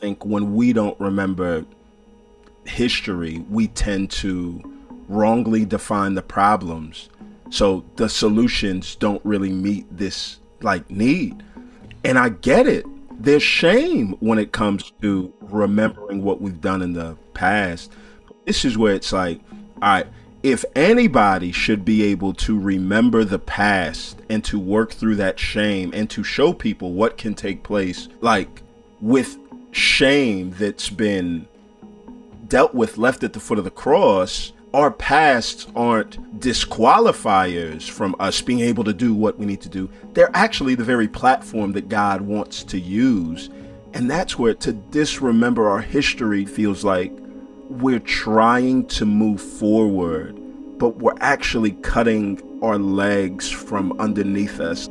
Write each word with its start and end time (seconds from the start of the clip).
think 0.00 0.24
when 0.24 0.54
we 0.54 0.72
don't 0.72 0.98
remember 1.00 1.64
history, 2.64 3.44
we 3.50 3.68
tend 3.68 4.10
to 4.10 4.62
wrongly 5.08 5.64
define 5.64 6.14
the 6.14 6.22
problems. 6.22 7.08
So 7.50 7.84
the 7.96 8.08
solutions 8.08 8.96
don't 8.96 9.24
really 9.24 9.50
meet 9.50 9.86
this 9.96 10.40
like 10.62 10.90
need. 10.90 11.42
And 12.04 12.18
I 12.18 12.30
get 12.30 12.66
it. 12.66 12.84
There's 13.18 13.42
shame 13.42 14.16
when 14.20 14.38
it 14.38 14.52
comes 14.52 14.92
to 15.00 15.32
remembering 15.40 16.22
what 16.22 16.40
we've 16.40 16.60
done 16.60 16.82
in 16.82 16.92
the 16.92 17.16
past. 17.34 17.92
This 18.44 18.64
is 18.64 18.76
where 18.76 18.94
it's 18.94 19.12
like, 19.12 19.40
all 19.80 19.88
right, 19.88 20.06
if 20.42 20.64
anybody 20.76 21.50
should 21.50 21.84
be 21.84 22.04
able 22.04 22.32
to 22.34 22.58
remember 22.58 23.24
the 23.24 23.38
past 23.38 24.20
and 24.28 24.44
to 24.44 24.58
work 24.58 24.92
through 24.92 25.16
that 25.16 25.38
shame 25.40 25.90
and 25.94 26.08
to 26.10 26.22
show 26.22 26.52
people 26.52 26.92
what 26.92 27.16
can 27.16 27.34
take 27.34 27.62
place, 27.62 28.08
like 28.20 28.62
with 29.00 29.38
shame 29.76 30.54
that's 30.58 30.88
been 30.88 31.46
dealt 32.48 32.74
with 32.74 32.96
left 32.98 33.22
at 33.22 33.32
the 33.32 33.40
foot 33.40 33.58
of 33.58 33.64
the 33.64 33.70
cross, 33.70 34.52
our 34.72 34.90
pasts 34.90 35.66
aren't 35.76 36.40
disqualifiers 36.40 37.88
from 37.88 38.14
us 38.18 38.40
being 38.40 38.60
able 38.60 38.84
to 38.84 38.92
do 38.92 39.14
what 39.14 39.38
we 39.38 39.46
need 39.46 39.60
to 39.60 39.68
do. 39.68 39.88
They're 40.12 40.30
actually 40.34 40.74
the 40.74 40.84
very 40.84 41.08
platform 41.08 41.72
that 41.72 41.88
God 41.88 42.20
wants 42.22 42.62
to 42.64 42.78
use. 42.78 43.50
And 43.94 44.10
that's 44.10 44.38
where 44.38 44.54
to 44.54 44.72
disremember 44.72 45.68
our 45.68 45.80
history 45.80 46.44
feels 46.44 46.84
like 46.84 47.12
we're 47.68 47.98
trying 48.00 48.86
to 48.86 49.06
move 49.06 49.40
forward, 49.40 50.36
but 50.78 50.96
we're 50.96 51.16
actually 51.20 51.72
cutting 51.72 52.40
our 52.62 52.78
legs 52.78 53.50
from 53.50 53.98
underneath 53.98 54.60
us. 54.60 54.88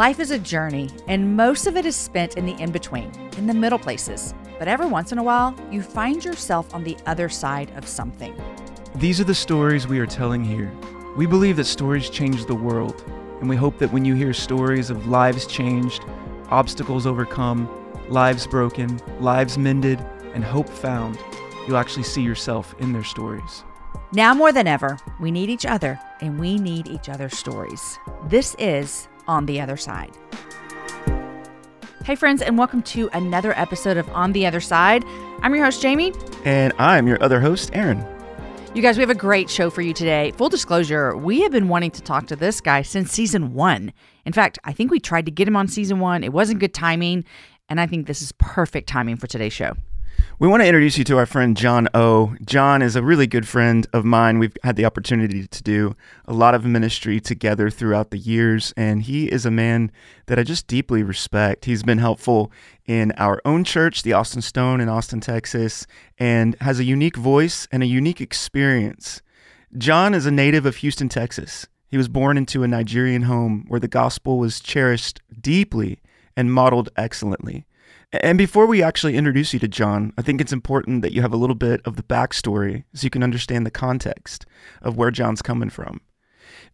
Life 0.00 0.18
is 0.18 0.30
a 0.30 0.38
journey, 0.38 0.88
and 1.08 1.36
most 1.36 1.66
of 1.66 1.76
it 1.76 1.84
is 1.84 1.94
spent 1.94 2.38
in 2.38 2.46
the 2.46 2.54
in 2.54 2.72
between, 2.72 3.12
in 3.36 3.46
the 3.46 3.52
middle 3.52 3.78
places. 3.78 4.32
But 4.58 4.66
every 4.66 4.86
once 4.86 5.12
in 5.12 5.18
a 5.18 5.22
while, 5.22 5.54
you 5.70 5.82
find 5.82 6.24
yourself 6.24 6.74
on 6.74 6.84
the 6.84 6.96
other 7.04 7.28
side 7.28 7.70
of 7.76 7.86
something. 7.86 8.34
These 8.94 9.20
are 9.20 9.24
the 9.24 9.34
stories 9.34 9.86
we 9.86 9.98
are 9.98 10.06
telling 10.06 10.42
here. 10.42 10.72
We 11.18 11.26
believe 11.26 11.56
that 11.56 11.66
stories 11.66 12.08
change 12.08 12.46
the 12.46 12.54
world, 12.54 13.04
and 13.40 13.48
we 13.50 13.56
hope 13.56 13.76
that 13.76 13.92
when 13.92 14.06
you 14.06 14.14
hear 14.14 14.32
stories 14.32 14.88
of 14.88 15.06
lives 15.06 15.46
changed, 15.46 16.02
obstacles 16.48 17.06
overcome, 17.06 17.68
lives 18.08 18.46
broken, 18.46 18.98
lives 19.20 19.58
mended, 19.58 20.00
and 20.32 20.42
hope 20.42 20.70
found, 20.70 21.18
you'll 21.68 21.76
actually 21.76 22.04
see 22.04 22.22
yourself 22.22 22.74
in 22.78 22.94
their 22.94 23.04
stories. 23.04 23.64
Now 24.14 24.32
more 24.32 24.50
than 24.50 24.66
ever, 24.66 24.96
we 25.20 25.30
need 25.30 25.50
each 25.50 25.66
other, 25.66 26.00
and 26.22 26.40
we 26.40 26.56
need 26.56 26.88
each 26.88 27.10
other's 27.10 27.36
stories. 27.36 27.98
This 28.28 28.56
is 28.58 29.09
On 29.30 29.46
the 29.46 29.60
Other 29.60 29.76
Side. 29.76 30.10
Hey, 32.04 32.16
friends, 32.16 32.42
and 32.42 32.58
welcome 32.58 32.82
to 32.82 33.08
another 33.12 33.56
episode 33.56 33.96
of 33.96 34.08
On 34.10 34.32
the 34.32 34.44
Other 34.44 34.60
Side. 34.60 35.04
I'm 35.40 35.54
your 35.54 35.64
host, 35.64 35.80
Jamie. 35.80 36.12
And 36.44 36.72
I'm 36.78 37.06
your 37.06 37.22
other 37.22 37.40
host, 37.40 37.70
Aaron. 37.72 38.04
You 38.74 38.82
guys, 38.82 38.96
we 38.96 39.02
have 39.02 39.10
a 39.10 39.14
great 39.14 39.48
show 39.48 39.70
for 39.70 39.82
you 39.82 39.94
today. 39.94 40.32
Full 40.32 40.48
disclosure, 40.48 41.16
we 41.16 41.42
have 41.42 41.52
been 41.52 41.68
wanting 41.68 41.92
to 41.92 42.02
talk 42.02 42.26
to 42.26 42.34
this 42.36 42.60
guy 42.60 42.82
since 42.82 43.12
season 43.12 43.54
one. 43.54 43.92
In 44.24 44.32
fact, 44.32 44.58
I 44.64 44.72
think 44.72 44.90
we 44.90 44.98
tried 44.98 45.26
to 45.26 45.30
get 45.30 45.46
him 45.46 45.54
on 45.54 45.68
season 45.68 46.00
one. 46.00 46.24
It 46.24 46.32
wasn't 46.32 46.58
good 46.58 46.74
timing, 46.74 47.24
and 47.68 47.80
I 47.80 47.86
think 47.86 48.08
this 48.08 48.22
is 48.22 48.32
perfect 48.32 48.88
timing 48.88 49.14
for 49.14 49.28
today's 49.28 49.52
show. 49.52 49.74
We 50.40 50.48
want 50.48 50.62
to 50.62 50.66
introduce 50.66 50.96
you 50.96 51.04
to 51.04 51.18
our 51.18 51.26
friend 51.26 51.54
John 51.54 51.86
O. 51.92 52.34
John 52.46 52.80
is 52.80 52.96
a 52.96 53.02
really 53.02 53.26
good 53.26 53.46
friend 53.46 53.86
of 53.92 54.06
mine. 54.06 54.38
We've 54.38 54.56
had 54.64 54.76
the 54.76 54.86
opportunity 54.86 55.46
to 55.46 55.62
do 55.62 55.94
a 56.24 56.32
lot 56.32 56.54
of 56.54 56.64
ministry 56.64 57.20
together 57.20 57.68
throughout 57.68 58.10
the 58.10 58.16
years, 58.16 58.72
and 58.74 59.02
he 59.02 59.30
is 59.30 59.44
a 59.44 59.50
man 59.50 59.92
that 60.28 60.38
I 60.38 60.42
just 60.42 60.66
deeply 60.66 61.02
respect. 61.02 61.66
He's 61.66 61.82
been 61.82 61.98
helpful 61.98 62.50
in 62.86 63.12
our 63.18 63.42
own 63.44 63.64
church, 63.64 64.02
the 64.02 64.14
Austin 64.14 64.40
Stone 64.40 64.80
in 64.80 64.88
Austin, 64.88 65.20
Texas, 65.20 65.86
and 66.16 66.56
has 66.62 66.80
a 66.80 66.84
unique 66.84 67.16
voice 67.16 67.68
and 67.70 67.82
a 67.82 67.86
unique 67.86 68.22
experience. 68.22 69.20
John 69.76 70.14
is 70.14 70.24
a 70.24 70.30
native 70.30 70.64
of 70.64 70.76
Houston, 70.76 71.10
Texas. 71.10 71.66
He 71.86 71.98
was 71.98 72.08
born 72.08 72.38
into 72.38 72.62
a 72.62 72.68
Nigerian 72.68 73.24
home 73.24 73.66
where 73.68 73.78
the 73.78 73.88
gospel 73.88 74.38
was 74.38 74.58
cherished 74.58 75.20
deeply 75.38 76.00
and 76.34 76.50
modeled 76.50 76.88
excellently. 76.96 77.66
And 78.12 78.36
before 78.36 78.66
we 78.66 78.82
actually 78.82 79.16
introduce 79.16 79.52
you 79.52 79.60
to 79.60 79.68
John, 79.68 80.12
I 80.18 80.22
think 80.22 80.40
it's 80.40 80.52
important 80.52 81.02
that 81.02 81.12
you 81.12 81.22
have 81.22 81.32
a 81.32 81.36
little 81.36 81.54
bit 81.54 81.80
of 81.84 81.94
the 81.94 82.02
backstory 82.02 82.82
so 82.92 83.04
you 83.04 83.10
can 83.10 83.22
understand 83.22 83.64
the 83.64 83.70
context 83.70 84.46
of 84.82 84.96
where 84.96 85.12
John's 85.12 85.42
coming 85.42 85.70
from. 85.70 86.00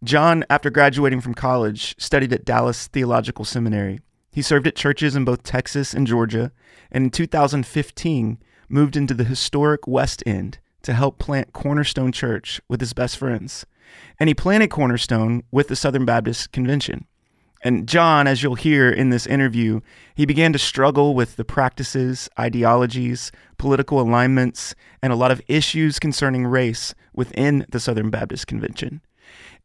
John, 0.02 0.44
after 0.48 0.70
graduating 0.70 1.20
from 1.20 1.34
college, 1.34 1.94
studied 1.98 2.32
at 2.32 2.46
Dallas 2.46 2.86
Theological 2.86 3.44
Seminary. 3.44 4.00
He 4.32 4.40
served 4.40 4.66
at 4.66 4.76
churches 4.76 5.14
in 5.14 5.26
both 5.26 5.42
Texas 5.42 5.92
and 5.92 6.06
Georgia, 6.06 6.52
and 6.90 7.04
in 7.04 7.10
2015 7.10 8.38
moved 8.70 8.96
into 8.96 9.12
the 9.12 9.24
historic 9.24 9.86
West 9.86 10.22
End 10.24 10.58
to 10.82 10.94
help 10.94 11.18
plant 11.18 11.52
Cornerstone 11.52 12.12
Church 12.12 12.62
with 12.66 12.80
his 12.80 12.94
best 12.94 13.18
friends. 13.18 13.66
And 14.18 14.28
he 14.28 14.34
planted 14.34 14.68
Cornerstone 14.68 15.42
with 15.50 15.68
the 15.68 15.76
Southern 15.76 16.06
Baptist 16.06 16.50
Convention. 16.52 17.06
And 17.62 17.88
John, 17.88 18.26
as 18.26 18.42
you'll 18.42 18.54
hear 18.54 18.90
in 18.90 19.10
this 19.10 19.26
interview, 19.26 19.80
he 20.14 20.26
began 20.26 20.52
to 20.52 20.58
struggle 20.58 21.14
with 21.14 21.36
the 21.36 21.44
practices, 21.44 22.28
ideologies, 22.38 23.32
political 23.58 24.00
alignments, 24.00 24.74
and 25.02 25.12
a 25.12 25.16
lot 25.16 25.30
of 25.30 25.40
issues 25.48 25.98
concerning 25.98 26.46
race 26.46 26.94
within 27.14 27.66
the 27.70 27.80
Southern 27.80 28.10
Baptist 28.10 28.46
Convention. 28.46 29.00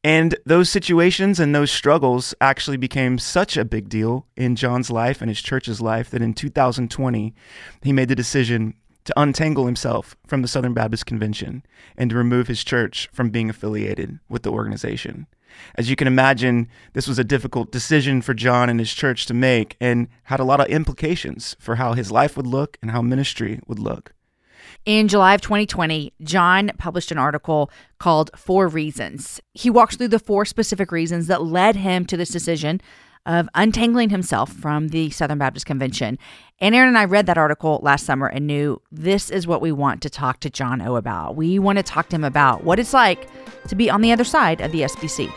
And 0.04 0.36
those 0.46 0.70
situations 0.70 1.40
and 1.40 1.54
those 1.54 1.70
struggles 1.70 2.34
actually 2.42 2.78
became 2.78 3.20
such 3.20 3.56
a 3.56 3.66
big 3.66 3.88
deal 3.88 4.26
in 4.36 4.56
John's 4.56 4.90
life 4.90 5.22
and 5.22 5.30
his 5.30 5.42
church's 5.42 5.80
life 5.80 6.10
that 6.10 6.24
in 6.24 6.34
2020, 6.34 7.36
he 7.84 7.94
made 7.94 8.08
the 8.08 8.16
decision 8.16 8.74
to 9.04 9.20
untangle 9.20 9.66
himself 9.66 10.16
from 10.26 10.42
the 10.42 10.48
Southern 10.48 10.74
Baptist 10.74 11.06
Convention 11.06 11.64
and 11.98 12.10
to 12.10 12.16
remove 12.16 12.48
his 12.48 12.64
church 12.64 13.10
from 13.12 13.30
being 13.30 13.50
affiliated 13.50 14.20
with 14.30 14.44
the 14.44 14.52
organization. 14.52 15.28
As 15.76 15.90
you 15.90 15.96
can 15.96 16.08
imagine, 16.08 16.68
this 16.94 17.08
was 17.08 17.20
a 17.20 17.24
difficult 17.24 17.72
decision 17.72 18.22
for 18.22 18.34
John 18.34 18.70
and 18.70 18.80
his 18.80 18.94
church 18.94 19.26
to 19.28 19.34
make 19.34 19.78
and 19.80 20.08
had 20.24 20.40
a 20.40 20.44
lot 20.44 20.60
of 20.60 20.68
implications 20.68 21.56
for 21.60 21.76
how 21.76 21.94
his 21.94 22.12
life 22.12 22.36
would 22.38 22.48
look 22.48 22.78
and 22.82 22.92
how 22.92 23.02
ministry 23.02 23.60
would 23.68 23.80
look. 23.80 24.14
In 24.86 25.08
July 25.08 25.36
of 25.36 25.42
2020, 25.42 26.14
John 26.24 26.72
published 26.78 27.12
an 27.12 27.18
article 27.20 27.70
called 28.00 28.32
Four 28.36 28.68
Reasons. 28.68 29.40
He 29.54 29.70
walks 29.70 29.96
through 29.96 30.08
the 30.08 30.18
four 30.18 30.44
specific 30.44 30.92
reasons 30.92 31.28
that 31.28 31.44
led 31.44 31.76
him 31.76 32.06
to 32.08 32.18
this 32.18 32.30
decision 32.30 32.82
of 33.26 33.48
untangling 33.56 34.10
himself 34.10 34.52
from 34.52 34.90
the 34.90 35.10
Southern 35.12 35.38
Baptist 35.38 35.66
Convention. 35.66 36.18
And 36.60 36.76
Aaron 36.76 36.90
and 36.90 36.98
I 36.98 37.06
read 37.06 37.26
that 37.26 37.38
article 37.38 37.80
last 37.84 38.06
summer 38.06 38.28
and 38.28 38.48
knew 38.48 38.82
this 38.92 39.30
is 39.30 39.48
what 39.48 39.62
we 39.62 39.72
want 39.72 40.02
to 40.02 40.10
talk 40.10 40.40
to 40.42 40.50
John 40.50 40.82
O 40.82 40.96
about. 40.96 41.36
We 41.36 41.60
want 41.60 41.78
to 41.78 41.84
talk 41.84 42.10
to 42.10 42.16
him 42.16 42.24
about 42.24 42.64
what 42.64 42.80
it's 42.80 42.94
like 42.94 43.28
to 43.68 43.76
be 43.76 43.90
on 43.90 44.02
the 44.02 44.12
other 44.12 44.24
side 44.24 44.62
of 44.62 44.72
the 44.72 44.82
SBC. 44.82 45.32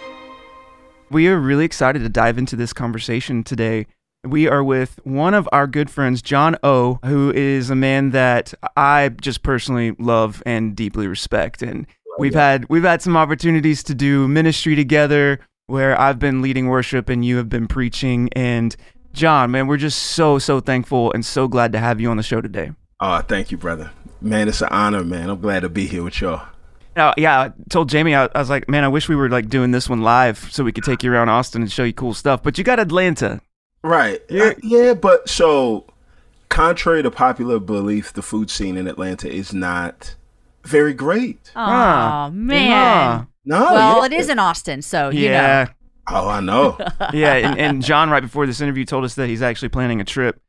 We 1.11 1.28
are 1.28 1.39
really 1.39 1.65
excited 1.65 2.00
to 2.00 2.09
dive 2.09 2.39
into 2.39 2.56
this 2.56 2.73
conversation 2.73 3.44
today. 3.44 3.87
We 4.25 4.49
are 4.49 4.65
with 4.65 4.99
one 5.05 5.34
of 5.34 5.49
our 5.53 5.67
good 5.67 5.91
friends, 5.91 6.23
John 6.23 6.56
O, 6.62 6.99
who 7.05 7.31
is 7.33 7.69
a 7.69 7.75
man 7.75 8.11
that 8.11 8.55
I 8.77 9.11
just 9.21 9.43
personally 9.43 9.94
love 9.99 10.43
and 10.47 10.75
deeply 10.75 11.06
respect. 11.06 11.61
And 11.61 11.87
oh, 12.09 12.17
we've 12.19 12.34
had 12.34 12.67
we've 12.71 12.84
had 12.84 13.03
some 13.03 13.19
opportunities 13.19 13.83
to 13.84 13.94
do 13.94 14.27
ministry 14.27 14.75
together 14.75 15.41
where 15.66 15.98
I've 15.98 16.19
been 16.19 16.42
leading 16.42 16.69
worship 16.69 17.08
and 17.08 17.25
you 17.25 17.36
have 17.38 17.48
been 17.48 17.66
preaching. 17.66 18.28
And 18.32 18.75
John, 19.12 19.50
man, 19.50 19.66
we're 19.66 19.76
just 19.76 19.98
so 19.98 20.38
so 20.38 20.60
thankful 20.60 21.12
and 21.12 21.25
so 21.25 21.48
glad 21.48 21.72
to 21.72 21.78
have 21.78 22.00
you 22.00 22.10
on 22.10 22.16
the 22.16 22.22
show 22.22 22.41
today. 22.41 22.72
Oh, 23.00 23.20
thank 23.20 23.50
you, 23.50 23.58
brother. 23.58 23.91
Man, 24.20 24.48
it's 24.48 24.62
an 24.62 24.69
honor, 24.70 25.04
man. 25.04 25.28
I'm 25.28 25.41
glad 25.41 25.60
to 25.60 25.69
be 25.69 25.86
here 25.86 26.02
with 26.02 26.20
y'all. 26.20 26.47
Uh, 26.97 27.12
yeah, 27.16 27.41
I 27.41 27.52
told 27.70 27.88
Jamie, 27.88 28.14
I, 28.14 28.26
I, 28.26 28.38
was 28.38 28.48
like, 28.48 28.69
man, 28.69 28.84
I 28.84 28.88
wish 28.88 29.08
we 29.08 29.16
were 29.16 29.28
like 29.28 29.48
doing 29.48 29.72
this 29.72 29.88
one 29.88 30.02
live 30.02 30.38
so 30.52 30.62
we 30.62 30.72
could 30.72 30.84
take 30.84 31.02
you 31.02 31.12
around 31.12 31.28
Austin 31.28 31.62
and 31.62 31.70
show 31.70 31.82
you 31.82 31.92
cool 31.92 32.14
stuff. 32.14 32.42
But 32.42 32.56
you 32.56 32.62
got 32.62 32.78
Atlanta. 32.78 33.41
Right. 33.82 34.22
I, 34.31 34.55
yeah, 34.62 34.94
but 34.94 35.28
so 35.28 35.87
contrary 36.49 37.02
to 37.02 37.10
popular 37.10 37.58
belief, 37.58 38.12
the 38.12 38.22
food 38.22 38.49
scene 38.49 38.76
in 38.76 38.87
Atlanta 38.87 39.28
is 39.28 39.52
not 39.52 40.14
very 40.62 40.94
great. 40.94 41.50
Oh, 41.56 41.60
ah, 41.60 42.31
man. 42.32 43.26
No. 43.44 43.61
Well, 43.61 43.99
yeah. 43.99 44.06
it 44.06 44.12
is 44.12 44.29
in 44.29 44.38
Austin, 44.38 44.82
so 44.82 45.11
you 45.11 45.26
yeah. 45.29 45.64
know. 45.64 45.70
Oh, 46.08 46.29
I 46.29 46.41
know. 46.41 46.76
yeah, 47.12 47.35
and, 47.35 47.58
and 47.58 47.82
John, 47.82 48.11
right 48.11 48.23
before 48.23 48.46
this 48.46 48.61
interview, 48.61 48.85
told 48.85 49.05
us 49.05 49.14
that 49.14 49.29
he's 49.29 49.43
actually 49.43 49.70
planning 49.70 50.00
a 50.00 50.05
trip 50.05 50.41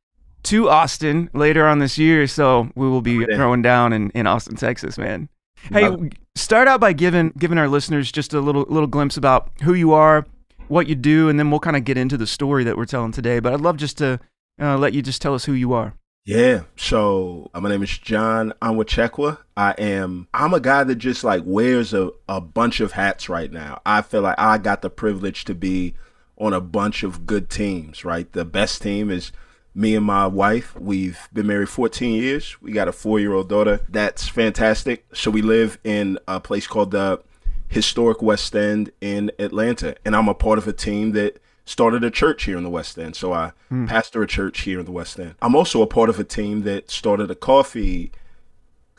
to 0.43 0.69
Austin 0.69 1.29
later 1.33 1.65
on 1.67 1.79
this 1.79 1.97
year. 1.97 2.27
So 2.27 2.69
we 2.75 2.87
will 2.87 3.01
be 3.01 3.25
throwing 3.25 3.61
down 3.61 3.93
in, 3.93 4.09
in 4.11 4.27
Austin, 4.27 4.55
Texas, 4.55 4.97
man. 4.97 5.29
Hey, 5.71 5.89
start 6.35 6.67
out 6.67 6.79
by 6.79 6.93
giving 6.93 7.31
giving 7.37 7.57
our 7.57 7.67
listeners 7.67 8.11
just 8.11 8.33
a 8.33 8.39
little 8.39 8.65
little 8.69 8.87
glimpse 8.87 9.17
about 9.17 9.49
who 9.63 9.73
you 9.73 9.93
are, 9.93 10.25
what 10.67 10.87
you 10.87 10.95
do, 10.95 11.29
and 11.29 11.39
then 11.39 11.49
we'll 11.49 11.59
kind 11.59 11.75
of 11.75 11.83
get 11.83 11.97
into 11.97 12.17
the 12.17 12.27
story 12.27 12.63
that 12.65 12.77
we're 12.77 12.85
telling 12.85 13.11
today. 13.11 13.39
But 13.39 13.53
I'd 13.53 13.61
love 13.61 13.77
just 13.77 13.97
to 13.99 14.19
uh, 14.61 14.77
let 14.77 14.93
you 14.93 15.01
just 15.01 15.21
tell 15.21 15.33
us 15.33 15.45
who 15.45 15.53
you 15.53 15.73
are. 15.73 15.95
Yeah. 16.25 16.63
So 16.75 17.51
uh, 17.53 17.61
my 17.61 17.69
name 17.69 17.83
is 17.83 17.99
John 17.99 18.51
Onwuchekwa. 18.59 19.37
I 19.55 19.71
am 19.77 20.27
I'm 20.33 20.55
a 20.55 20.59
guy 20.59 20.83
that 20.83 20.95
just 20.95 21.23
like 21.23 21.43
wears 21.45 21.93
a, 21.93 22.09
a 22.27 22.41
bunch 22.41 22.79
of 22.79 22.93
hats 22.93 23.29
right 23.29 23.51
now. 23.51 23.79
I 23.85 24.01
feel 24.01 24.21
like 24.21 24.39
I 24.39 24.57
got 24.57 24.81
the 24.81 24.89
privilege 24.89 25.45
to 25.45 25.53
be 25.53 25.93
on 26.35 26.51
a 26.51 26.59
bunch 26.59 27.03
of 27.03 27.27
good 27.27 27.47
teams, 27.51 28.03
right? 28.03 28.29
The 28.31 28.43
best 28.43 28.81
team 28.81 29.11
is 29.11 29.31
me 29.75 29.95
and 29.95 30.03
my 30.03 30.25
wife. 30.25 30.75
We've 30.75 31.29
been 31.31 31.45
married 31.45 31.69
14 31.69 32.15
years. 32.15 32.59
We 32.59 32.71
got 32.71 32.87
a 32.87 32.91
four 32.91 33.19
year 33.19 33.33
old 33.33 33.47
daughter. 33.47 33.81
That's 33.87 34.27
fantastic. 34.27 35.05
So 35.13 35.29
we 35.29 35.43
live 35.43 35.77
in 35.83 36.17
a 36.27 36.39
place 36.39 36.65
called 36.65 36.89
the 36.89 37.21
historic 37.67 38.23
West 38.23 38.55
End 38.55 38.89
in 38.99 39.31
Atlanta. 39.37 39.95
And 40.03 40.15
I'm 40.15 40.27
a 40.27 40.33
part 40.33 40.57
of 40.57 40.67
a 40.67 40.73
team 40.73 41.11
that 41.11 41.39
started 41.65 42.03
a 42.03 42.11
church 42.11 42.43
here 42.43 42.57
in 42.57 42.63
the 42.63 42.69
West 42.69 42.97
End. 42.97 43.15
So 43.15 43.33
I 43.33 43.51
mm. 43.71 43.87
pastor 43.87 44.21
a 44.21 44.27
church 44.27 44.61
here 44.61 44.79
in 44.79 44.85
the 44.85 44.91
West 44.91 45.19
End. 45.19 45.35
I'm 45.41 45.55
also 45.55 45.81
a 45.81 45.87
part 45.87 46.09
of 46.09 46.19
a 46.19 46.23
team 46.23 46.61
that 46.63 46.89
started 46.89 47.29
a 47.31 47.35
coffee 47.35 48.11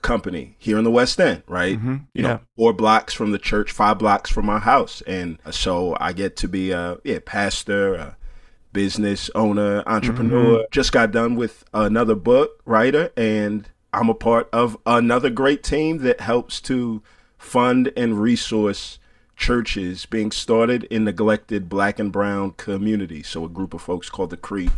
company 0.03 0.57
here 0.59 0.77
in 0.79 0.85
the 0.85 0.91
West 0.91 1.19
End, 1.21 1.43
right? 1.47 1.77
Mm-hmm. 1.77 1.93
You 2.13 2.23
yeah. 2.23 2.23
know, 2.23 2.41
four 2.57 2.73
blocks 2.73 3.15
from 3.15 3.33
the 3.33 3.39
church, 3.39 3.73
five 3.73 3.99
blocks 3.99 4.31
from 4.31 4.47
my 4.47 4.59
house. 4.59 5.03
And 5.07 5.39
so 5.51 5.97
I 6.01 6.13
get 6.13 6.37
to 6.39 6.49
be 6.49 6.73
a 6.73 6.99
yeah, 7.05 7.21
pastor, 7.25 7.95
a 7.95 8.17
business 8.73 9.31
owner, 9.35 9.83
entrepreneur. 9.87 10.59
Mm-hmm. 10.59 10.71
Just 10.71 10.93
got 10.93 11.11
done 11.13 11.37
with 11.37 11.65
another 11.73 12.15
book 12.15 12.61
writer 12.65 13.11
and 13.17 13.69
I'm 13.93 14.11
a 14.11 14.15
part 14.15 14.51
of 14.53 14.77
another 14.85 15.31
great 15.31 15.63
team 15.63 15.99
that 15.99 16.21
helps 16.21 16.61
to 16.63 17.03
fund 17.39 17.93
and 17.97 18.21
resource 18.21 18.99
churches 19.37 20.07
being 20.07 20.31
started 20.31 20.85
in 20.85 21.05
neglected 21.05 21.69
black 21.69 21.99
and 21.99 22.11
brown 22.11 22.53
communities. 22.53 23.29
So 23.29 23.45
a 23.45 23.49
group 23.49 23.75
of 23.75 23.83
folks 23.83 24.11
called 24.11 24.31
the 24.31 24.37
Crete 24.37 24.73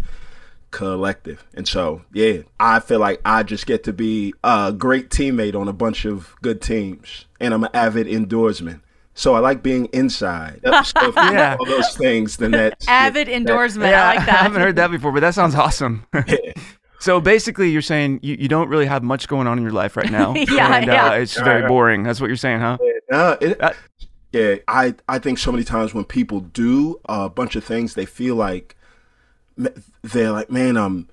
Collective. 0.70 1.46
And 1.54 1.66
so, 1.66 2.02
yeah, 2.12 2.38
I 2.60 2.80
feel 2.80 2.98
like 2.98 3.20
I 3.24 3.42
just 3.42 3.66
get 3.66 3.84
to 3.84 3.92
be 3.92 4.34
a 4.44 4.72
great 4.76 5.10
teammate 5.10 5.58
on 5.58 5.68
a 5.68 5.72
bunch 5.72 6.04
of 6.04 6.34
good 6.42 6.60
teams. 6.60 7.26
And 7.40 7.54
I'm 7.54 7.64
an 7.64 7.70
avid 7.72 8.06
indoorsman. 8.06 8.80
So 9.14 9.34
I 9.34 9.40
like 9.40 9.62
being 9.62 9.86
inside. 9.86 10.60
So 10.84 11.12
yeah. 11.16 11.56
all 11.58 11.66
those 11.66 11.96
things, 11.96 12.36
then 12.36 12.52
that 12.52 12.84
avid 12.86 13.28
yeah, 13.28 13.36
endorsement. 13.36 13.90
That, 13.90 14.04
I 14.04 14.16
like 14.16 14.26
that. 14.26 14.40
I 14.40 14.42
haven't 14.42 14.62
heard 14.62 14.76
that 14.76 14.90
before, 14.90 15.12
but 15.12 15.20
that 15.20 15.34
sounds 15.34 15.54
awesome. 15.54 16.06
So 17.00 17.20
basically, 17.20 17.70
you're 17.70 17.82
saying 17.82 18.20
you, 18.22 18.36
you 18.38 18.48
don't 18.48 18.68
really 18.68 18.86
have 18.86 19.02
much 19.02 19.28
going 19.28 19.46
on 19.46 19.56
in 19.56 19.62
your 19.62 19.72
life 19.72 19.96
right 19.96 20.10
now. 20.10 20.34
yeah, 20.34 20.76
and, 20.76 20.86
yeah. 20.86 21.10
Uh, 21.10 21.14
it's 21.14 21.38
very 21.38 21.66
boring. 21.66 22.02
That's 22.02 22.20
what 22.20 22.26
you're 22.26 22.36
saying, 22.36 22.60
huh? 22.60 22.78
Uh, 23.10 23.36
it, 23.40 23.60
uh, 23.60 23.72
yeah, 24.32 24.56
I, 24.66 24.94
I 25.08 25.18
think 25.18 25.38
so 25.38 25.50
many 25.52 25.64
times 25.64 25.94
when 25.94 26.04
people 26.04 26.40
do 26.40 27.00
a 27.08 27.28
bunch 27.28 27.56
of 27.56 27.64
things, 27.64 27.94
they 27.94 28.06
feel 28.06 28.34
like 28.34 28.76
they're 30.02 30.32
like, 30.32 30.50
man, 30.50 30.76
I'm 30.76 31.08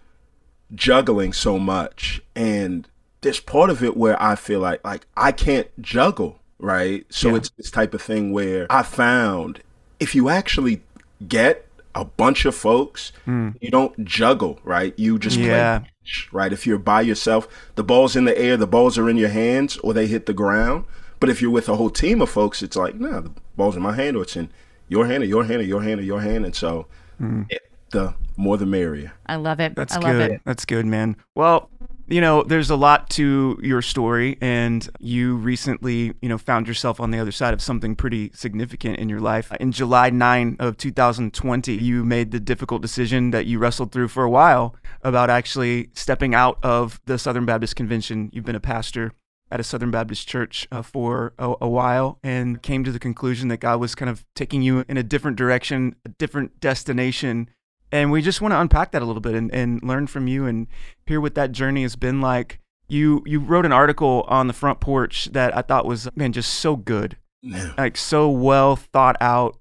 juggling 0.74 1.34
so 1.34 1.58
much. 1.58 2.22
And 2.36 2.88
there's 3.22 3.40
part 3.40 3.70
of 3.70 3.84
it 3.84 3.96
where 3.96 4.22
I 4.22 4.36
feel 4.36 4.60
like, 4.60 4.84
like 4.84 5.08
I 5.16 5.32
can't 5.32 5.68
juggle, 5.82 6.40
right? 6.60 7.06
So 7.10 7.30
yeah. 7.30 7.36
it's 7.38 7.50
this 7.52 7.72
type 7.72 7.94
of 7.94 8.02
thing 8.02 8.32
where 8.32 8.68
I 8.70 8.84
found 8.84 9.62
if 10.00 10.14
you 10.14 10.30
actually 10.30 10.82
get 11.28 11.66
a 11.96 12.04
bunch 12.04 12.44
of 12.44 12.54
folks, 12.54 13.14
mm. 13.26 13.56
you 13.62 13.72
don't 13.72 14.04
juggle, 14.04 14.60
right? 14.64 14.94
You 15.00 15.18
just 15.18 15.38
yeah. 15.38 15.80
play, 15.80 15.90
right? 16.34 16.52
If 16.52 16.68
you're 16.68 16.78
by 16.78 17.02
yourself, 17.02 17.48
the 17.76 17.84
ball's 17.84 18.18
in 18.18 18.26
the 18.26 18.38
air, 18.38 18.58
the 18.58 18.68
balls 18.68 18.98
are 18.98 19.10
in 19.10 19.16
your 19.16 19.30
hands, 19.30 19.78
or 19.78 19.94
they 19.94 20.06
hit 20.08 20.26
the 20.26 20.34
ground. 20.34 20.84
But 21.26 21.32
if 21.32 21.42
you're 21.42 21.50
with 21.50 21.70
a 21.70 21.76
whole 21.76 21.90
team 21.90 22.22
of 22.22 22.30
folks, 22.30 22.62
it's 22.62 22.76
like, 22.76 22.94
no, 22.94 23.10
nah, 23.10 23.22
the 23.22 23.32
ball's 23.58 23.76
in 23.76 23.82
my 23.82 23.96
hand, 23.96 24.16
or 24.16 24.22
it's 24.22 24.36
in 24.36 24.52
your 24.90 25.08
hand, 25.08 25.24
or 25.24 25.26
your 25.26 25.44
hand, 25.44 25.60
or 25.60 25.64
your 25.64 25.82
hand, 25.82 26.00
or 26.00 26.04
your 26.04 26.22
hand. 26.22 26.46
And 26.46 26.56
so, 26.56 26.86
mm. 27.20 27.48
it, 27.50 27.64
the 27.90 28.14
more 28.38 28.58
the 28.58 28.68
merrier. 28.68 29.12
I 29.26 29.38
love 29.38 29.60
it. 29.60 29.76
That's 29.76 29.98
I 29.98 30.02
good. 30.02 30.32
It. 30.34 30.42
That's 30.46 30.66
good, 30.66 30.86
man. 30.86 31.18
Well, 31.34 31.72
you 32.08 32.22
know, 32.22 32.44
there's 32.44 32.70
a 32.70 32.76
lot 32.76 33.10
to 33.12 33.60
your 33.64 33.82
story, 33.82 34.38
and 34.40 34.88
you 35.00 35.38
recently, 35.38 36.14
you 36.22 36.30
know, 36.30 36.38
found 36.38 36.68
yourself 36.68 37.00
on 37.00 37.10
the 37.10 37.18
other 37.18 37.32
side 37.32 37.56
of 37.56 37.62
something 37.64 37.96
pretty 37.96 38.30
significant 38.36 39.00
in 39.00 39.10
your 39.10 39.20
life. 39.20 39.52
In 39.60 39.72
July 39.72 40.12
9 40.12 40.58
of 40.60 40.78
2020, 40.78 41.74
you 41.74 42.06
made 42.06 42.30
the 42.30 42.40
difficult 42.40 42.84
decision 42.84 43.32
that 43.32 43.48
you 43.48 43.58
wrestled 43.58 43.92
through 43.92 44.10
for 44.10 44.24
a 44.24 44.30
while 44.30 44.76
about 45.02 45.32
actually 45.32 45.90
stepping 45.96 46.36
out 46.36 46.60
of 46.62 47.02
the 47.08 47.18
Southern 47.18 47.48
Baptist 47.48 47.76
Convention. 47.76 48.30
You've 48.32 48.46
been 48.46 48.56
a 48.56 48.60
pastor 48.60 49.14
at 49.52 49.60
a 49.60 49.64
Southern 49.64 49.92
Baptist 49.92 50.28
church 50.28 50.68
uh, 50.72 50.82
for 50.82 51.34
a, 51.38 51.54
a, 51.62 51.70
while 51.70 52.20
and 52.24 52.62
came 52.62 52.84
to 52.84 52.92
the 52.92 53.00
conclusion 53.00 53.48
that 53.50 53.58
God 53.58 53.80
was 53.80 53.94
kind 53.94 54.10
of 54.10 54.26
taking 54.36 54.62
you 54.62 54.84
in 54.90 54.98
a 54.98 55.04
different 55.04 55.38
direction, 55.38 55.96
a 56.04 56.10
different 56.10 56.60
destination. 56.60 57.50
And 57.92 58.12
we 58.12 58.22
just 58.22 58.42
want 58.42 58.54
to 58.54 58.60
unpack 58.60 58.92
that 58.92 59.02
a 59.02 59.06
little 59.06 59.22
bit 59.22 59.36
and, 59.36 59.54
and 59.54 59.84
learn 59.84 60.08
from 60.08 60.28
you 60.28 60.46
and 60.46 60.68
hear 61.06 61.22
what 61.22 61.36
that 61.36 61.52
journey 61.52 61.84
has 61.84 61.96
been 61.96 62.22
like. 62.22 62.60
You 62.88 63.24
you 63.26 63.40
wrote 63.40 63.66
an 63.66 63.72
article 63.72 64.26
on 64.28 64.48
the 64.48 64.54
front 64.54 64.80
porch 64.80 65.26
that 65.32 65.56
I 65.58 65.62
thought 65.64 65.86
was 65.86 66.08
man 66.16 66.34
just 66.34 66.54
so 66.54 66.76
good, 66.76 67.18
yeah. 67.42 67.74
like 67.78 67.98
so 67.98 68.30
well 68.30 68.76
thought 68.76 69.16
out, 69.20 69.58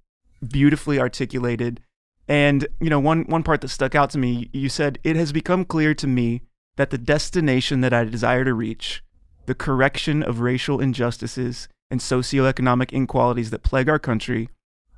beautifully 0.47 1.01
articulated. 1.01 1.81
And 2.29 2.67
you 2.81 2.91
know 2.91 3.01
one 3.01 3.25
one 3.25 3.43
part 3.43 3.63
that 3.63 3.69
stuck 3.69 3.95
out 3.95 4.11
to 4.11 4.19
me, 4.19 4.51
you 4.53 4.69
said 4.69 4.99
it 5.05 5.17
has 5.17 5.33
become 5.33 5.65
clear 5.65 5.95
to 5.95 6.07
me 6.07 6.43
that 6.77 6.91
the 6.91 6.99
destination 6.99 7.81
that 7.81 7.95
I 7.95 8.05
desire 8.05 8.45
to 8.45 8.53
reach 8.53 9.03
the 9.47 9.55
correction 9.55 10.23
of 10.23 10.41
racial 10.41 10.81
injustices 10.81 11.69
and 11.91 12.01
socioeconomic 12.01 12.93
inequalities 12.93 13.51
that 13.51 13.63
plague 13.63 13.89
our 13.89 13.99
country 13.99 14.49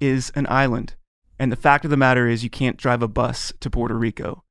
is 0.00 0.30
an 0.34 0.46
island. 0.48 0.94
And 1.38 1.52
the 1.52 1.56
fact 1.56 1.84
of 1.84 1.90
the 1.90 1.96
matter 1.96 2.26
is, 2.28 2.44
you 2.44 2.50
can't 2.50 2.76
drive 2.76 3.02
a 3.02 3.08
bus 3.08 3.52
to 3.60 3.70
Puerto 3.70 3.94
Rico. 3.94 4.42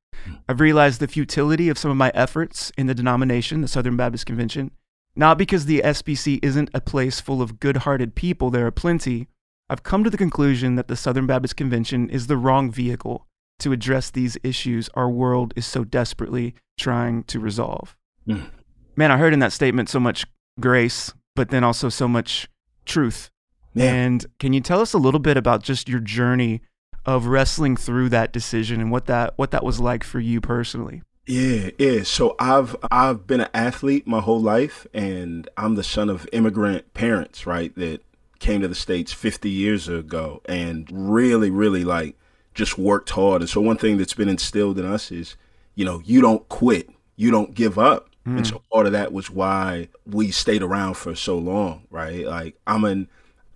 I've 0.48 0.60
realized 0.60 1.00
the 1.00 1.08
futility 1.08 1.68
of 1.68 1.78
some 1.78 1.90
of 1.90 1.96
my 1.96 2.10
efforts 2.14 2.72
in 2.76 2.86
the 2.86 2.94
denomination, 2.94 3.60
the 3.60 3.68
Southern 3.68 3.96
Baptist 3.96 4.26
Convention, 4.26 4.70
not 5.14 5.38
because 5.38 5.66
the 5.66 5.80
SBC 5.84 6.38
isn't 6.42 6.70
a 6.74 6.80
place 6.80 7.20
full 7.20 7.42
of 7.42 7.58
good 7.60 7.78
hearted 7.78 8.14
people, 8.14 8.50
there 8.50 8.66
are 8.66 8.70
plenty. 8.70 9.28
I've 9.68 9.82
come 9.82 10.04
to 10.04 10.10
the 10.10 10.18
conclusion 10.18 10.76
that 10.76 10.88
the 10.88 10.96
Southern 10.96 11.26
Baptist 11.26 11.56
Convention 11.56 12.08
is 12.10 12.26
the 12.26 12.36
wrong 12.36 12.70
vehicle 12.70 13.26
to 13.58 13.72
address 13.72 14.10
these 14.10 14.36
issues 14.42 14.88
our 14.94 15.08
world 15.08 15.52
is 15.56 15.66
so 15.66 15.84
desperately 15.84 16.54
trying 16.78 17.24
to 17.24 17.40
resolve. 17.40 17.96
Mm 18.28 18.50
man, 18.96 19.12
I 19.12 19.18
heard 19.18 19.32
in 19.32 19.38
that 19.40 19.52
statement 19.52 19.88
so 19.88 20.00
much 20.00 20.26
grace, 20.58 21.12
but 21.34 21.50
then 21.50 21.62
also 21.64 21.88
so 21.88 22.08
much 22.08 22.48
truth. 22.84 23.30
Yeah. 23.74 23.92
And 23.92 24.26
can 24.38 24.52
you 24.52 24.60
tell 24.60 24.80
us 24.80 24.94
a 24.94 24.98
little 24.98 25.20
bit 25.20 25.36
about 25.36 25.62
just 25.62 25.88
your 25.88 26.00
journey 26.00 26.62
of 27.04 27.26
wrestling 27.26 27.76
through 27.76 28.08
that 28.08 28.32
decision 28.32 28.80
and 28.80 28.90
what 28.90 29.06
that 29.06 29.34
what 29.36 29.52
that 29.52 29.62
was 29.62 29.78
like 29.78 30.02
for 30.02 30.18
you 30.18 30.40
personally? 30.40 31.02
Yeah, 31.26 31.70
yeah. 31.78 32.02
So 32.04 32.36
I've 32.38 32.76
I've 32.90 33.26
been 33.26 33.42
an 33.42 33.50
athlete 33.52 34.06
my 34.06 34.20
whole 34.20 34.40
life 34.40 34.86
and 34.94 35.48
I'm 35.56 35.74
the 35.74 35.84
son 35.84 36.08
of 36.08 36.28
immigrant 36.32 36.94
parents, 36.94 37.46
right, 37.46 37.74
that 37.76 38.02
came 38.38 38.60
to 38.60 38.68
the 38.68 38.74
States 38.74 39.12
50 39.12 39.48
years 39.50 39.88
ago 39.88 40.40
and 40.46 40.88
really, 40.92 41.50
really 41.50 41.84
like 41.84 42.16
just 42.54 42.78
worked 42.78 43.10
hard. 43.10 43.42
And 43.42 43.48
so 43.48 43.60
one 43.60 43.76
thing 43.76 43.98
that's 43.98 44.14
been 44.14 44.28
instilled 44.28 44.78
in 44.78 44.86
us 44.86 45.10
is, 45.10 45.36
you 45.74 45.84
know, 45.84 46.00
you 46.04 46.20
don't 46.20 46.48
quit, 46.48 46.88
you 47.16 47.30
don't 47.30 47.54
give 47.54 47.78
up. 47.78 48.10
Mm. 48.26 48.38
And 48.38 48.46
so 48.46 48.62
part 48.72 48.86
of 48.86 48.92
that 48.92 49.12
was 49.12 49.30
why 49.30 49.88
we 50.04 50.30
stayed 50.30 50.62
around 50.62 50.94
for 50.94 51.14
so 51.14 51.38
long, 51.38 51.84
right? 51.90 52.26
Like 52.26 52.58
I'm 52.66 52.84
an 52.84 53.08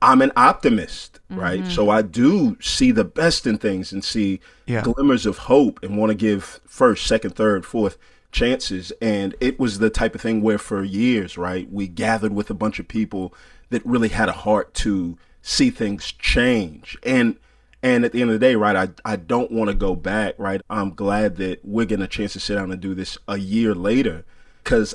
I'm 0.03 0.23
an 0.23 0.33
optimist, 0.35 1.21
right? 1.29 1.61
Mm-hmm. 1.61 1.71
So 1.71 1.91
I 1.91 2.03
do 2.03 2.57
see 2.61 2.91
the 2.91 3.05
best 3.05 3.47
in 3.47 3.59
things 3.59 3.93
and 3.93 4.03
see 4.03 4.41
yeah. 4.67 4.83
glimmers 4.83 5.27
of 5.27 5.39
hope 5.39 5.83
and 5.83 5.99
want 5.99 6.11
to 6.11 6.15
give 6.15 6.61
first, 6.67 7.07
second, 7.07 7.35
third, 7.35 7.67
fourth 7.67 7.99
chances. 8.33 8.93
And 9.03 9.35
it 9.41 9.61
was 9.61 9.79
the 9.79 9.91
type 9.91 10.15
of 10.15 10.23
thing 10.23 10.41
where 10.41 10.57
for 10.57 10.83
years, 10.83 11.37
right, 11.37 11.71
we 11.71 11.87
gathered 11.87 12.33
with 12.33 12.49
a 12.49 12.55
bunch 12.55 12.79
of 12.79 12.89
people 12.89 13.35
that 13.69 13.85
really 13.85 14.09
had 14.09 14.31
a 14.31 14.33
heart 14.33 14.73
to 14.75 15.19
see 15.43 15.69
things 15.69 16.13
change. 16.13 16.97
And 17.03 17.37
and 17.83 18.05
at 18.05 18.13
the 18.13 18.21
end 18.21 18.31
of 18.31 18.39
the 18.39 18.47
day, 18.47 18.57
right, 18.57 18.77
I, 18.77 18.89
I 19.11 19.17
don't 19.17 19.51
want 19.51 19.69
to 19.69 19.75
go 19.75 19.97
back, 19.97 20.35
right? 20.37 20.61
I'm 20.69 20.91
glad 20.95 21.37
that 21.37 21.65
we're 21.65 21.87
getting 21.87 22.05
a 22.05 22.09
chance 22.09 22.35
to 22.35 22.41
sit 22.41 22.57
down 22.57 22.71
and 22.71 22.81
do 22.81 22.95
this 22.95 23.17
a 23.27 23.39
year 23.39 23.75
later 23.75 24.25
because 24.63 24.95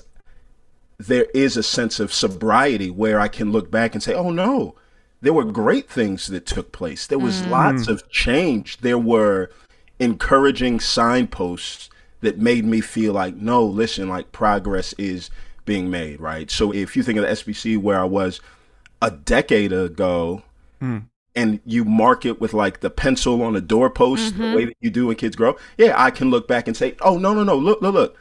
there 0.97 1.25
is 1.33 1.57
a 1.57 1.63
sense 1.63 1.99
of 1.99 2.13
sobriety 2.13 2.89
where 2.89 3.19
I 3.19 3.27
can 3.27 3.51
look 3.51 3.69
back 3.69 3.93
and 3.93 4.03
say, 4.03 4.13
oh 4.13 4.31
no, 4.31 4.75
there 5.21 5.33
were 5.33 5.45
great 5.45 5.89
things 5.89 6.27
that 6.27 6.45
took 6.45 6.71
place. 6.71 7.07
There 7.07 7.19
was 7.19 7.41
mm. 7.41 7.49
lots 7.49 7.87
of 7.87 8.09
change. 8.09 8.77
There 8.77 8.97
were 8.97 9.49
encouraging 9.99 10.79
signposts 10.79 11.89
that 12.21 12.37
made 12.37 12.65
me 12.65 12.81
feel 12.81 13.13
like, 13.13 13.35
no, 13.35 13.63
listen, 13.63 14.09
like 14.09 14.31
progress 14.31 14.93
is 14.93 15.29
being 15.65 15.89
made, 15.89 16.19
right? 16.19 16.49
So 16.49 16.73
if 16.73 16.95
you 16.95 17.03
think 17.03 17.17
of 17.17 17.25
the 17.25 17.31
SBC 17.31 17.77
where 17.77 17.99
I 17.99 18.05
was 18.05 18.39
a 19.01 19.11
decade 19.11 19.73
ago, 19.73 20.43
mm. 20.81 21.03
and 21.35 21.59
you 21.65 21.83
mark 21.83 22.25
it 22.25 22.39
with 22.39 22.53
like 22.53 22.79
the 22.79 22.89
pencil 22.89 23.41
on 23.41 23.55
a 23.55 23.61
doorpost, 23.61 24.33
mm-hmm. 24.33 24.41
the 24.41 24.55
way 24.55 24.65
that 24.65 24.77
you 24.79 24.89
do 24.89 25.07
when 25.07 25.15
kids 25.17 25.35
grow, 25.35 25.57
yeah, 25.77 25.93
I 26.01 26.11
can 26.11 26.29
look 26.29 26.47
back 26.47 26.67
and 26.67 26.77
say, 26.77 26.95
oh, 27.01 27.17
no, 27.17 27.33
no, 27.33 27.43
no, 27.43 27.57
look, 27.57 27.81
look, 27.81 27.93
look 27.93 28.17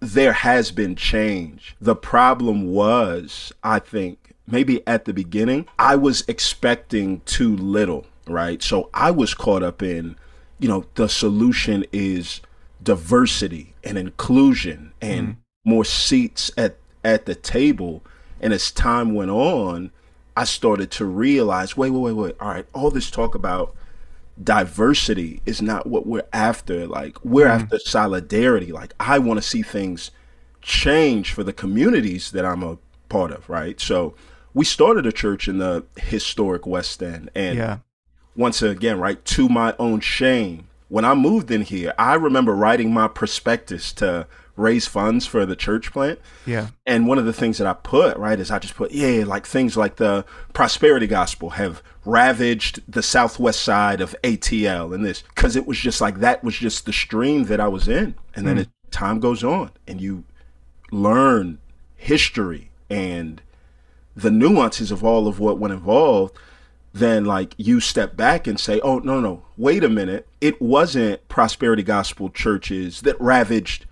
there 0.00 0.32
has 0.32 0.70
been 0.70 0.96
change. 0.96 1.76
The 1.80 1.96
problem 1.96 2.72
was, 2.72 3.52
I 3.62 3.78
think, 3.78 4.34
maybe 4.46 4.86
at 4.86 5.04
the 5.04 5.12
beginning, 5.12 5.66
I 5.78 5.96
was 5.96 6.24
expecting 6.28 7.20
too 7.20 7.56
little, 7.56 8.06
right? 8.26 8.62
So 8.62 8.90
I 8.94 9.10
was 9.10 9.34
caught 9.34 9.62
up 9.62 9.82
in, 9.82 10.16
you 10.58 10.68
know, 10.68 10.84
the 10.94 11.08
solution 11.08 11.84
is 11.92 12.40
diversity 12.82 13.74
and 13.84 13.98
inclusion 13.98 14.92
and 15.00 15.28
mm. 15.28 15.36
more 15.64 15.84
seats 15.84 16.50
at 16.56 16.76
at 17.04 17.26
the 17.26 17.34
table. 17.34 18.02
And 18.40 18.52
as 18.52 18.70
time 18.70 19.14
went 19.14 19.30
on, 19.30 19.90
I 20.36 20.44
started 20.44 20.90
to 20.92 21.04
realize, 21.04 21.76
wait, 21.76 21.90
wait, 21.90 22.00
wait, 22.00 22.12
wait. 22.12 22.36
All 22.40 22.48
right, 22.48 22.66
all 22.72 22.90
this 22.90 23.10
talk 23.10 23.34
about 23.34 23.74
diversity 24.42 25.40
is 25.46 25.60
not 25.62 25.86
what 25.86 26.06
we're 26.06 26.26
after. 26.32 26.86
Like 26.86 27.24
we're 27.24 27.46
Mm-hmm. 27.46 27.62
after 27.64 27.78
solidarity. 27.78 28.72
Like 28.72 28.94
I 29.00 29.18
want 29.18 29.38
to 29.38 29.46
see 29.48 29.62
things 29.62 30.10
change 30.62 31.32
for 31.32 31.44
the 31.44 31.52
communities 31.52 32.30
that 32.32 32.44
I'm 32.44 32.62
a 32.62 32.78
part 33.08 33.30
of, 33.30 33.48
right? 33.48 33.80
So 33.80 34.14
we 34.54 34.64
started 34.64 35.06
a 35.06 35.12
church 35.12 35.48
in 35.48 35.58
the 35.58 35.84
historic 35.96 36.66
West 36.66 37.02
End 37.02 37.30
and 37.34 37.56
Yeah. 37.58 37.78
once 38.36 38.60
again, 38.62 38.98
right, 39.00 39.24
to 39.24 39.48
my 39.48 39.74
own 39.78 40.00
shame, 40.00 40.66
when 40.88 41.04
I 41.04 41.14
moved 41.14 41.50
in 41.50 41.62
here, 41.62 41.92
I 41.98 42.14
remember 42.14 42.54
writing 42.54 42.92
my 42.92 43.08
prospectus 43.08 43.92
to 43.94 44.26
raise 44.58 44.86
funds 44.86 45.26
for 45.26 45.46
the 45.46 45.56
church 45.56 45.92
plant. 45.92 46.18
Yeah. 46.44 46.68
And 46.86 47.06
one 47.06 47.18
of 47.18 47.24
the 47.24 47.32
things 47.32 47.58
that 47.58 47.66
I 47.66 47.74
put, 47.74 48.16
right, 48.16 48.38
is 48.38 48.50
I 48.50 48.58
just 48.58 48.74
put, 48.74 48.92
yeah, 48.92 49.24
like 49.24 49.46
things 49.46 49.76
like 49.76 49.96
the 49.96 50.24
prosperity 50.52 51.06
gospel 51.06 51.50
have 51.50 51.82
ravaged 52.04 52.80
the 52.88 53.02
southwest 53.02 53.62
side 53.62 54.00
of 54.00 54.14
ATL 54.22 54.94
and 54.94 55.04
this, 55.04 55.22
because 55.22 55.56
it 55.56 55.66
was 55.66 55.78
just 55.78 56.00
like 56.00 56.20
that 56.20 56.42
was 56.42 56.56
just 56.56 56.86
the 56.86 56.92
stream 56.92 57.44
that 57.44 57.60
I 57.60 57.68
was 57.68 57.88
in. 57.88 58.14
And 58.34 58.46
then 58.46 58.56
hmm. 58.56 58.60
as 58.60 58.66
time 58.90 59.20
goes 59.20 59.44
on 59.44 59.70
and 59.86 60.00
you 60.00 60.24
learn 60.90 61.58
history 61.96 62.70
and 62.90 63.40
the 64.16 64.30
nuances 64.30 64.90
of 64.90 65.04
all 65.04 65.28
of 65.28 65.38
what 65.38 65.58
went 65.58 65.72
involved, 65.72 66.36
then 66.92 67.24
like 67.24 67.54
you 67.56 67.80
step 67.80 68.16
back 68.16 68.46
and 68.46 68.58
say, 68.58 68.80
oh, 68.80 68.98
no, 68.98 69.20
no, 69.20 69.42
wait 69.56 69.84
a 69.84 69.88
minute. 69.88 70.26
It 70.40 70.60
wasn't 70.60 71.26
prosperity 71.28 71.82
gospel 71.82 72.30
churches 72.30 73.02
that 73.02 73.20
ravaged 73.20 73.86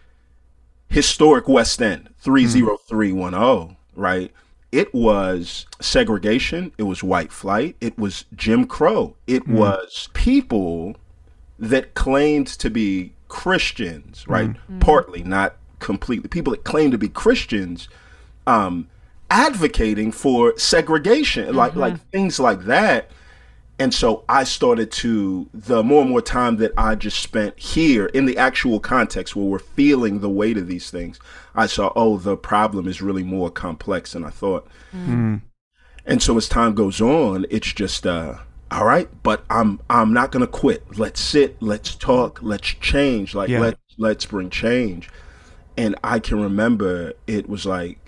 historic 0.88 1.48
West 1.48 1.80
End, 1.80 2.08
hmm. 2.22 2.30
30310, 2.30 3.76
right? 3.94 4.32
It 4.72 4.92
was 4.92 5.66
segregation, 5.80 6.72
it 6.76 6.82
was 6.82 7.02
white 7.02 7.32
flight, 7.32 7.76
it 7.80 7.98
was 7.98 8.24
Jim 8.34 8.66
Crow, 8.66 9.16
it 9.26 9.44
hmm. 9.44 9.54
was 9.54 10.08
people 10.12 10.96
that 11.58 11.94
claimed 11.94 12.46
to 12.46 12.70
be 12.70 13.12
Christians, 13.28 14.24
hmm. 14.24 14.32
right? 14.32 14.56
Partly, 14.80 15.22
not 15.22 15.56
completely. 15.78 16.28
People 16.28 16.52
that 16.52 16.64
claimed 16.64 16.92
to 16.92 16.98
be 16.98 17.08
Christians 17.08 17.88
um, 18.46 18.88
advocating 19.30 20.12
for 20.12 20.56
segregation, 20.58 21.54
like 21.54 21.74
like 21.74 21.94
mm-hmm. 21.94 22.10
things 22.10 22.38
like 22.40 22.64
that. 22.64 23.10
And 23.78 23.92
so 23.92 24.24
I 24.28 24.44
started 24.44 24.90
to 24.92 25.48
the 25.52 25.82
more 25.82 26.00
and 26.00 26.10
more 26.10 26.22
time 26.22 26.56
that 26.56 26.72
I 26.78 26.94
just 26.94 27.20
spent 27.20 27.58
here 27.58 28.06
in 28.06 28.24
the 28.24 28.38
actual 28.38 28.80
context 28.80 29.36
where 29.36 29.44
we're 29.44 29.58
feeling 29.58 30.20
the 30.20 30.30
weight 30.30 30.56
of 30.56 30.66
these 30.66 30.90
things, 30.90 31.20
I 31.54 31.66
saw, 31.66 31.92
oh, 31.94 32.16
the 32.16 32.38
problem 32.38 32.88
is 32.88 33.02
really 33.02 33.22
more 33.22 33.50
complex 33.50 34.12
than 34.12 34.24
I 34.24 34.30
thought. 34.30 34.66
And 36.06 36.22
so 36.22 36.36
as 36.36 36.48
time 36.48 36.74
goes 36.74 37.00
on, 37.00 37.44
it's 37.50 37.72
just 37.72 38.06
uh 38.06 38.38
all 38.70 38.84
right, 38.84 39.08
but 39.22 39.44
I'm 39.50 39.80
I'm 39.90 40.12
not 40.12 40.32
gonna 40.32 40.46
quit. 40.46 40.98
Let's 40.98 41.20
sit, 41.20 41.60
let's 41.60 41.94
talk, 41.94 42.38
let's 42.42 42.68
change. 42.68 43.34
Like 43.34 43.48
Yeah. 43.50 43.60
let 43.60 43.78
let's 43.98 44.24
bring 44.24 44.48
change. 44.50 45.10
And 45.76 45.94
I 46.02 46.18
can 46.18 46.40
remember 46.40 47.12
it 47.26 47.48
was 47.48 47.66
like, 47.66 47.98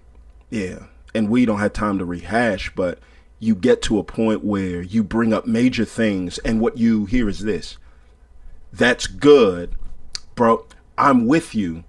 yeah, 0.48 0.86
and 1.14 1.28
we 1.28 1.44
don't 1.44 1.58
have 1.58 1.74
time 1.74 1.98
to 1.98 2.04
rehash, 2.06 2.72
but 2.74 2.98
you 3.40 3.54
get 3.54 3.82
to 3.82 3.98
a 3.98 4.04
point 4.04 4.44
where 4.44 4.82
you 4.82 5.02
bring 5.02 5.32
up 5.32 5.46
major 5.46 5.84
things 5.84 6.38
and 6.38 6.60
what 6.60 6.76
you 6.76 7.06
hear 7.06 7.28
is 7.28 7.40
this. 7.40 7.78
That's 8.72 9.06
good, 9.06 9.74
bro. 10.34 10.66
I'm 10.96 11.26
with 11.26 11.54
you, 11.54 11.84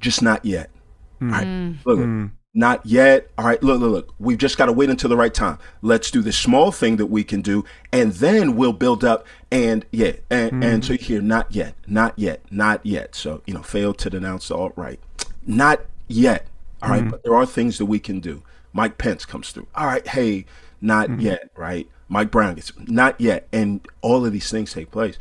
just 0.00 0.22
not 0.22 0.44
yet. 0.44 0.70
Hmm. 1.18 1.32
All 1.32 1.38
right. 1.38 1.46
Hmm. 1.46 1.72
Look, 1.84 1.98
look, 1.98 1.98
hmm. 1.98 2.26
not 2.52 2.84
yet. 2.84 3.30
All 3.38 3.44
right, 3.44 3.62
look, 3.62 3.80
look, 3.80 3.92
look. 3.92 4.14
We've 4.18 4.38
just 4.38 4.58
got 4.58 4.66
to 4.66 4.72
wait 4.72 4.90
until 4.90 5.08
the 5.08 5.16
right 5.16 5.32
time. 5.32 5.58
Let's 5.82 6.10
do 6.10 6.20
this 6.20 6.36
small 6.36 6.72
thing 6.72 6.96
that 6.96 7.06
we 7.06 7.24
can 7.24 7.40
do, 7.40 7.64
and 7.92 8.12
then 8.12 8.56
we'll 8.56 8.72
build 8.72 9.04
up. 9.04 9.24
And 9.50 9.86
yeah, 9.92 10.12
and, 10.30 10.62
and 10.64 10.84
so 10.84 10.94
you 10.94 10.98
hear 10.98 11.22
not 11.22 11.54
yet, 11.54 11.74
not 11.86 12.18
yet, 12.18 12.42
not 12.50 12.84
yet. 12.84 13.14
So 13.14 13.42
you 13.46 13.54
know, 13.54 13.62
failed 13.62 13.98
to 13.98 14.10
denounce 14.10 14.48
the 14.48 14.56
alt 14.56 14.72
right. 14.76 15.00
Not 15.46 15.80
yet. 16.08 16.46
All 16.82 16.88
right, 16.88 17.08
but 17.10 17.22
there 17.24 17.34
are 17.36 17.44
things 17.44 17.76
that 17.78 17.86
we 17.86 17.98
can 17.98 18.20
do. 18.20 18.42
Mike 18.72 18.98
Pence 18.98 19.24
comes 19.24 19.50
through. 19.50 19.66
All 19.74 19.86
right, 19.86 20.06
hey, 20.06 20.46
not 20.80 21.20
yet, 21.20 21.50
right? 21.56 21.88
Mike 22.08 22.30
Brown 22.30 22.54
gets 22.54 22.72
not 22.88 23.20
yet, 23.20 23.46
and 23.52 23.86
all 24.00 24.24
of 24.26 24.32
these 24.32 24.50
things 24.50 24.72
take 24.72 24.90
place. 24.90 25.16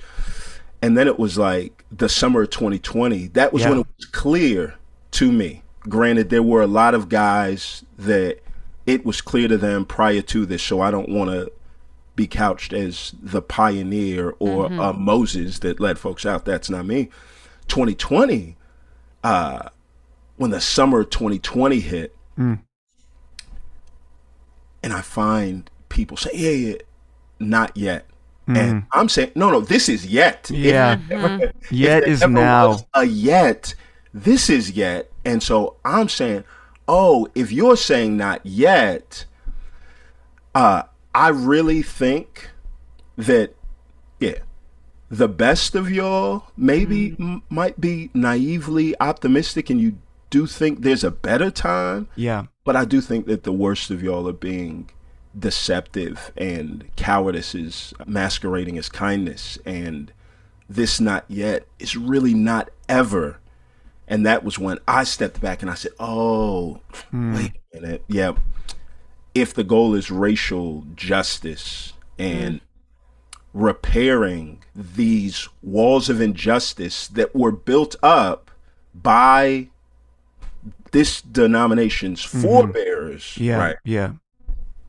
And 0.82 0.98
then 0.98 1.08
it 1.08 1.20
was 1.20 1.38
like 1.38 1.84
the 1.91 2.08
summer 2.10 2.44
of 2.44 2.50
2020. 2.51 3.27
That 3.29 3.51
was 3.53 3.63
Yeah. 3.63 3.70
when 3.72 3.79
it 3.79 3.88
was 3.98 4.06
clear 4.06 4.75
to 5.12 5.32
me. 5.32 5.62
Granted, 5.88 6.29
there 6.29 6.44
were 6.44 6.62
a 6.62 6.68
lot 6.68 6.94
of 6.94 7.10
guys 7.10 7.84
that 7.98 8.39
it 8.86 9.06
was 9.06 9.22
clear 9.22 9.48
to 9.48 9.58
them 9.58 9.86
prior 9.86 10.22
to 10.22 10.46
this, 10.46 10.63
so 10.63 10.82
I 10.82 10.89
don't 10.91 11.10
want 11.10 11.29
to 11.32 11.51
be 12.15 12.27
couched 12.27 12.74
as 12.74 13.13
the 13.22 13.41
pioneer 13.41 14.34
or 14.39 14.65
uh, 14.74 14.94
Moses 14.94 15.60
that 15.60 15.79
led 15.79 15.98
folks 16.00 16.25
out. 16.25 16.44
That's 16.46 16.70
not 16.70 16.86
me. 16.86 17.10
2020, 17.68 18.58
uh, 19.24 19.70
when 20.38 20.51
the 20.51 20.60
summer 20.62 21.01
of 21.01 21.10
2020 21.12 21.79
hit, 21.82 22.15
and 24.83 24.93
I 24.93 25.01
find 25.01 25.69
people 25.89 26.17
say, 26.17 26.31
yeah, 26.33 26.50
yeah, 26.51 26.75
not 27.39 27.75
yet. 27.75 28.05
And 28.48 28.57
mm-hmm. 28.57 29.00
I'm 29.00 29.09
saying, 29.09 29.31
no, 29.36 29.51
no, 29.51 29.62
this 29.62 29.88
is 29.88 30.07
yet. 30.07 30.50
If 30.50 30.57
Yeah. 30.57 31.00
there 31.07 31.19
mm-hmm. 31.19 31.75
Yet 31.75 32.07
is 32.07 32.25
now. 32.27 32.79
a 32.95 33.03
yet. 33.03 33.75
This 34.12 34.50
is 34.50 34.71
yet. 34.71 35.12
And 35.24 35.43
so 35.43 35.75
I'm 35.86 36.09
saying, 36.09 36.45
oh, 36.88 37.27
if 37.36 37.51
you're 37.51 37.77
saying 37.77 38.17
not 38.17 38.43
yet, 38.43 39.25
uh, 40.55 40.83
I 41.13 41.27
really 41.29 41.83
think 41.83 42.50
that, 43.17 43.53
yeah, 44.19 44.39
the 45.12 45.27
best 45.27 45.75
of 45.75 45.91
y'all 45.91 46.45
maybe 46.57 47.12
mm-hmm. 47.12 47.33
m- 47.33 47.41
might 47.50 47.79
be 47.79 48.09
naively 48.15 49.00
optimistic 49.00 49.69
and 49.69 49.79
you 49.79 49.98
do 50.31 50.48
think 50.48 50.81
there's 50.81 51.03
a 51.03 51.12
better 51.12 51.51
time. 51.51 52.07
Yeah. 52.15 52.45
But 52.70 52.76
I 52.76 52.86
do 52.86 53.02
think 53.02 53.26
that 53.26 53.46
the 53.46 53.52
worst 53.52 53.90
of 53.90 54.04
y'all 54.04 54.30
are 54.30 54.32
being 54.32 54.92
deceptive 55.36 56.32
and 56.38 56.88
cowardice 56.96 57.56
is 57.56 57.96
masquerading 58.06 58.78
as 58.78 58.90
kindness 58.90 59.58
and 59.66 60.14
this 60.70 61.00
not 61.00 61.26
yet 61.28 61.66
is 61.80 61.98
really 61.98 62.36
not 62.36 62.70
ever. 62.88 63.40
And 64.08 64.24
that 64.28 64.44
was 64.44 64.60
when 64.60 64.78
I 64.88 65.04
stepped 65.04 65.42
back 65.42 65.64
and 65.64 65.72
I 65.72 65.74
said, 65.74 65.94
Oh, 66.00 66.82
hmm. 67.10 67.34
wait 67.34 67.54
a 67.74 67.82
minute. 67.82 68.04
Yeah. 68.08 68.34
If 69.34 69.52
the 69.56 69.64
goal 69.64 69.96
is 69.96 70.12
racial 70.12 70.86
justice 70.94 71.94
and 72.20 72.62
repairing 73.52 74.64
these 74.76 75.50
walls 75.64 76.08
of 76.08 76.22
injustice 76.22 77.08
that 77.08 77.36
were 77.36 77.52
built 77.52 77.96
up 78.04 78.52
by 78.94 79.70
this 80.91 81.22
denomination's 81.22 82.25
mm-hmm. 82.25 82.41
forebears, 82.41 83.38
Yeah. 83.38 83.58
right? 83.58 83.75
Yeah. 83.84 84.13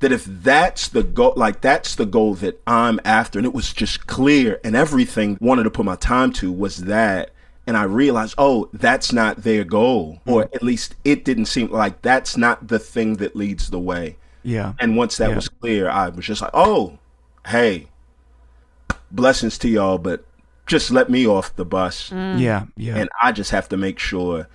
That 0.01 0.13
if 0.13 0.25
that's 0.25 0.89
the 0.89 1.03
goal, 1.03 1.35
like 1.37 1.61
that's 1.61 1.95
the 1.95 2.07
goal 2.07 2.35
that 2.37 2.61
I'm 2.67 3.01
after, 3.05 3.39
and 3.39 3.45
it 3.45 3.53
was 3.53 3.73
just 3.73 4.07
clear, 4.07 4.59
and 4.65 4.75
everything 4.75 5.37
wanted 5.41 5.65
to 5.65 5.71
put 5.71 5.85
my 5.85 5.97
time 5.97 6.33
to 6.35 6.51
was 6.51 6.79
that, 6.85 7.31
and 7.67 7.77
I 7.77 7.83
realized, 7.83 8.35
oh, 8.39 8.71
that's 8.73 9.13
not 9.13 9.43
their 9.43 9.63
goal, 9.63 10.21
or 10.27 10.45
mm-hmm. 10.45 10.55
at 10.55 10.63
least 10.63 10.97
it 11.05 11.25
didn't 11.25 11.47
seem 11.47 11.71
like 11.71 12.01
that's 12.01 12.37
not 12.37 12.69
the 12.69 12.79
thing 12.79 13.17
that 13.17 13.37
leads 13.37 13.69
the 13.69 13.79
way. 13.79 14.17
Yeah. 14.43 14.73
And 14.79 14.97
once 14.97 15.19
that 15.19 15.31
Yeah. 15.31 15.37
was 15.37 15.49
clear, 15.49 15.91
I 15.91 16.09
was 16.09 16.27
just 16.27 16.41
like, 16.41 16.51
oh, 16.55 16.99
hey, 17.47 17.89
blessings 19.11 19.59
to 19.59 19.69
y'all, 19.69 19.99
but 19.99 20.25
just 20.67 20.91
let 20.91 21.11
me 21.11 21.27
off 21.27 21.55
the 21.57 21.65
bus. 21.65 22.11
Mm. 22.11 22.41
Yeah. 22.41 22.65
Yeah. 22.77 22.97
And 22.97 23.09
I 23.23 23.33
just 23.33 23.51
have 23.51 23.69
to 23.71 23.77
make 23.77 23.99
sure 23.99 24.39
that 24.39 24.49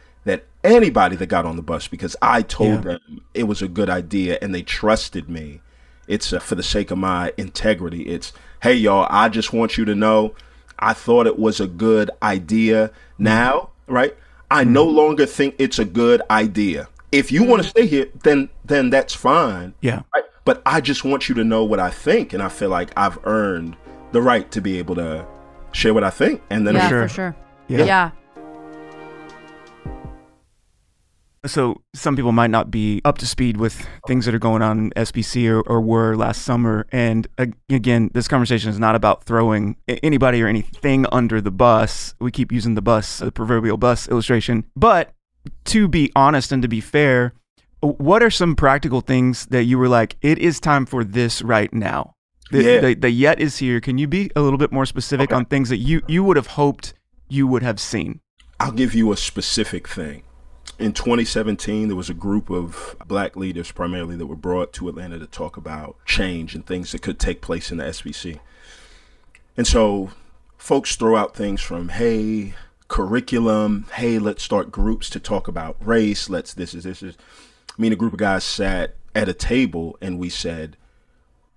anybody 0.65 1.15
that 1.17 1.27
got 1.27 1.45
on 1.45 1.55
the 1.55 1.62
bus, 1.62 1.88
because 1.88 2.15
I 2.22 2.41
told 2.41 2.86
Yeah. 2.86 2.98
them 2.98 3.22
it 3.34 3.43
was 3.43 3.62
a 3.62 3.67
good 3.67 3.89
idea 3.89 4.38
and 4.41 4.53
they 4.53 4.62
trusted 4.63 5.29
me, 5.29 5.62
it's 6.07 6.34
uh, 6.34 6.39
for 6.39 6.55
the 6.55 6.63
sake 6.63 6.91
of 6.91 6.98
my 6.98 7.34
integrity. 7.38 8.03
It's, 8.03 8.34
hey, 8.62 8.74
y'all, 8.75 9.07
I 9.10 9.29
just 9.29 9.53
want 9.53 9.77
you 9.77 9.86
to 9.86 9.95
know 9.95 10.36
I 10.77 10.93
thought 10.93 11.25
it 11.27 11.39
was 11.39 11.60
a 11.60 11.67
good 11.67 12.12
idea. 12.22 12.91
Now, 13.17 13.69
right? 13.88 14.15
I 14.51 14.63
no 14.63 14.84
longer 14.84 15.25
think 15.25 15.55
it's 15.57 15.79
a 15.79 15.86
good 15.86 16.22
idea. 16.29 16.88
If 17.12 17.31
you 17.31 17.43
want 17.43 17.63
to 17.63 17.69
stay 17.69 17.86
here, 17.88 18.07
then 18.24 18.50
then 18.65 18.89
that's 18.89 19.13
fine. 19.13 19.74
yeah. 19.81 20.01
Right? 20.13 20.25
But 20.43 20.62
I 20.65 20.81
just 20.81 21.03
want 21.05 21.27
you 21.29 21.36
to 21.36 21.43
know 21.43 21.63
what 21.63 21.79
I 21.79 21.89
think, 21.89 22.34
and 22.34 22.43
I 22.43 22.50
feel 22.50 22.69
like 22.69 22.91
I've 22.98 23.17
earned 23.24 23.75
the 24.12 24.22
right 24.22 24.51
to 24.51 24.62
be 24.62 24.77
able 24.79 24.95
to 24.95 25.25
share 25.72 25.93
what 25.93 26.03
I 26.03 26.10
think. 26.10 26.41
And 26.50 26.67
then 26.67 26.75
yeah, 26.75 26.89
sure. 26.89 27.07
for 27.07 27.13
sure. 27.13 27.36
Yeah. 27.67 27.86
Yeah. 27.86 28.12
So 31.45 31.81
some 31.93 32.15
people 32.15 32.31
might 32.31 32.49
not 32.49 32.71
be 32.71 33.01
up 33.05 33.17
to 33.19 33.27
speed 33.27 33.57
with 33.57 33.87
things 34.07 34.25
that 34.25 34.33
are 34.33 34.39
going 34.39 34.61
on 34.61 34.79
in 34.79 34.89
SBC 34.91 35.47
or, 35.49 35.61
or 35.61 35.79
were 35.81 36.15
last 36.15 36.41
summer. 36.41 36.87
And 36.91 37.27
again, 37.69 38.09
this 38.13 38.27
conversation 38.27 38.69
is 38.69 38.79
not 38.79 38.95
about 38.95 39.23
throwing 39.25 39.75
anybody 39.87 40.41
or 40.41 40.47
anything 40.47 41.05
under 41.11 41.41
the 41.41 41.51
bus. 41.51 42.15
We 42.19 42.31
keep 42.31 42.51
using 42.51 42.75
the 42.75 42.81
bus, 42.81 43.19
the 43.19 43.31
proverbial 43.31 43.77
bus 43.77 44.07
illustration. 44.07 44.65
But 44.75 45.13
to 45.65 45.87
be 45.87 46.11
honest 46.15 46.51
and 46.51 46.61
to 46.63 46.67
be 46.67 46.81
fair, 46.81 47.33
what 47.81 48.23
are 48.23 48.31
some 48.31 48.55
practical 48.55 49.01
things 49.01 49.45
that 49.47 49.65
you 49.65 49.77
were 49.77 49.89
like, 49.89 50.17
it 50.21 50.39
is 50.39 50.59
time 50.59 50.85
for 50.87 51.03
this 51.03 51.41
right 51.43 51.71
now? 51.73 52.15
The, 52.51 52.63
Yeah. 52.63 52.79
the, 52.79 52.93
the 52.95 53.09
yet 53.11 53.39
is 53.39 53.57
here. 53.57 53.79
Can 53.79 53.97
you 53.99 54.07
be 54.07 54.31
a 54.35 54.41
little 54.41 54.57
bit 54.57 54.71
more 54.71 54.85
specific 54.85 55.29
Okay. 55.31 55.35
on 55.35 55.45
things 55.45 55.69
that 55.69 55.77
you, 55.77 56.01
you 56.07 56.23
would 56.23 56.37
have 56.37 56.47
hoped 56.47 56.93
you 57.27 57.45
would 57.47 57.61
have 57.63 57.79
seen? 57.79 58.21
I'll 58.59 58.71
give 58.71 58.95
you 58.95 59.11
a 59.11 59.17
specific 59.17 59.87
thing. 59.87 60.23
In 60.77 60.91
2017, 60.91 61.88
there 61.88 61.96
was 61.96 62.10
a 62.10 62.13
group 62.13 62.50
of 62.50 62.98
black 63.08 63.38
leaders, 63.38 63.72
primarily, 63.72 64.17
that 64.17 64.25
were 64.25 64.36
brought 64.36 64.74
to 64.74 64.89
Atlanta 64.89 65.17
to 65.20 65.27
talk 65.27 65.55
about 65.55 65.96
change 66.05 66.53
and 66.53 66.65
things 66.65 66.91
that 66.91 67.01
could 67.01 67.17
take 67.17 67.41
place 67.41 67.72
in 67.72 67.77
the 67.77 67.86
SBC. 67.86 68.39
And 69.55 69.65
so, 69.65 70.12
folks 70.58 70.96
throw 70.98 71.15
out 71.15 71.34
things 71.34 71.62
from, 71.62 71.89
hey, 71.89 72.55
curriculum, 72.89 73.86
hey, 73.94 74.20
let's 74.20 74.44
start 74.44 74.72
groups 74.72 75.10
to 75.12 75.20
talk 75.20 75.48
about 75.48 75.77
race, 75.79 76.29
let's 76.29 76.53
this 76.53 76.74
is 76.74 76.84
this 76.84 77.01
is. 77.01 77.15
Me 77.77 77.88
and 77.88 77.94
a 77.94 77.98
group 77.98 78.13
of 78.13 78.20
guys 78.20 78.44
sat 78.44 78.96
at 79.13 79.29
a 79.29 79.34
table 79.34 79.98
and 80.01 80.20
we 80.20 80.29
said, 80.29 80.77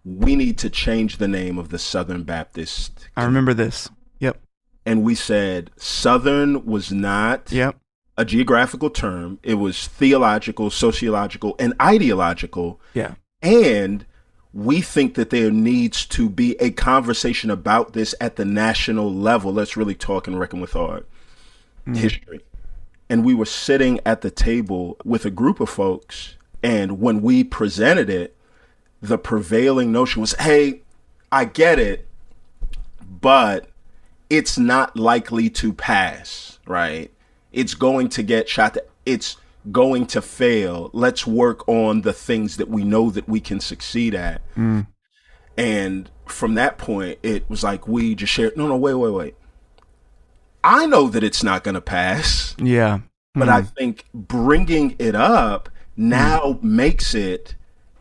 we 0.04 0.36
need 0.36 0.58
to 0.58 0.70
change 0.70 1.18
the 1.18 1.28
name 1.28 1.58
of 1.58 1.68
the 1.68 1.78
Southern 1.78 2.22
Baptist. 2.22 3.08
I 3.16 3.24
remember 3.24 3.52
this. 3.52 3.90
Yep. 4.20 4.40
And 4.86 5.02
we 5.02 5.14
said, 5.14 5.70
Southern 5.76 6.64
was 6.64 6.92
not 6.92 7.52
Yep. 7.52 7.76
A 8.18 8.24
geographical 8.24 8.90
term. 8.90 9.38
It 9.44 9.54
was 9.54 9.86
theological, 9.86 10.70
sociological, 10.70 11.54
and 11.58 11.72
ideological. 11.80 12.80
Yeah. 12.92 13.14
And 13.40 14.04
we 14.52 14.80
think 14.80 15.14
that 15.14 15.30
there 15.30 15.52
needs 15.52 16.04
to 16.06 16.28
be 16.28 16.56
a 16.60 16.72
conversation 16.72 17.48
about 17.48 17.92
this 17.92 18.16
at 18.20 18.34
the 18.34 18.44
national 18.44 19.14
level. 19.14 19.52
Let's 19.52 19.76
really 19.76 19.94
talk 19.94 20.26
and 20.26 20.38
reckon 20.38 20.60
with 20.60 20.74
our 20.74 21.00
mm-hmm. 21.00 21.94
history. 21.94 22.40
And 23.08 23.24
we 23.24 23.34
were 23.34 23.46
sitting 23.46 24.00
at 24.04 24.22
the 24.22 24.32
table 24.32 24.96
with 25.04 25.24
a 25.24 25.30
group 25.30 25.60
of 25.60 25.70
folks. 25.70 26.34
And 26.60 27.00
when 27.00 27.22
we 27.22 27.44
presented 27.44 28.10
it, 28.10 28.36
the 29.00 29.16
prevailing 29.16 29.92
notion 29.92 30.20
was 30.20 30.32
hey, 30.32 30.82
I 31.30 31.44
get 31.44 31.78
it, 31.78 32.08
but 33.08 33.68
it's 34.28 34.58
not 34.58 34.96
likely 34.96 35.48
to 35.50 35.72
pass, 35.72 36.58
right? 36.66 37.12
It's 37.52 37.74
going 37.74 38.08
to 38.10 38.22
get 38.22 38.48
shot. 38.48 38.76
It's 39.06 39.36
going 39.72 40.06
to 40.06 40.22
fail. 40.22 40.90
Let's 40.92 41.26
work 41.26 41.68
on 41.68 42.02
the 42.02 42.12
things 42.12 42.56
that 42.56 42.68
we 42.68 42.84
know 42.84 43.10
that 43.10 43.28
we 43.28 43.40
can 43.40 43.60
succeed 43.60 44.14
at. 44.14 44.40
Mm. 44.54 44.86
And 45.56 46.10
from 46.26 46.54
that 46.54 46.78
point, 46.78 47.18
it 47.22 47.48
was 47.50 47.64
like 47.64 47.88
we 47.88 48.14
just 48.14 48.32
shared, 48.32 48.56
no, 48.56 48.68
no, 48.68 48.76
wait, 48.76 48.94
wait, 48.94 49.12
wait. 49.12 49.34
I 50.62 50.86
know 50.86 51.08
that 51.08 51.24
it's 51.24 51.42
not 51.42 51.64
going 51.64 51.74
to 51.74 51.80
pass, 51.80 52.54
Yeah. 52.58 53.00
but 53.34 53.48
I 53.48 53.62
mm. 53.62 53.74
think 53.76 54.06
bringing 54.12 54.94
it 54.98 55.14
up 55.14 55.68
mm. 55.68 55.72
now 56.04 56.58
makes 56.62 57.14
it 57.14 57.54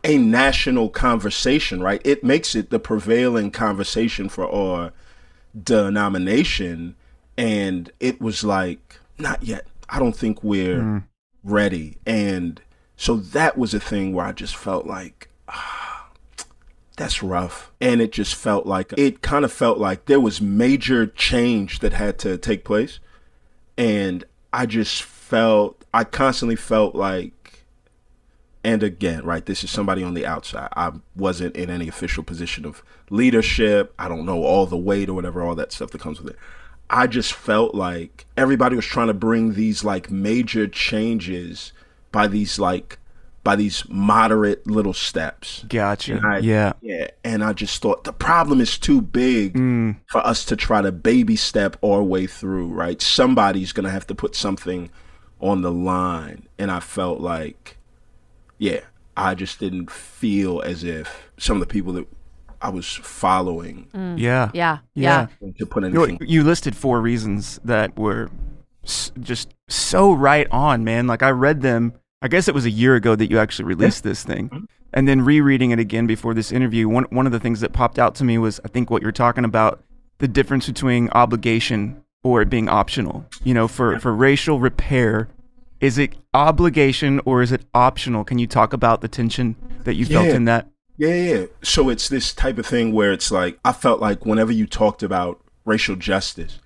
a 0.04 0.18
national 0.18 0.88
conversation, 0.88 1.82
right? 1.82 2.00
It 2.04 2.22
makes 2.22 2.54
it 2.54 2.70
the 2.70 2.78
prevailing 2.78 3.50
conversation 3.50 4.28
for 4.28 4.50
our 4.50 4.92
denomination. 5.60 6.94
And 7.36 7.90
it 7.98 8.20
was 8.20 8.44
like, 8.44 8.97
not 9.18 9.42
yet. 9.42 9.66
I 9.88 9.98
don't 9.98 10.16
think 10.16 10.42
we're 10.42 11.04
ready. 11.44 11.98
And 12.06 12.60
so 12.96 13.16
that 13.16 13.56
was 13.56 13.74
a 13.74 13.80
thing 13.80 14.12
where 14.12 14.26
I 14.26 14.32
just 14.32 14.56
felt 14.56 14.86
like, 14.86 15.28
ah, 15.48 16.08
that's 16.96 17.22
rough. 17.22 17.70
And 17.80 18.00
it 18.00 18.12
just 18.12 18.34
felt 18.34 18.66
like, 18.66 18.92
it 18.96 19.22
kind 19.22 19.44
of 19.44 19.52
felt 19.52 19.78
like 19.78 20.06
there 20.06 20.20
was 20.20 20.40
major 20.40 21.06
change 21.06 21.78
that 21.78 21.92
had 21.92 22.18
to 22.20 22.36
take 22.36 22.64
place. 22.64 22.98
And 23.76 24.24
I 24.52 24.66
just 24.66 25.02
felt, 25.02 25.84
I 25.94 26.04
constantly 26.04 26.56
felt 26.56 26.94
like, 26.94 27.64
and 28.64 28.82
again, 28.82 29.24
right, 29.24 29.46
this 29.46 29.62
is 29.62 29.70
somebody 29.70 30.02
on 30.02 30.14
the 30.14 30.26
outside. 30.26 30.68
I 30.76 30.92
wasn't 31.14 31.56
in 31.56 31.70
any 31.70 31.86
official 31.86 32.24
position 32.24 32.66
of 32.66 32.82
leadership. 33.08 33.94
I 33.98 34.08
don't 34.08 34.26
know 34.26 34.42
all 34.42 34.66
the 34.66 34.76
weight 34.76 35.08
or 35.08 35.14
whatever, 35.14 35.40
all 35.42 35.54
that 35.54 35.72
stuff 35.72 35.90
that 35.92 36.00
comes 36.00 36.20
with 36.20 36.34
it. 36.34 36.38
I 36.90 37.06
just 37.06 37.32
felt 37.32 37.74
like 37.74 38.26
everybody 38.36 38.76
was 38.76 38.86
trying 38.86 39.08
to 39.08 39.14
bring 39.14 39.54
these 39.54 39.84
like 39.84 40.10
major 40.10 40.66
changes 40.66 41.72
by 42.12 42.28
these 42.28 42.58
like 42.58 42.98
by 43.44 43.56
these 43.56 43.84
moderate 43.88 44.66
little 44.66 44.92
steps. 44.92 45.64
Gotcha. 45.68 46.20
I- 46.22 46.38
yeah. 46.38 46.74
Yeah. 46.82 47.08
And 47.24 47.42
I 47.42 47.52
just 47.52 47.80
thought 47.80 48.04
the 48.04 48.12
problem 48.12 48.60
is 48.60 48.76
too 48.76 49.00
big 49.00 49.54
mm. 49.54 49.96
for 50.06 50.18
us 50.18 50.44
to 50.46 50.56
try 50.56 50.82
to 50.82 50.92
baby 50.92 51.36
step 51.36 51.76
our 51.82 52.02
way 52.02 52.26
through, 52.26 52.68
right? 52.68 53.00
Somebody's 53.00 53.72
going 53.72 53.84
to 53.84 53.90
have 53.90 54.06
to 54.08 54.14
put 54.14 54.34
something 54.34 54.90
on 55.40 55.62
the 55.62 55.72
line. 55.72 56.46
And 56.58 56.70
I 56.70 56.80
felt 56.80 57.20
like, 57.20 57.78
yeah, 58.58 58.80
I 59.16 59.34
just 59.34 59.58
didn't 59.58 59.90
feel 59.90 60.60
as 60.60 60.84
if 60.84 61.30
some 61.38 61.56
of 61.56 61.60
the 61.60 61.72
people 61.72 61.92
that 61.94 62.06
I 62.60 62.70
was 62.70 62.86
following 63.02 63.88
mm. 63.94 64.18
Yeah. 64.18 64.50
Yeah. 64.54 64.78
Yeah. 64.94 65.26
to 65.58 65.66
put 65.66 65.84
You, 65.84 66.04
anything. 66.04 66.18
you 66.28 66.42
listed 66.42 66.74
four 66.76 67.00
reasons 67.00 67.60
that 67.64 67.96
were 67.98 68.30
s- 68.84 69.12
just 69.20 69.54
so 69.68 70.12
right 70.12 70.46
on, 70.50 70.84
man. 70.84 71.06
Like 71.06 71.22
I 71.22 71.30
read 71.30 71.62
them. 71.62 71.92
I 72.20 72.28
guess 72.28 72.48
it 72.48 72.54
was 72.54 72.64
a 72.64 72.70
year 72.70 72.96
ago 72.96 73.14
that 73.14 73.30
you 73.30 73.38
actually 73.38 73.66
released 73.66 74.02
this 74.02 74.24
thing, 74.24 74.48
mm-hmm. 74.48 74.64
and 74.92 75.06
then 75.06 75.20
rereading 75.20 75.70
it 75.70 75.78
again 75.78 76.08
before 76.08 76.34
this 76.34 76.50
interview. 76.50 76.88
One 76.88 77.04
one 77.10 77.26
of 77.26 77.32
the 77.32 77.38
things 77.38 77.60
that 77.60 77.72
popped 77.72 77.98
out 77.98 78.16
to 78.16 78.24
me 78.24 78.38
was 78.38 78.58
I 78.64 78.68
think 78.68 78.90
what 78.90 79.02
you're 79.02 79.12
talking 79.12 79.44
about 79.44 79.84
the 80.18 80.26
difference 80.26 80.66
between 80.66 81.08
obligation 81.10 82.02
or 82.24 82.42
it 82.42 82.50
being 82.50 82.68
optional. 82.68 83.24
You 83.44 83.54
know, 83.54 83.68
for 83.68 84.00
for 84.00 84.12
racial 84.12 84.58
repair, 84.58 85.28
is 85.80 85.96
it 85.96 86.16
obligation 86.34 87.20
or 87.24 87.40
is 87.40 87.52
it 87.52 87.64
optional? 87.72 88.24
Can 88.24 88.40
you 88.40 88.48
talk 88.48 88.72
about 88.72 89.00
the 89.00 89.06
tension 89.08 89.54
that 89.84 89.94
you 89.94 90.04
felt 90.04 90.26
Yeah. 90.26 90.34
in 90.34 90.44
that? 90.46 90.66
Yeah, 90.98 91.14
yeah. 91.14 91.46
So 91.62 91.88
it's 91.88 92.08
this 92.08 92.34
type 92.34 92.58
of 92.58 92.66
thing 92.66 92.92
where 92.92 93.12
it's 93.12 93.30
like 93.30 93.58
I 93.64 93.72
felt 93.72 94.00
like 94.00 94.26
whenever 94.26 94.52
you 94.52 94.66
talked 94.66 95.02
about 95.02 95.40
racial 95.64 95.96
justice, 95.96 96.58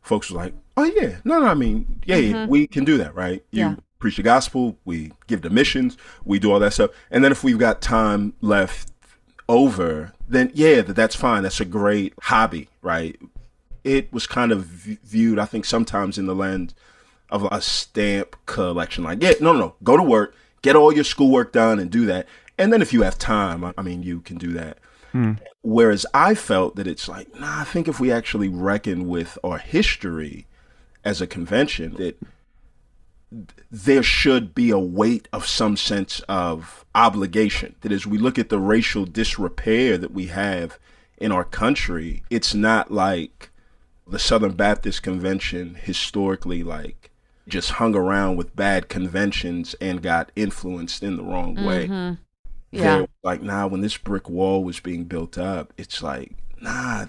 folks 0.00 0.30
were 0.30 0.38
like, 0.38 0.54
"Oh 0.76 0.84
yeah, 0.84 1.16
no, 1.24 1.40
no. 1.40 1.46
I 1.46 1.54
mean, 1.54 2.00
yeah, 2.06 2.16
yeah, 2.16 2.32
mm-hmm. 2.34 2.50
we 2.50 2.66
can 2.68 2.84
do 2.84 2.96
that, 2.98 3.14
right? 3.14 3.44
You 3.50 3.60
Yeah. 3.60 3.74
preach 3.98 4.16
the 4.16 4.22
gospel, 4.22 4.78
we 4.84 5.12
give 5.26 5.42
the 5.42 5.50
missions, 5.50 5.96
we 6.24 6.38
do 6.38 6.52
all 6.52 6.60
that 6.60 6.72
stuff, 6.72 6.90
and 7.10 7.24
then 7.24 7.32
if 7.32 7.42
we've 7.42 7.58
got 7.58 7.80
time 7.82 8.32
left 8.40 8.92
over, 9.48 10.12
then 10.28 10.50
yeah, 10.54 10.80
that 10.82 10.94
that's 10.94 11.16
fine. 11.16 11.42
That's 11.42 11.60
a 11.60 11.64
great 11.64 12.14
hobby, 12.22 12.68
right? 12.80 13.18
It 13.84 14.12
was 14.12 14.26
kind 14.26 14.52
of 14.52 14.64
v- 14.66 14.98
viewed, 15.04 15.38
I 15.38 15.46
think, 15.46 15.64
sometimes 15.64 16.16
in 16.18 16.26
the 16.26 16.34
lens 16.34 16.74
of 17.30 17.44
a 17.50 17.60
stamp 17.60 18.36
collection. 18.46 19.04
Like, 19.04 19.22
yeah, 19.22 19.32
no, 19.40 19.52
no, 19.52 19.58
no, 19.58 19.74
go 19.82 19.96
to 19.96 20.02
work, 20.02 20.34
get 20.62 20.76
all 20.76 20.92
your 20.92 21.04
schoolwork 21.04 21.52
done, 21.52 21.78
and 21.78 21.90
do 21.90 22.06
that. 22.06 22.26
And 22.58 22.72
then 22.72 22.82
if 22.82 22.92
you 22.92 23.02
have 23.02 23.18
time, 23.18 23.64
I- 23.64 23.74
I 23.78 23.82
mean, 23.82 24.02
you 24.02 24.20
can 24.20 24.36
do 24.38 24.52
that. 24.52 24.78
Hmm. 25.12 25.32
Whereas 25.62 26.04
I 26.12 26.34
felt 26.34 26.76
that 26.76 26.86
it's 26.86 27.08
like, 27.08 27.38
nah, 27.38 27.60
I 27.60 27.64
think 27.64 27.88
if 27.88 27.98
we 28.00 28.10
actually 28.12 28.48
reckon 28.48 29.08
with 29.08 29.38
our 29.42 29.58
history 29.58 30.46
as 31.04 31.20
a 31.20 31.26
convention, 31.26 31.94
that 31.94 32.18
there 33.70 34.02
should 34.02 34.54
be 34.54 34.70
a 34.70 34.78
weight 34.78 35.28
of 35.32 35.46
some 35.46 35.76
sense 35.76 36.20
of 36.28 36.84
obligation. 36.94 37.74
That 37.82 37.92
as 37.92 38.06
we 38.06 38.18
look 38.18 38.38
at 38.38 38.48
the 38.48 38.58
racial 38.58 39.04
disrepair 39.04 39.98
that 39.98 40.12
we 40.12 40.26
have 40.26 40.78
in 41.18 41.32
our 41.32 41.44
country, 41.44 42.22
it's 42.30 42.54
not 42.54 42.90
like 42.90 43.50
the 44.06 44.18
Southern 44.18 44.52
Baptist 44.52 45.02
Convention 45.02 45.74
historically 45.74 46.62
like 46.62 47.10
just 47.46 47.72
hung 47.72 47.94
around 47.94 48.36
with 48.36 48.54
bad 48.56 48.88
conventions 48.88 49.74
and 49.80 50.02
got 50.02 50.30
influenced 50.36 51.02
in 51.02 51.16
the 51.16 51.22
wrong 51.22 51.54
way. 51.54 51.88
Mm-hmm. 51.88 52.14
Yeah. 52.70 53.06
Like, 53.22 53.42
nah, 53.42 53.66
when 53.66 53.80
this 53.80 53.96
brick 53.96 54.28
wall 54.28 54.62
was 54.62 54.80
being 54.80 55.04
built 55.04 55.38
up, 55.38 55.72
it's 55.78 56.02
like, 56.02 56.32
nah, 56.60 57.06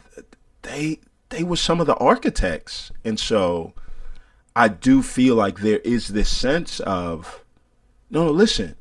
they 0.61 0.99
they 1.29 1.43
were 1.43 1.55
some 1.55 1.79
of 1.79 1.87
the 1.87 1.95
architects. 1.95 2.91
And 3.03 3.19
so 3.19 3.73
I 4.55 4.67
do 4.67 5.01
feel 5.01 5.35
like 5.35 5.59
there 5.59 5.79
is 5.79 6.09
this 6.09 6.29
sense 6.29 6.79
of 6.81 7.43
no, 8.09 8.25
no, 8.25 8.31
listen. 8.31 8.75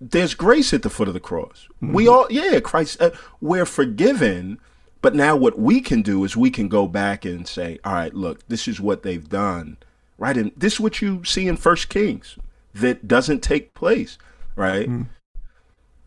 There's 0.00 0.34
grace 0.34 0.74
at 0.74 0.82
the 0.82 0.90
foot 0.90 1.08
of 1.08 1.14
the 1.14 1.20
cross. 1.20 1.68
We 1.80 2.08
all, 2.08 2.26
yeah, 2.28 2.60
Christ, 2.60 3.00
uh, 3.00 3.10
we're 3.40 3.64
forgiven. 3.64 4.58
But 5.00 5.14
now 5.14 5.36
what 5.36 5.58
we 5.58 5.80
can 5.80 6.02
do 6.02 6.24
is 6.24 6.36
we 6.36 6.50
can 6.50 6.68
go 6.68 6.86
back 6.86 7.24
and 7.24 7.46
say, 7.46 7.78
all 7.84 7.94
right, 7.94 8.12
look, 8.12 8.46
this 8.48 8.66
is 8.66 8.80
what 8.80 9.02
they've 9.02 9.26
done, 9.28 9.76
right? 10.18 10.36
And 10.36 10.50
this 10.56 10.74
is 10.74 10.80
what 10.80 11.00
you 11.00 11.24
see 11.24 11.46
in 11.46 11.56
First 11.56 11.88
Kings 11.88 12.38
that 12.74 13.06
doesn't 13.06 13.42
take 13.42 13.74
place, 13.74 14.18
right? 14.56 14.88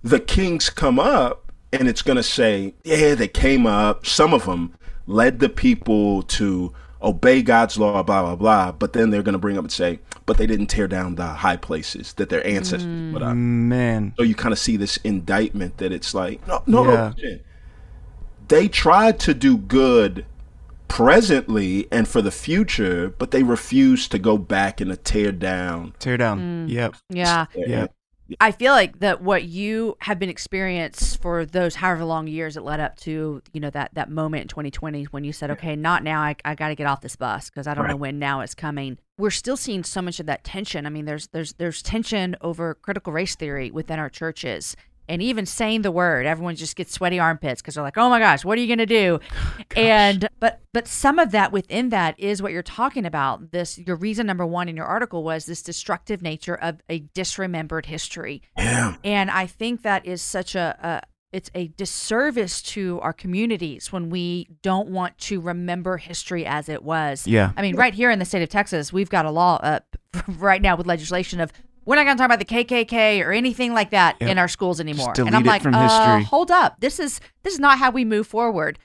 The 0.03 0.19
kings 0.19 0.69
come 0.69 0.99
up 0.99 1.51
and 1.73 1.87
it's 1.87 2.01
going 2.01 2.17
to 2.17 2.23
say, 2.23 2.73
yeah, 2.83 3.15
they 3.15 3.27
came 3.27 3.65
up. 3.65 4.05
Some 4.05 4.33
of 4.33 4.45
them 4.45 4.73
led 5.05 5.39
the 5.39 5.49
people 5.49 6.23
to 6.23 6.73
obey 7.01 7.41
God's 7.41 7.77
law, 7.77 8.01
blah, 8.03 8.23
blah, 8.23 8.35
blah. 8.35 8.71
But 8.71 8.93
then 8.93 9.09
they're 9.09 9.23
going 9.23 9.33
to 9.33 9.39
bring 9.39 9.57
up 9.57 9.63
and 9.63 9.71
say, 9.71 9.99
but 10.25 10.37
they 10.37 10.45
didn't 10.45 10.67
tear 10.67 10.87
down 10.87 11.15
the 11.15 11.25
high 11.25 11.57
places 11.57 12.13
that 12.13 12.29
their 12.29 12.45
ancestors 12.45 12.83
mm. 12.83 13.13
put 13.13 13.21
up. 13.21 13.35
Man. 13.35 14.13
So 14.17 14.23
you 14.23 14.35
kind 14.35 14.53
of 14.53 14.59
see 14.59 14.77
this 14.77 14.97
indictment 14.97 15.77
that 15.77 15.91
it's 15.91 16.13
like, 16.13 16.45
no, 16.47 16.63
no, 16.67 16.83
Yeah. 16.83 17.13
no. 17.17 17.39
They 18.47 18.69
tried 18.69 19.19
to 19.21 19.33
do 19.33 19.57
good 19.57 20.25
presently 20.87 21.87
and 21.91 22.07
for 22.07 22.21
the 22.21 22.31
future, 22.31 23.13
but 23.17 23.31
they 23.31 23.43
refused 23.43 24.11
to 24.11 24.19
go 24.19 24.37
back 24.37 24.79
and 24.79 24.89
to 24.89 24.97
tear 24.97 25.31
down. 25.33 25.93
Tear 25.99 26.17
down. 26.17 26.67
Mm. 26.67 26.71
Yep. 26.71 26.95
Yeah. 27.09 27.45
Yeah. 27.55 27.87
I 28.39 28.51
feel 28.51 28.73
like 28.73 28.99
that 28.99 29.21
what 29.21 29.43
you 29.43 29.95
have 30.01 30.19
been 30.19 30.29
experienced 30.29 31.21
for 31.21 31.45
those 31.45 31.75
however 31.75 32.03
long 32.03 32.27
years 32.27 32.55
that 32.55 32.63
led 32.63 32.79
up 32.79 32.97
to 32.97 33.41
you 33.53 33.59
know 33.61 33.69
that 33.69 33.91
that 33.93 34.09
moment 34.09 34.41
in 34.43 34.47
2020 34.49 35.05
when 35.05 35.23
you 35.23 35.31
said, 35.33 35.51
okay, 35.51 35.75
not 35.75 36.03
now. 36.03 36.21
I, 36.21 36.35
I 36.43 36.55
got 36.55 36.69
to 36.69 36.75
get 36.75 36.87
off 36.87 37.01
this 37.01 37.15
bus 37.15 37.49
because 37.49 37.67
I 37.67 37.73
don't 37.73 37.85
Right. 37.85 37.91
know 37.91 37.97
when 37.97 38.19
now 38.19 38.41
it's 38.41 38.55
coming. 38.55 38.97
We're 39.17 39.29
still 39.29 39.57
seeing 39.57 39.83
so 39.83 40.01
much 40.01 40.19
of 40.19 40.25
that 40.25 40.43
tension. 40.43 40.85
I 40.85 40.89
mean, 40.89 41.05
there's 41.05 41.27
there's 41.27 41.53
there's 41.53 41.81
tension 41.81 42.35
over 42.41 42.75
critical 42.75 43.13
race 43.13 43.35
theory 43.35 43.71
within 43.71 43.99
our 43.99 44.09
churches. 44.09 44.75
And 45.09 45.21
even 45.21 45.45
saying 45.45 45.81
the 45.81 45.91
word, 45.91 46.25
everyone 46.25 46.55
just 46.55 46.75
gets 46.75 46.93
sweaty 46.93 47.19
armpits 47.19 47.61
because 47.61 47.75
they're 47.75 47.83
like, 47.83 47.97
"Oh 47.97 48.09
my 48.09 48.19
gosh, 48.19 48.43
what 48.43 48.57
are 48.57 48.61
you 48.61 48.67
going 48.67 48.79
to 48.79 48.85
do?" 48.85 49.19
Oh, 49.75 49.79
and 49.79 50.27
but 50.39 50.61
but 50.73 50.87
some 50.87 51.19
of 51.19 51.31
that 51.31 51.51
within 51.51 51.89
that 51.89 52.15
is 52.17 52.41
what 52.41 52.51
you're 52.51 52.63
talking 52.63 53.05
about. 53.05 53.51
This 53.51 53.77
your 53.77 53.95
reason 53.95 54.25
number 54.25 54.45
one 54.45 54.69
in 54.69 54.75
your 54.75 54.85
article 54.85 55.23
was 55.23 55.45
this 55.45 55.61
destructive 55.61 56.21
nature 56.21 56.55
of 56.55 56.81
a 56.89 56.99
disremembered 57.13 57.85
history. 57.85 58.41
Yeah. 58.57 58.95
And 59.03 59.29
I 59.29 59.45
think 59.45 59.83
that 59.83 60.05
is 60.05 60.21
such 60.21 60.55
a, 60.55 60.77
a 60.81 61.07
it's 61.33 61.51
a 61.53 61.67
disservice 61.69 62.61
to 62.61 62.99
our 63.01 63.13
communities 63.13 63.91
when 63.91 64.09
we 64.09 64.47
don't 64.61 64.89
want 64.89 65.17
to 65.17 65.41
remember 65.41 65.97
history 65.97 66.45
as 66.45 66.69
it 66.69 66.83
was. 66.83 67.27
Yeah. 67.27 67.51
I 67.57 67.61
mean, 67.61 67.75
right 67.75 67.93
here 67.93 68.09
in 68.09 68.19
the 68.19 68.25
state 68.25 68.41
of 68.41 68.49
Texas, 68.49 68.93
we've 68.93 69.09
got 69.09 69.25
a 69.25 69.31
law 69.31 69.59
up 69.61 69.97
right 70.27 70.61
now 70.61 70.75
with 70.75 70.87
legislation 70.87 71.39
of 71.39 71.51
we're 71.87 71.95
not 71.95 72.03
going 72.05 72.17
to 72.17 72.21
talk 72.21 72.25
about 72.31 72.39
the 72.39 72.45
KKK 72.45 73.25
or 73.25 73.31
anything 73.31 73.73
like 73.73 73.89
that 73.91 74.17
Yep. 74.21 74.29
in 74.29 74.37
our 74.37 74.47
schools 74.47 74.79
anymore. 74.79 75.13
and 75.25 75.35
I'm 75.35 75.43
like, 75.43 75.65
uh, 75.65 76.19
hold 76.25 76.51
up, 76.51 76.79
this 76.81 76.99
is 76.99 77.19
this 77.43 77.53
is 77.53 77.59
not 77.59 77.79
how 77.79 77.89
we 77.89 78.05
move 78.05 78.27
forward. 78.27 78.77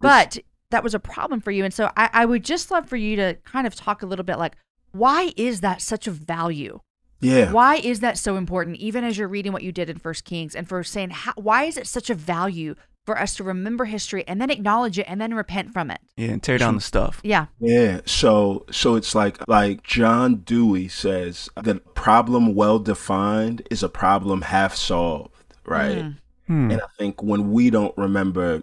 But 0.00 0.38
that 0.70 0.82
was 0.84 0.94
a 0.94 1.00
problem 1.00 1.40
for 1.40 1.50
you, 1.50 1.64
and 1.64 1.74
so 1.74 1.90
I, 1.96 2.10
I 2.12 2.24
would 2.26 2.44
just 2.44 2.70
love 2.70 2.88
for 2.88 2.96
you 2.96 3.16
to 3.16 3.34
kind 3.44 3.66
of 3.66 3.74
talk 3.74 4.02
a 4.02 4.06
little 4.06 4.24
bit 4.24 4.38
like, 4.38 4.54
why 4.92 5.32
is 5.36 5.60
that 5.62 5.82
such 5.82 6.06
a 6.06 6.10
value? 6.10 6.80
Yeah. 7.20 7.52
Why 7.52 7.76
is 7.76 8.00
that 8.00 8.16
so 8.16 8.36
important? 8.36 8.76
Even 8.78 9.04
as 9.04 9.18
you're 9.18 9.28
reading 9.28 9.52
what 9.52 9.62
you 9.62 9.72
did 9.72 9.90
in 9.90 9.98
First 9.98 10.24
Kings, 10.24 10.54
and 10.54 10.68
for 10.68 10.82
saying, 10.84 11.10
how, 11.10 11.32
why 11.36 11.64
is 11.64 11.76
it 11.76 11.86
such 11.86 12.08
a 12.08 12.14
value 12.14 12.74
for 13.10 13.18
us 13.18 13.34
to 13.34 13.42
remember 13.42 13.86
history 13.86 14.22
and 14.28 14.40
then 14.40 14.50
acknowledge 14.50 14.96
it 14.96 15.06
and 15.08 15.20
then 15.20 15.34
repent 15.34 15.72
from 15.72 15.90
it? 15.90 15.98
Yeah, 16.16 16.28
and 16.28 16.40
tear 16.40 16.58
down 16.58 16.76
the 16.76 16.80
stuff. 16.80 17.20
Yeah, 17.24 17.46
Yeah, 17.58 18.02
so 18.06 18.64
so 18.70 18.94
it's 18.94 19.16
like 19.16 19.36
like 19.48 19.82
John 19.82 20.36
Dewey 20.36 20.86
says 20.86 21.48
that 21.60 21.94
problem 21.94 22.54
well 22.54 22.78
defined 22.78 23.66
is 23.68 23.82
a 23.82 23.88
problem 23.88 24.42
half 24.42 24.76
solved, 24.76 25.34
right? 25.64 26.14
Hmm. 26.46 26.70
And 26.70 26.80
I 26.80 26.86
think 26.98 27.20
when 27.20 27.50
we 27.50 27.68
don't 27.68 27.96
remember 27.98 28.62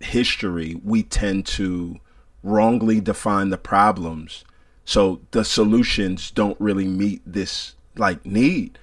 history, 0.00 0.78
we 0.84 1.02
tend 1.02 1.46
to 1.46 1.96
wrongly 2.42 3.00
define 3.00 3.48
the 3.48 3.56
problems. 3.56 4.44
So 4.84 5.22
the 5.30 5.42
solutions 5.42 6.30
don't 6.30 6.60
really 6.60 6.86
meet 6.86 7.22
this 7.24 7.76
like 7.96 8.26
need. 8.26 8.78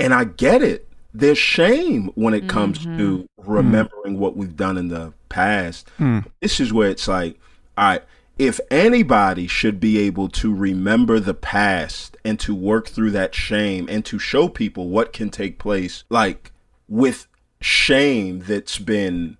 And 0.00 0.14
I 0.14 0.24
get 0.24 0.62
it. 0.62 0.87
There's 1.18 1.38
shame 1.38 2.12
when 2.14 2.32
it 2.32 2.48
comes 2.48 2.78
to 2.78 2.88
mm-hmm. 2.88 3.50
remembering 3.52 4.20
what 4.20 4.36
we've 4.36 4.56
done 4.56 4.78
in 4.78 4.86
the 4.86 5.12
past. 5.28 5.90
Mm. 5.98 6.24
This 6.40 6.60
is 6.60 6.72
where 6.72 6.88
it's 6.90 7.08
like, 7.08 7.36
all 7.76 7.84
right, 7.86 8.02
if 8.38 8.60
anybody 8.70 9.48
should 9.48 9.80
be 9.80 9.98
able 9.98 10.28
to 10.28 10.54
remember 10.54 11.18
the 11.18 11.34
past 11.34 12.16
and 12.24 12.38
to 12.38 12.54
work 12.54 12.86
through 12.86 13.10
that 13.10 13.34
shame 13.34 13.88
and 13.90 14.04
to 14.04 14.20
show 14.20 14.48
people 14.48 14.90
what 14.90 15.12
can 15.12 15.28
take 15.28 15.58
place, 15.58 16.04
like 16.08 16.52
with 16.88 17.26
shame 17.60 18.44
that's 18.46 18.78
been 18.78 19.38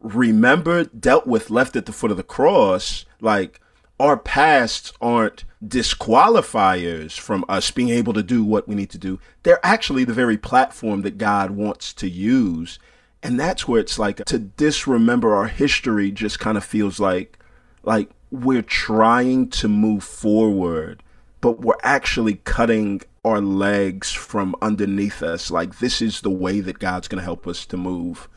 remembered, 0.00 1.00
dealt 1.00 1.28
with, 1.28 1.48
left 1.48 1.76
at 1.76 1.86
the 1.86 1.92
foot 1.92 2.10
of 2.10 2.16
the 2.16 2.24
cross, 2.24 3.06
like 3.20 3.60
our 4.02 4.16
pasts 4.16 4.92
aren't 5.00 5.44
disqualifiers 5.64 7.16
from 7.16 7.44
us 7.48 7.70
being 7.70 7.90
able 7.90 8.12
to 8.12 8.22
do 8.22 8.42
what 8.42 8.66
we 8.66 8.74
need 8.74 8.90
to 8.90 8.98
do. 8.98 9.20
They're 9.44 9.64
actually 9.64 10.02
the 10.02 10.12
very 10.12 10.36
platform 10.36 11.02
that 11.02 11.18
God 11.18 11.52
wants 11.52 11.92
to 11.94 12.08
use. 12.08 12.80
And 13.22 13.38
that's 13.38 13.68
where 13.68 13.80
it's 13.80 14.00
like 14.00 14.24
to 14.24 14.40
disremember 14.40 15.36
our 15.36 15.46
history 15.46 16.10
just 16.10 16.40
kind 16.40 16.56
of 16.56 16.64
feels 16.64 16.98
like 16.98 17.38
like 17.84 18.10
we're 18.32 18.62
trying 18.62 19.48
to 19.50 19.68
move 19.68 20.02
forward, 20.02 21.04
but 21.40 21.60
we're 21.60 21.74
actually 21.84 22.40
cutting 22.42 23.02
our 23.24 23.40
legs 23.40 24.10
from 24.10 24.56
underneath 24.60 25.22
us. 25.22 25.48
Like 25.48 25.78
this 25.78 26.02
is 26.02 26.22
the 26.22 26.30
way 26.30 26.58
that 26.58 26.80
God's 26.80 27.06
going 27.06 27.20
to 27.20 27.24
help 27.24 27.46
us 27.46 27.64
to 27.66 27.76
move 27.76 28.28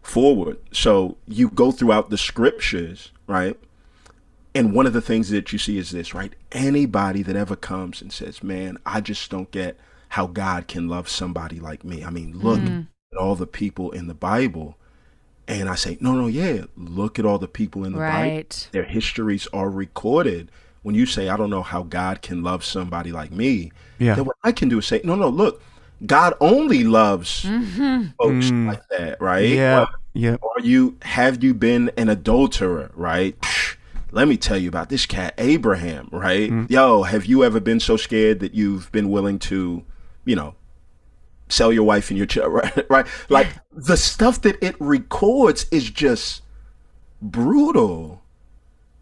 forward. 0.00 0.56
So 0.72 1.18
you 1.28 1.50
go 1.50 1.70
throughout 1.70 2.08
the 2.08 2.16
scriptures, 2.16 3.12
right? 3.26 3.58
And 4.56 4.72
one 4.72 4.86
of 4.86 4.92
the 4.94 5.00
things 5.02 5.28
that 5.30 5.52
you 5.52 5.58
see 5.58 5.76
is 5.76 5.90
this, 5.90 6.14
right? 6.14 6.32
Anybody 6.52 7.22
that 7.22 7.36
ever 7.36 7.56
comes 7.56 8.00
and 8.00 8.12
says, 8.12 8.42
Man, 8.42 8.78
I 8.86 9.00
just 9.00 9.30
don't 9.30 9.50
get 9.50 9.76
how 10.10 10.26
God 10.26 10.66
can 10.66 10.88
love 10.88 11.08
somebody 11.08 11.60
like 11.60 11.84
me. 11.84 12.02
I 12.04 12.10
mean, 12.10 12.38
look 12.38 12.60
at 13.12 13.18
all 13.18 13.34
the 13.34 13.46
people 13.46 13.90
in 13.90 14.06
the 14.06 14.14
Bible. 14.14 14.76
And 15.46 15.68
I 15.68 15.74
say, 15.74 15.98
No, 16.00 16.12
no, 16.12 16.26
yeah, 16.26 16.64
look 16.76 17.18
at 17.18 17.26
all 17.26 17.38
the 17.38 17.46
people 17.48 17.84
in 17.84 17.92
the 17.92 17.98
Bible. 17.98 18.42
Their 18.72 18.84
histories 18.84 19.46
are 19.52 19.68
recorded. 19.68 20.50
When 20.82 20.94
you 20.94 21.04
say, 21.04 21.28
I 21.28 21.36
don't 21.36 21.50
know 21.50 21.62
how 21.62 21.82
God 21.82 22.22
can 22.22 22.42
love 22.42 22.64
somebody 22.64 23.10
like 23.12 23.32
me, 23.32 23.72
Yeah. 23.98 24.14
then 24.14 24.24
what 24.24 24.36
I 24.44 24.52
can 24.52 24.68
do 24.68 24.78
is 24.78 24.86
say, 24.86 25.00
No, 25.04 25.16
no, 25.16 25.28
look, 25.28 25.60
God 26.06 26.34
only 26.40 26.84
loves 26.84 27.44
Mm-hmm. 27.44 28.08
folks 28.18 28.46
Mm. 28.50 28.66
like 28.68 28.88
that, 28.90 29.20
right? 29.20 29.48
Yeah. 29.48 29.74
Well, 29.78 29.88
Yeah. 30.14 30.36
are 30.42 30.62
you 30.62 30.96
have 31.02 31.42
you 31.44 31.52
been 31.52 31.90
an 31.98 32.08
adulterer, 32.08 32.90
right? 32.94 33.36
Let 34.16 34.28
me 34.28 34.38
tell 34.38 34.56
you 34.56 34.70
about 34.70 34.88
this 34.88 35.04
cat 35.04 35.34
Abraham, 35.36 36.08
right? 36.10 36.50
Mm-hmm. 36.50 36.72
Yo, 36.72 37.02
have 37.02 37.26
you 37.26 37.44
ever 37.44 37.60
been 37.60 37.80
so 37.80 37.98
scared 37.98 38.40
that 38.40 38.54
you've 38.54 38.90
been 38.90 39.10
willing 39.10 39.38
to, 39.40 39.84
you 40.24 40.34
know, 40.34 40.54
sell 41.50 41.70
your 41.70 41.84
wife 41.84 42.08
and 42.08 42.16
your 42.16 42.26
child, 42.26 42.50
right? 42.54 42.86
right? 42.88 43.06
Like 43.28 43.48
the 43.70 43.98
stuff 43.98 44.40
that 44.40 44.56
it 44.64 44.74
records 44.80 45.66
is 45.70 45.90
just 45.90 46.40
brutal. 47.20 48.22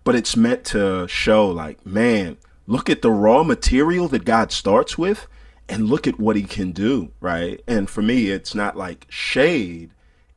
But 0.03 0.16
it's 0.16 0.37
meant 0.37 0.64
to 0.64 1.07
show 1.07 1.46
like, 1.48 1.87
man, 1.87 2.37
look 2.66 2.90
at 2.90 3.00
the 3.00 3.12
raw 3.12 3.44
material 3.44 4.09
that 4.09 4.24
God 4.24 4.50
starts 4.50 4.98
with 4.98 5.29
and 5.68 5.87
look 5.87 6.09
at 6.09 6.18
what 6.18 6.35
he 6.35 6.42
can 6.42 6.72
do, 6.72 7.12
right? 7.20 7.62
And 7.68 7.88
for 7.88 8.03
me, 8.03 8.31
it's 8.31 8.53
not 8.53 8.77
like 8.77 9.07
shade. 9.11 9.92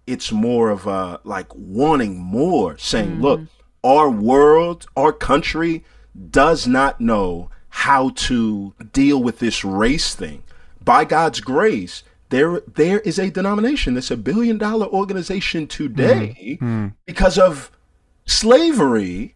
It's 0.06 0.32
more 0.32 0.70
of 0.70 0.86
a 0.86 1.20
like 1.24 1.48
wanting 1.56 2.20
more, 2.20 2.78
saying, 2.78 3.14
mm-hmm. 3.14 3.22
look, 3.24 3.42
our 3.84 4.10
world, 4.10 4.88
our 4.96 5.14
country 5.14 5.84
does 6.30 6.68
not 6.68 7.00
know 7.00 7.50
how 7.70 8.10
to 8.10 8.74
deal 8.92 9.22
with 9.22 9.40
this 9.40 9.64
race 9.64 10.16
thing. 10.16 10.44
By 10.84 11.06
God's 11.06 11.42
grace, 11.42 12.04
there 12.30 12.62
there 12.62 13.00
is 13.02 13.20
a 13.20 13.30
denomination 13.30 13.94
that's 13.94 14.12
a 14.12 14.18
billion 14.18 14.58
dollar 14.58 14.88
organization 14.88 15.68
today 15.68 16.58
mm-hmm. 16.60 16.66
mm. 16.66 16.94
because 17.06 17.38
of 17.38 17.72
slavery 18.26 19.36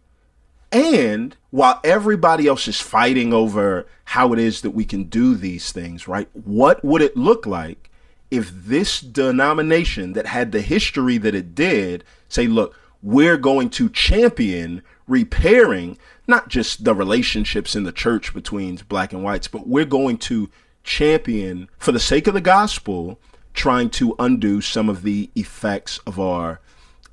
and 0.70 1.36
while 1.50 1.80
everybody 1.84 2.46
else 2.46 2.66
is 2.66 2.80
fighting 2.80 3.32
over 3.32 3.86
how 4.06 4.32
it 4.32 4.38
is 4.38 4.62
that 4.62 4.70
we 4.70 4.86
can 4.86 5.04
do 5.04 5.34
these 5.34 5.70
things, 5.70 6.08
right? 6.08 6.28
What 6.32 6.82
would 6.82 7.02
it 7.02 7.16
look 7.16 7.46
like 7.46 7.90
if 8.30 8.50
this 8.50 9.00
denomination 9.00 10.14
that 10.14 10.26
had 10.26 10.52
the 10.52 10.62
history 10.62 11.18
that 11.18 11.34
it 11.34 11.54
did 11.54 12.04
say, 12.28 12.46
look, 12.46 12.74
we're 13.02 13.36
going 13.36 13.68
to 13.70 13.88
champion 13.88 14.82
repairing 15.08 15.98
not 16.26 16.48
just 16.48 16.84
the 16.84 16.94
relationships 16.94 17.74
in 17.74 17.82
the 17.82 17.92
church 17.92 18.32
between 18.32 18.76
black 18.88 19.12
and 19.12 19.24
whites, 19.24 19.48
but 19.48 19.66
we're 19.66 19.84
going 19.84 20.16
to 20.16 20.48
champion, 20.84 21.68
for 21.78 21.92
the 21.92 22.00
sake 22.00 22.26
of 22.26 22.34
the 22.34 22.40
gospel, 22.40 23.18
trying 23.54 23.90
to 23.90 24.14
undo 24.18 24.60
some 24.60 24.88
of 24.88 25.02
the 25.02 25.30
effects 25.34 25.98
of 26.06 26.18
our 26.18 26.60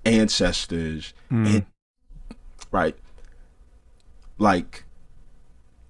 ancestors 0.05 1.13
mm. 1.31 1.45
and 1.45 1.65
right? 2.71 2.95
Like 4.37 4.85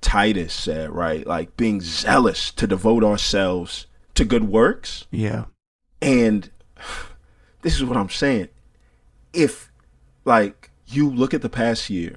titus 0.01 0.53
said 0.53 0.89
right? 0.89 1.27
Like 1.27 1.55
being 1.57 1.81
zealous 1.81 2.51
to 2.51 2.65
devote 2.65 3.03
ourselves 3.03 3.85
to 4.15 4.25
good 4.25 4.45
works. 4.45 5.05
Yeah. 5.11 5.45
and 6.01 6.49
this 7.61 7.75
is 7.75 7.83
what 7.83 7.97
i'm 7.97 8.09
saying. 8.09 8.47
If 9.33 9.68
like 10.29 10.69
you 10.87 11.09
look 11.09 11.33
at 11.33 11.41
the 11.41 11.49
past 11.49 11.89
year 11.89 12.15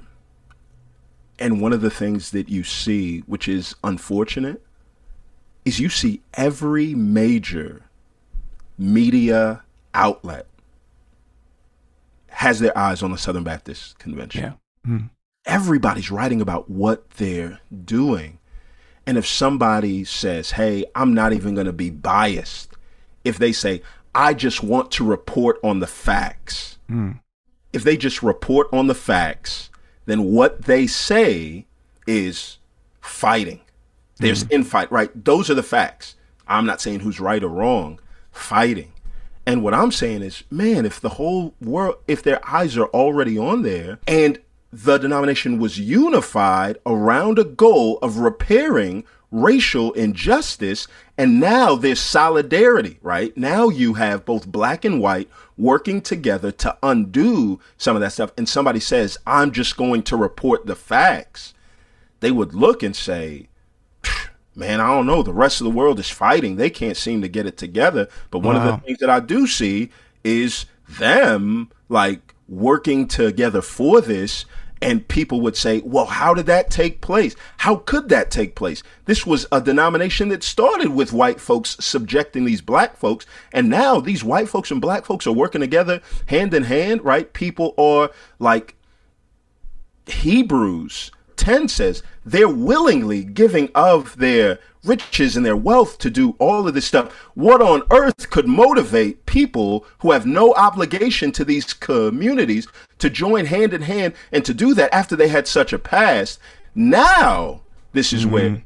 and 1.38 1.60
one 1.60 1.72
of 1.72 1.80
the 1.80 1.90
things 1.90 2.30
that 2.30 2.48
you 2.48 2.62
see 2.62 3.20
which 3.20 3.48
is 3.48 3.74
unfortunate 3.82 4.62
is 5.64 5.80
you 5.80 5.88
see 5.88 6.20
every 6.34 6.94
major 6.94 7.82
media 8.78 9.62
outlet 9.94 10.46
has 12.28 12.60
their 12.60 12.76
eyes 12.76 13.02
on 13.02 13.10
the 13.10 13.18
southern 13.18 13.44
baptist 13.44 13.98
convention 13.98 14.42
Yeah. 14.42 14.52
Mm. 14.90 15.10
everybody's 15.46 16.10
writing 16.10 16.40
about 16.40 16.70
what 16.70 17.08
they're 17.12 17.60
doing. 17.84 18.38
And 19.06 19.18
if 19.18 19.26
somebody 19.26 20.04
says, 20.04 20.52
hey, 20.52 20.84
I'm 20.94 21.12
not 21.12 21.32
even 21.32 21.54
going 21.54 21.66
to 21.66 21.72
be 21.72 21.90
biased, 21.90 22.70
if 23.24 23.36
they 23.36 23.50
say, 23.50 23.82
I 24.14 24.32
just 24.32 24.62
want 24.62 24.92
to 24.92 25.04
report 25.04 25.58
on 25.64 25.80
the 25.80 25.88
facts, 25.88 26.78
Mm. 26.88 27.18
If 27.72 27.84
they 27.84 27.96
just 27.96 28.22
report 28.22 28.68
on 28.72 28.86
the 28.86 28.94
facts, 28.94 29.70
then 30.06 30.24
what 30.24 30.62
they 30.62 30.86
say 30.86 31.66
is 32.06 32.58
fighting. 33.00 33.60
There's 34.16 34.44
mm-hmm. 34.44 34.62
infight, 34.62 34.90
right? 34.90 35.10
Those 35.24 35.50
are 35.50 35.54
the 35.54 35.62
facts. 35.62 36.16
I'm 36.46 36.66
not 36.66 36.80
saying 36.80 37.00
who's 37.00 37.20
right 37.20 37.42
or 37.42 37.48
wrong, 37.48 38.00
fighting. 38.30 38.92
And 39.46 39.62
what 39.62 39.74
I'm 39.74 39.90
saying 39.90 40.22
is, 40.22 40.44
man, 40.50 40.86
if 40.86 41.00
the 41.00 41.10
whole 41.10 41.54
world, 41.60 41.96
if 42.06 42.22
their 42.22 42.46
eyes 42.48 42.76
are 42.76 42.86
already 42.86 43.36
on 43.38 43.62
there 43.62 43.98
and 44.06 44.38
the 44.72 44.98
denomination 44.98 45.58
was 45.58 45.78
unified 45.78 46.78
around 46.86 47.38
a 47.38 47.44
goal 47.44 47.98
of 48.00 48.18
repairing 48.18 49.04
racial 49.32 49.92
injustice, 49.94 50.86
and 51.18 51.40
now 51.40 51.74
there's 51.74 52.00
solidarity, 52.00 52.98
right? 53.02 53.36
Now 53.36 53.68
you 53.68 53.94
have 53.94 54.24
both 54.24 54.46
black 54.46 54.84
and 54.84 55.00
white 55.00 55.28
working 55.56 56.00
together 56.00 56.52
to 56.52 56.76
undo 56.82 57.58
some 57.76 57.96
of 57.96 58.02
that 58.02 58.12
stuff. 58.12 58.32
And 58.36 58.48
somebody 58.48 58.78
says, 58.78 59.18
I'm 59.26 59.50
just 59.50 59.76
going 59.76 60.02
to 60.04 60.16
report 60.16 60.66
the 60.66 60.76
facts. 60.76 61.54
They 62.20 62.30
would 62.30 62.54
look 62.54 62.82
and 62.82 62.94
say, 62.94 63.48
man, 64.54 64.80
I 64.80 64.88
don't 64.88 65.06
know. 65.06 65.22
The 65.22 65.32
rest 65.32 65.60
of 65.60 65.64
the 65.64 65.70
world 65.70 65.98
is 65.98 66.10
fighting. 66.10 66.56
They 66.56 66.70
can't 66.70 66.96
seem 66.96 67.22
to 67.22 67.28
get 67.28 67.46
it 67.46 67.56
together. 67.56 68.08
But 68.30 68.40
one 68.40 68.54
wow. 68.54 68.68
of 68.68 68.80
the 68.80 68.86
things 68.86 68.98
that 68.98 69.10
I 69.10 69.20
do 69.20 69.46
see 69.46 69.90
is 70.22 70.66
them 70.88 71.70
like 71.88 72.34
working 72.48 73.08
together 73.08 73.62
for 73.62 74.00
this. 74.00 74.44
And 74.82 75.06
people 75.06 75.40
would 75.42 75.56
say, 75.56 75.80
well, 75.84 76.06
how 76.06 76.34
did 76.34 76.46
that 76.46 76.68
take 76.68 77.00
place? 77.00 77.36
How 77.58 77.76
could 77.76 78.08
that 78.08 78.32
take 78.32 78.56
place? 78.56 78.82
This 79.04 79.24
was 79.24 79.46
a 79.52 79.60
denomination 79.60 80.28
that 80.30 80.42
started 80.42 80.88
with 80.88 81.12
white 81.12 81.40
folks 81.40 81.76
subjecting 81.78 82.44
these 82.44 82.60
black 82.60 82.96
folks. 82.96 83.24
And 83.52 83.70
now 83.70 84.00
these 84.00 84.24
white 84.24 84.48
folks 84.48 84.72
and 84.72 84.80
black 84.80 85.06
folks 85.06 85.24
are 85.26 85.32
working 85.32 85.60
together 85.60 86.02
hand 86.26 86.52
in 86.52 86.64
hand, 86.64 87.04
right? 87.04 87.32
People 87.32 87.74
are 87.78 88.10
like 88.40 88.74
Hebrews 90.06 91.12
10 91.36 91.68
says 91.68 92.02
they're 92.24 92.48
willingly 92.48 93.24
giving 93.24 93.70
of 93.74 94.16
their 94.16 94.58
riches 94.84 95.36
and 95.36 95.46
their 95.46 95.56
wealth 95.56 95.98
to 95.98 96.10
do 96.10 96.34
all 96.38 96.66
of 96.66 96.74
this 96.74 96.86
stuff. 96.86 97.12
What 97.34 97.62
on 97.62 97.82
earth 97.90 98.30
could 98.30 98.48
motivate 98.48 99.26
people 99.26 99.86
who 99.98 100.10
have 100.10 100.26
no 100.26 100.54
obligation 100.54 101.32
to 101.32 101.44
these 101.44 101.72
communities 101.72 102.66
to 102.98 103.08
join 103.08 103.46
hand 103.46 103.72
in 103.72 103.82
hand 103.82 104.14
and 104.32 104.44
to 104.44 104.54
do 104.54 104.74
that 104.74 104.92
after 104.92 105.14
they 105.14 105.28
had 105.28 105.46
such 105.46 105.72
a 105.72 105.78
past? 105.78 106.38
Now, 106.74 107.60
this 107.92 108.12
is 108.12 108.22
mm-hmm. 108.22 108.32
where 108.32 108.62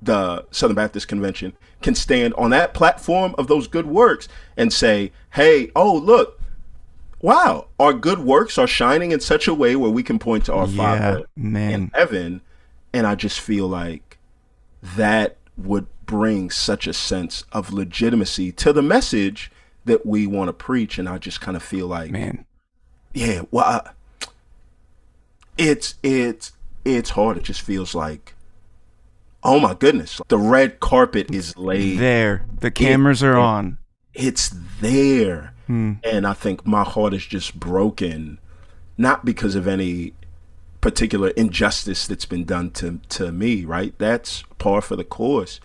the 0.00 0.46
Southern 0.50 0.76
Baptist 0.76 1.08
Convention 1.08 1.54
can 1.82 1.94
stand 1.94 2.34
on 2.34 2.50
that 2.50 2.74
platform 2.74 3.34
of 3.38 3.48
those 3.48 3.66
good 3.66 3.86
works 3.86 4.28
and 4.56 4.72
say, 4.72 5.12
hey, 5.30 5.70
oh, 5.74 5.94
look, 5.94 6.37
wow, 7.20 7.66
our 7.78 7.92
good 7.92 8.20
works 8.20 8.58
are 8.58 8.66
shining 8.66 9.12
in 9.12 9.20
such 9.20 9.48
a 9.48 9.54
way 9.54 9.76
where 9.76 9.90
we 9.90 10.02
can 10.02 10.18
point 10.18 10.44
to 10.46 10.54
our 10.54 10.66
yeah, 10.66 10.76
Father 10.76 11.26
man. 11.36 11.72
in 11.72 11.90
heaven. 11.94 12.40
And 12.92 13.06
I 13.06 13.14
just 13.14 13.40
feel 13.40 13.68
like 13.68 14.18
that 14.82 15.36
would 15.56 15.86
bring 16.06 16.50
such 16.50 16.86
a 16.86 16.92
sense 16.92 17.44
of 17.52 17.72
legitimacy 17.72 18.52
to 18.52 18.72
the 18.72 18.82
message 18.82 19.50
that 19.84 20.06
we 20.06 20.26
want 20.26 20.48
to 20.48 20.52
preach. 20.52 20.98
And 20.98 21.08
I 21.08 21.18
just 21.18 21.40
kind 21.40 21.56
of 21.56 21.62
feel 21.62 21.86
like, 21.86 22.10
man, 22.10 22.46
yeah, 23.12 23.42
well, 23.50 23.64
I, 23.64 24.28
it's 25.56 25.96
it's 26.02 26.52
it's 26.84 27.10
hard. 27.10 27.36
It 27.36 27.42
just 27.42 27.60
feels 27.60 27.94
like, 27.94 28.34
oh 29.42 29.60
my 29.60 29.74
goodness, 29.74 30.20
the 30.28 30.38
red 30.38 30.80
carpet 30.80 31.34
is 31.34 31.56
laid 31.56 31.98
there. 31.98 32.46
The 32.60 32.70
cameras 32.70 33.22
it, 33.22 33.26
are 33.26 33.36
on. 33.36 33.78
It's 34.14 34.54
there 34.80 35.52
Hmm. 35.68 35.92
And 36.02 36.26
I 36.26 36.32
think 36.32 36.66
my 36.66 36.82
heart 36.82 37.14
is 37.14 37.24
just 37.24 37.60
broken, 37.60 38.40
not 38.96 39.24
because 39.24 39.54
of 39.54 39.68
any 39.68 40.14
particular 40.80 41.28
injustice 41.30 42.06
that's 42.06 42.24
been 42.24 42.44
done 42.44 42.70
to 42.70 43.00
to 43.10 43.30
me, 43.30 43.64
right? 43.64 43.94
That's 43.98 44.42
par 44.58 44.80
for 44.80 44.96
the 44.96 45.04
course. 45.04 45.60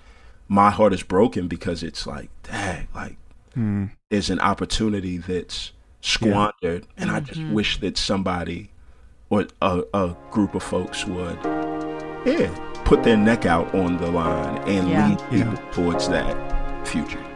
My 0.48 0.70
heart 0.70 0.94
is 0.94 1.04
broken 1.04 1.48
because 1.48 1.82
it's 1.84 2.06
like, 2.06 2.30
dang, 2.44 2.90
like 2.94 3.16
hmm. 3.54 3.86
there's 4.10 4.30
an 4.30 4.40
opportunity 4.42 5.18
that's 5.18 5.72
squandered, 6.02 6.54
yeah. 6.62 6.94
and 6.98 7.10
mm-hmm. 7.10 7.16
I 7.16 7.20
just 7.22 7.40
mm-hmm. 7.40 7.54
wish 7.54 7.80
that 7.80 7.98
somebody 7.98 8.70
or 9.30 9.48
a, 9.62 9.84
a, 9.94 10.16
group 10.30 10.54
of 10.54 10.62
folks 10.62 11.06
would, 11.06 11.40
yeah, 12.26 12.54
put 12.84 13.04
their 13.04 13.18
neck 13.18 13.46
out 13.46 13.74
on 13.74 13.98
the 13.98 14.12
line 14.12 14.58
and 14.68 14.90
yeah. 14.90 15.08
lead 15.08 15.20
people 15.30 15.54
yeah. 15.54 15.72
towards 15.72 16.10
that 16.10 16.88
future. 16.88 17.33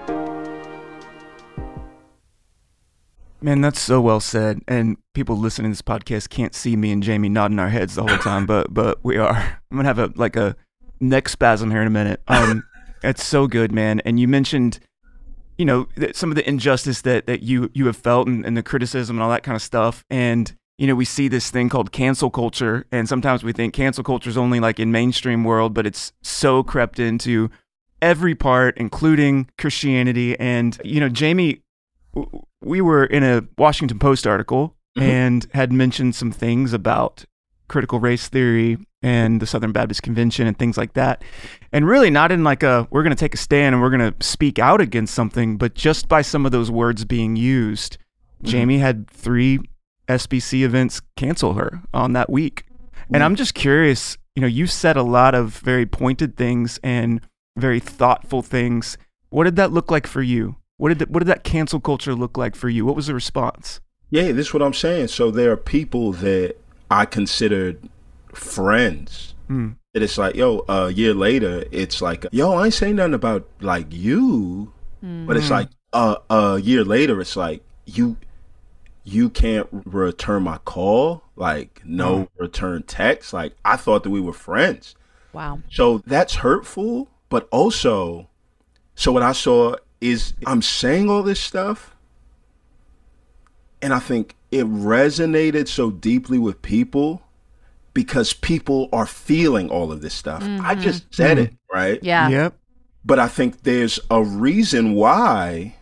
Man, 3.39 3.61
that's 3.61 3.79
so 3.79 4.01
well 4.01 4.19
said. 4.19 4.61
And 4.67 4.97
people 5.13 5.37
listening 5.37 5.71
to 5.71 5.75
this 5.75 5.81
podcast 5.81 6.29
can't 6.29 6.55
see 6.55 6.75
me 6.75 6.91
and 6.91 7.03
Jamie 7.03 7.29
nodding 7.29 7.59
our 7.59 7.69
heads 7.69 7.95
the 7.95 8.03
whole 8.03 8.17
time, 8.17 8.45
but 8.45 8.73
but 8.73 8.99
we 9.03 9.17
are. 9.17 9.35
I'm 9.71 9.77
gonna 9.77 9.87
have 9.87 9.99
a 9.99 10.11
like 10.15 10.35
a 10.35 10.55
neck 10.99 11.29
spasm 11.29 11.69
here 11.69 11.81
in 11.81 11.87
a 11.87 11.91
minute. 11.91 12.21
Um, 12.27 12.63
it's 13.03 13.23
so 13.23 13.47
good, 13.47 13.71
man. 13.71 13.99
And 14.01 14.19
you 14.19 14.27
mentioned, 14.27 14.79
you 15.57 15.65
know, 15.65 15.87
some 16.13 16.31
of 16.31 16.35
the 16.35 16.47
injustice 16.47 17.01
that 17.01 17.27
that 17.27 17.43
you 17.43 17.69
you 17.73 17.85
have 17.85 17.97
felt 17.97 18.27
and, 18.27 18.43
and 18.43 18.57
the 18.57 18.63
criticism 18.63 19.17
and 19.17 19.23
all 19.23 19.29
that 19.29 19.43
kind 19.43 19.55
of 19.55 19.61
stuff. 19.61 20.03
And 20.09 20.51
you 20.79 20.87
know, 20.87 20.95
we 20.95 21.05
see 21.05 21.27
this 21.27 21.51
thing 21.51 21.69
called 21.69 21.91
cancel 21.91 22.31
culture, 22.31 22.87
and 22.91 23.07
sometimes 23.07 23.43
we 23.43 23.53
think 23.53 23.73
cancel 23.73 24.03
culture 24.03 24.29
is 24.29 24.37
only 24.37 24.59
like 24.59 24.79
in 24.79 24.91
mainstream 24.91 25.43
world, 25.43 25.75
but 25.75 25.85
it's 25.85 26.11
so 26.23 26.63
crept 26.63 26.99
into 26.99 27.51
every 28.01 28.33
part, 28.33 28.77
including 28.77 29.47
Christianity. 29.59 30.39
And 30.39 30.79
you 30.83 30.99
know, 30.99 31.09
Jamie 31.09 31.61
we 32.61 32.81
were 32.81 33.05
in 33.05 33.23
a 33.23 33.43
Washington 33.57 33.99
Post 33.99 34.25
article 34.25 34.75
mm-hmm. 34.97 35.09
and 35.09 35.47
had 35.53 35.71
mentioned 35.71 36.15
some 36.15 36.31
things 36.31 36.73
about 36.73 37.25
critical 37.67 37.99
race 37.99 38.27
theory 38.27 38.77
and 39.01 39.41
the 39.41 39.45
Southern 39.45 39.71
Baptist 39.71 40.01
Convention 40.01 40.47
and 40.47 40.57
things 40.57 40.77
like 40.77 40.93
that. 40.93 41.23
And 41.71 41.87
really 41.87 42.09
not 42.09 42.31
in 42.31 42.43
like 42.43 42.63
a 42.63 42.87
we're 42.89 43.03
going 43.03 43.15
to 43.15 43.19
take 43.19 43.33
a 43.33 43.37
stand 43.37 43.75
and 43.75 43.81
we're 43.81 43.95
going 43.95 44.11
to 44.13 44.25
speak 44.25 44.59
out 44.59 44.81
against 44.81 45.13
something, 45.13 45.57
but 45.57 45.75
just 45.75 46.07
by 46.07 46.21
some 46.21 46.45
of 46.45 46.51
those 46.51 46.71
words 46.71 47.05
being 47.05 47.35
used. 47.35 47.97
Mm-hmm. 48.37 48.47
Jamie 48.47 48.77
had 48.79 49.09
3 49.09 49.59
SBC 50.07 50.63
events 50.63 51.01
cancel 51.15 51.53
her 51.53 51.81
on 51.93 52.13
that 52.13 52.29
week. 52.29 52.63
Mm-hmm. 52.67 53.15
And 53.15 53.23
I'm 53.23 53.35
just 53.35 53.53
curious, 53.53 54.17
you 54.35 54.41
know, 54.41 54.47
you 54.47 54.67
said 54.67 54.97
a 54.97 55.03
lot 55.03 55.35
of 55.35 55.57
very 55.57 55.85
pointed 55.85 56.37
things 56.37 56.79
and 56.83 57.21
very 57.57 57.79
thoughtful 57.79 58.41
things. 58.41 58.97
What 59.29 59.43
did 59.43 59.57
that 59.57 59.71
look 59.71 59.91
like 59.91 60.07
for 60.07 60.21
you? 60.21 60.55
What 60.77 60.89
did 60.89 60.99
the, 60.99 61.05
what 61.11 61.19
did 61.19 61.27
that 61.27 61.43
cancel 61.43 61.79
culture 61.79 62.13
look 62.13 62.37
like 62.37 62.55
for 62.55 62.69
you? 62.69 62.85
What 62.85 62.95
was 62.95 63.07
the 63.07 63.13
response? 63.13 63.81
Yeah, 64.09 64.31
this 64.31 64.47
is 64.47 64.53
what 64.53 64.61
I'm 64.61 64.73
saying. 64.73 65.09
So 65.09 65.31
there 65.31 65.51
are 65.51 65.57
people 65.57 66.13
that 66.13 66.55
I 66.89 67.05
considered 67.05 67.89
friends. 68.33 69.33
Mm. 69.49 69.75
That 69.93 70.03
it's 70.03 70.17
like, 70.17 70.35
yo, 70.35 70.63
a 70.69 70.89
year 70.91 71.13
later, 71.13 71.65
it's 71.71 72.01
like, 72.01 72.25
yo, 72.31 72.53
I 72.53 72.65
ain't 72.65 72.73
saying 72.73 72.97
nothing 72.97 73.15
about 73.15 73.47
like 73.59 73.87
you, 73.89 74.71
mm. 75.03 75.25
but 75.25 75.35
it's 75.37 75.47
hmm. 75.47 75.53
like, 75.53 75.69
uh, 75.93 76.17
a 76.29 76.59
year 76.61 76.83
later, 76.83 77.19
it's 77.19 77.35
like 77.35 77.63
you, 77.85 78.17
you 79.03 79.29
can't 79.29 79.67
return 79.71 80.43
my 80.43 80.59
call, 80.59 81.23
like 81.35 81.81
no 81.83 82.15
mm. 82.15 82.29
return 82.37 82.83
text. 82.83 83.33
Like 83.33 83.55
I 83.65 83.77
thought 83.77 84.03
that 84.03 84.09
we 84.09 84.21
were 84.21 84.33
friends. 84.33 84.95
Wow. 85.33 85.61
So 85.71 85.99
that's 86.05 86.35
hurtful, 86.35 87.09
but 87.29 87.47
also, 87.51 88.29
so 88.95 89.11
what 89.11 89.23
I 89.23 89.31
saw 89.31 89.75
is 90.01 90.33
I'm 90.45 90.61
saying 90.61 91.09
all 91.09 91.23
this 91.23 91.39
stuff, 91.39 91.95
and 93.81 93.93
I 93.93 93.99
think 93.99 94.35
it 94.51 94.65
resonated 94.65 95.67
so 95.67 95.91
deeply 95.91 96.37
with 96.37 96.61
people 96.61 97.21
because 97.93 98.33
people 98.33 98.89
are 98.93 99.07
feeling 99.07 99.69
all 99.69 99.91
of 99.91 100.01
this 100.01 100.13
stuff. 100.13 100.43
Mm-hmm. 100.43 100.65
I 100.65 100.75
just 100.75 101.13
said 101.13 101.37
mm-hmm. 101.37 101.45
it, 101.45 101.53
right? 101.73 101.99
Yeah. 102.03 102.29
Yep. 102.29 102.57
But 103.03 103.19
I 103.19 103.27
think 103.27 103.63
there's 103.63 103.99
a 104.11 104.21
reason 104.21 104.93
why, 104.93 105.75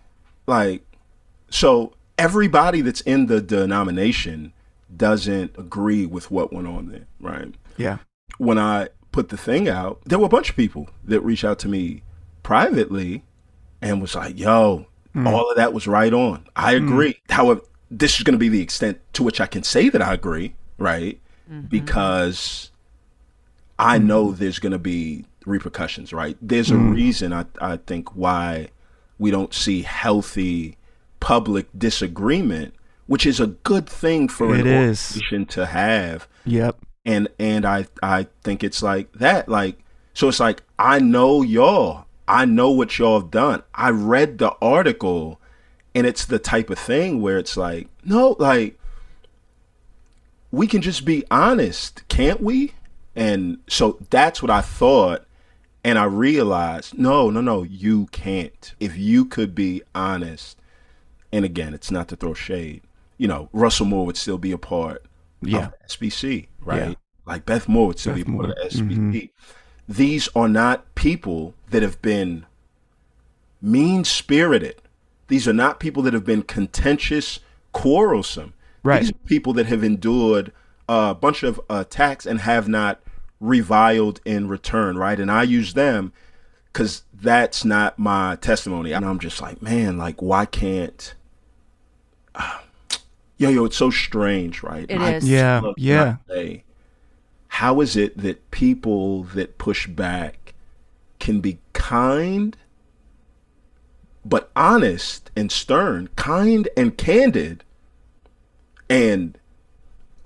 like, 0.47 0.83
so 1.49 1.93
everybody 2.17 2.81
that's 2.81 3.01
in 3.01 3.25
the 3.25 3.41
denomination 3.41 4.53
doesn't 4.95 5.57
agree 5.57 6.05
with 6.05 6.31
what 6.31 6.53
went 6.53 6.67
on 6.67 6.87
there, 6.87 7.07
right? 7.19 7.53
Yeah. 7.77 7.97
When 8.37 8.57
I 8.57 8.89
put 9.11 9.29
the 9.29 9.37
thing 9.37 9.67
out, 9.67 10.01
there 10.05 10.19
were 10.19 10.27
a 10.27 10.29
bunch 10.29 10.49
of 10.49 10.55
people 10.55 10.89
that 11.03 11.21
reached 11.21 11.43
out 11.43 11.59
to 11.59 11.67
me 11.67 12.03
privately 12.43 13.23
and 13.85 14.01
was 14.01 14.15
like, 14.15 14.37
yo, 14.37 14.87
mm. 15.15 15.31
all 15.31 15.49
of 15.49 15.57
that 15.57 15.71
was 15.71 15.87
right 15.87 16.11
on. 16.11 16.47
I 16.55 16.75
hmm. 16.75 16.85
agree. 16.85 17.13
Mm. 17.13 17.31
However, 17.31 17.61
this 17.91 18.17
is 18.17 18.23
going 18.23 18.33
to 18.33 18.39
be 18.39 18.49
the 18.49 18.61
extent 18.61 18.99
to 19.13 19.23
which 19.23 19.39
I 19.39 19.45
can 19.45 19.61
say 19.61 19.89
that 19.89 20.01
I 20.01 20.15
agree, 20.15 20.55
right? 20.79 21.21
Mm-hmm. 21.49 21.67
Because 21.67 22.71
I 23.77 23.99
hmm. 23.99 24.07
know 24.07 24.31
there's 24.31 24.57
going 24.57 24.71
to 24.71 24.79
be 24.79 25.25
repercussions, 25.45 26.11
right? 26.11 26.35
There's 26.41 26.71
a 26.71 26.75
hmm. 26.75 26.93
reason 26.93 27.31
I, 27.31 27.45
I 27.61 27.77
think 27.77 28.15
why 28.15 28.69
we 29.19 29.29
don't 29.29 29.53
see 29.53 29.83
healthy 29.83 30.77
public 31.19 31.67
disagreement, 31.77 32.73
which 33.05 33.27
is 33.27 33.39
a 33.39 33.47
good 33.47 33.87
thing 33.87 34.27
for 34.27 34.55
it 34.55 34.61
an 34.61 34.67
organization 34.67 35.43
is. 35.43 35.47
to 35.49 35.67
have. 35.67 36.27
Yep. 36.45 36.79
And 37.05 37.27
and 37.37 37.67
I 37.67 37.85
I 38.01 38.25
think 38.43 38.63
it's 38.63 38.81
like 38.81 39.13
that. 39.13 39.47
Like 39.47 39.77
so 40.15 40.27
it's 40.27 40.39
like 40.39 40.63
I 40.79 40.97
know 40.97 41.43
y'all. 41.43 42.04
I 42.27 42.45
know 42.45 42.71
what 42.71 42.97
y'all 42.97 43.19
have 43.19 43.31
done. 43.31 43.63
I 43.73 43.89
read 43.91 44.37
the 44.39 44.51
article 44.61 45.39
and 45.93 46.05
it's 46.07 46.25
the 46.25 46.39
type 46.39 46.69
of 46.69 46.79
thing 46.79 47.21
where 47.21 47.37
it's 47.37 47.55
like, 47.55 47.87
no, 48.03 48.35
like 48.39 48.77
we 50.51 50.67
can 50.67 50.81
just 50.81 51.05
be 51.05 51.23
honest, 51.29 52.03
can't 52.07 52.41
we? 52.41 52.73
And 53.15 53.59
so 53.67 53.97
that's 54.09 54.41
what 54.41 54.51
I 54.51 54.61
thought. 54.61 55.25
And 55.83 55.99
I 55.99 56.05
realized, 56.05 56.97
no, 56.97 57.29
no, 57.29 57.41
no, 57.41 57.63
you 57.63 58.07
can't. 58.07 58.73
If 58.79 58.97
you 58.97 59.25
could 59.25 59.53
be 59.53 59.83
honest, 59.93 60.57
and 61.31 61.45
again, 61.45 61.73
it's 61.73 61.91
not 61.91 62.07
to 62.07 62.15
throw 62.15 62.33
shade, 62.33 62.81
you 63.17 63.27
know, 63.27 63.49
Russell 63.53 63.85
Moore 63.85 64.05
would 64.07 64.17
still 64.17 64.37
be 64.39 64.51
a 64.51 64.57
part 64.57 65.03
Yeah. 65.41 65.67
of 65.67 65.73
SBC, 65.87 66.47
right? 66.59 66.89
Yeah. 66.89 66.93
Like 67.27 67.45
Beth 67.45 67.67
Moore 67.69 67.87
would 67.87 67.99
still 67.99 68.15
Beth 68.15 68.25
be 68.25 68.31
a 68.33 68.35
part 68.35 68.49
of 68.49 68.55
Moore. 68.57 68.65
SBC. 68.69 68.97
Mm-hmm. 68.97 69.19
These 69.87 70.29
are 70.35 70.47
not 70.47 70.95
people 70.95 71.53
that 71.69 71.83
have 71.83 72.01
been 72.01 72.45
mean 73.61 74.03
spirited. 74.03 74.81
These 75.27 75.47
are 75.47 75.53
not 75.53 75.79
people 75.79 76.03
that 76.03 76.13
have 76.13 76.25
been 76.25 76.43
contentious, 76.43 77.39
quarrelsome. 77.71 78.53
Right. 78.83 79.01
These 79.01 79.11
are 79.11 79.25
people 79.25 79.53
that 79.53 79.65
have 79.67 79.83
endured 79.83 80.51
a 80.87 81.15
bunch 81.15 81.43
of 81.43 81.59
attacks 81.69 82.25
and 82.25 82.41
have 82.41 82.67
not 82.67 82.99
reviled 83.39 84.21
in 84.25 84.47
return, 84.47 84.97
right? 84.97 85.19
And 85.19 85.31
I 85.31 85.43
use 85.43 85.73
them 85.73 86.13
because 86.71 87.03
that's 87.13 87.65
not 87.65 87.97
my 87.97 88.35
testimony. 88.35 88.91
And 88.91 89.05
I'm 89.05 89.19
just 89.19 89.41
like, 89.41 89.61
man, 89.61 89.97
like, 89.97 90.21
why 90.21 90.45
can't. 90.45 91.13
Ah, 92.35 92.63
yo, 93.37 93.49
yo, 93.49 93.65
it's 93.65 93.77
so 93.77 93.89
strange, 93.89 94.61
right? 94.61 94.85
It 94.89 94.99
I 94.99 95.13
is. 95.15 95.29
Yeah. 95.29 95.61
Yeah. 95.77 96.03
not 96.03 96.19
say, 96.29 96.64
How 97.55 97.79
is 97.79 97.95
it 97.95 98.17
that 98.17 98.51
people 98.51 99.23
that 99.23 99.57
push 99.57 99.87
back 99.87 100.55
can 101.19 101.39
be 101.39 101.59
kind, 101.71 102.57
but 104.25 104.51
honest 104.57 105.31
and 105.37 105.49
stern, 105.49 106.09
kind 106.17 106.67
and 106.75 106.97
candid, 106.97 107.63
and 108.89 109.37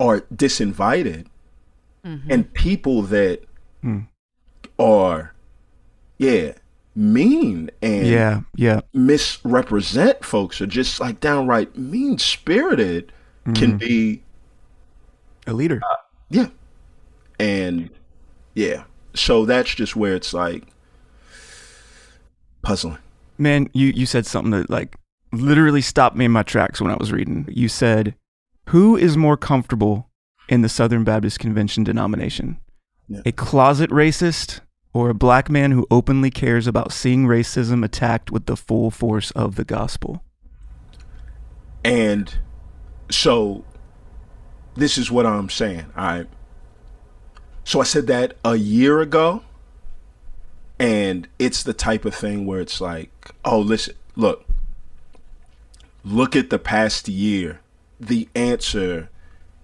are 0.00 0.22
disinvited, 0.22 1.26
mm-hmm. 2.04 2.28
and 2.28 2.52
people 2.52 3.02
that 3.02 3.44
mm. 3.84 4.08
are, 4.76 5.32
yeah, 6.18 6.54
mean 6.96 7.70
and 7.80 8.08
Yeah. 8.08 8.40
Yeah. 8.56 8.80
misrepresent 8.92 10.24
folks 10.24 10.60
are 10.60 10.66
just 10.66 10.98
like 10.98 11.20
downright 11.20 11.78
mean 11.78 12.18
spirited 12.18 13.12
can 13.44 13.54
mm-hmm. 13.54 13.76
be 13.76 14.22
A 15.46 15.52
leader. 15.52 15.80
Uh, 15.88 15.96
yeah 16.28 16.46
and 17.40 17.90
yeah 18.54 18.84
so 19.14 19.44
that's 19.44 19.74
just 19.74 19.96
where 19.96 20.14
it's 20.14 20.32
like 20.32 20.64
puzzling 22.62 22.98
Man, 23.38 23.70
you, 23.72 23.86
you 23.86 24.04
said 24.04 24.26
something 24.26 24.50
that 24.50 24.68
like 24.68 24.94
literally 25.32 25.80
stopped 25.80 26.14
me 26.14 26.26
in 26.26 26.30
my 26.30 26.42
tracks 26.42 26.78
when 26.78 26.92
I 26.92 26.96
was 26.96 27.10
reading. 27.10 27.48
You 27.50 27.68
said, 27.68 28.14
Who 28.68 28.98
is 28.98 29.16
more 29.16 29.38
comfortable 29.38 30.10
in 30.50 30.60
the 30.60 30.68
Southern 30.68 31.04
Baptist 31.04 31.38
Convention 31.38 31.82
denomination? 31.82 32.60
Yeah. 33.08 33.22
A 33.24 33.32
closet 33.32 33.88
racist 33.88 34.60
or 34.92 35.08
a 35.08 35.14
black 35.14 35.48
man 35.48 35.70
who 35.70 35.86
openly 35.90 36.30
cares 36.30 36.66
about 36.66 36.92
seeing 36.92 37.24
racism 37.24 37.82
attacked 37.82 38.30
with 38.30 38.44
the 38.44 38.58
full 38.58 38.90
force 38.90 39.30
of 39.30 39.54
the 39.54 39.64
gospel? 39.64 40.22
and 41.82 42.36
so 43.10 43.64
this 44.74 44.98
is 44.98 45.10
what 45.10 45.26
i'm 45.26 45.48
saying 45.48 45.86
right 45.96 46.26
so 47.64 47.80
i 47.80 47.84
said 47.84 48.06
that 48.06 48.36
a 48.44 48.56
year 48.56 49.00
ago 49.00 49.42
and 50.78 51.28
it's 51.38 51.62
the 51.62 51.74
type 51.74 52.04
of 52.04 52.14
thing 52.14 52.46
where 52.46 52.60
it's 52.60 52.80
like 52.80 53.30
oh 53.44 53.58
listen 53.58 53.94
look 54.16 54.44
look 56.04 56.34
at 56.36 56.50
the 56.50 56.58
past 56.58 57.08
year. 57.08 57.60
The 57.98 58.28
answer 58.34 59.10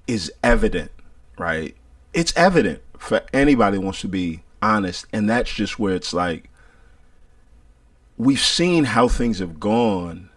is 0.07 0.33
evident 0.43 0.91
right? 1.39 1.77
It's 2.15 2.33
evident 2.35 2.81
for 2.97 3.21
anybody 3.33 3.77
wants 3.77 4.01
to 4.01 4.09
be 4.09 4.43
honest 4.63 5.07
and 5.13 5.29
that's 5.29 5.53
just 5.53 5.79
where 5.79 5.95
it's 5.95 6.15
like 6.15 6.49
we've 8.17 8.41
seen 8.41 8.85
how 8.85 9.07
things 9.07 9.39
have 9.39 9.61
gone 9.61 10.31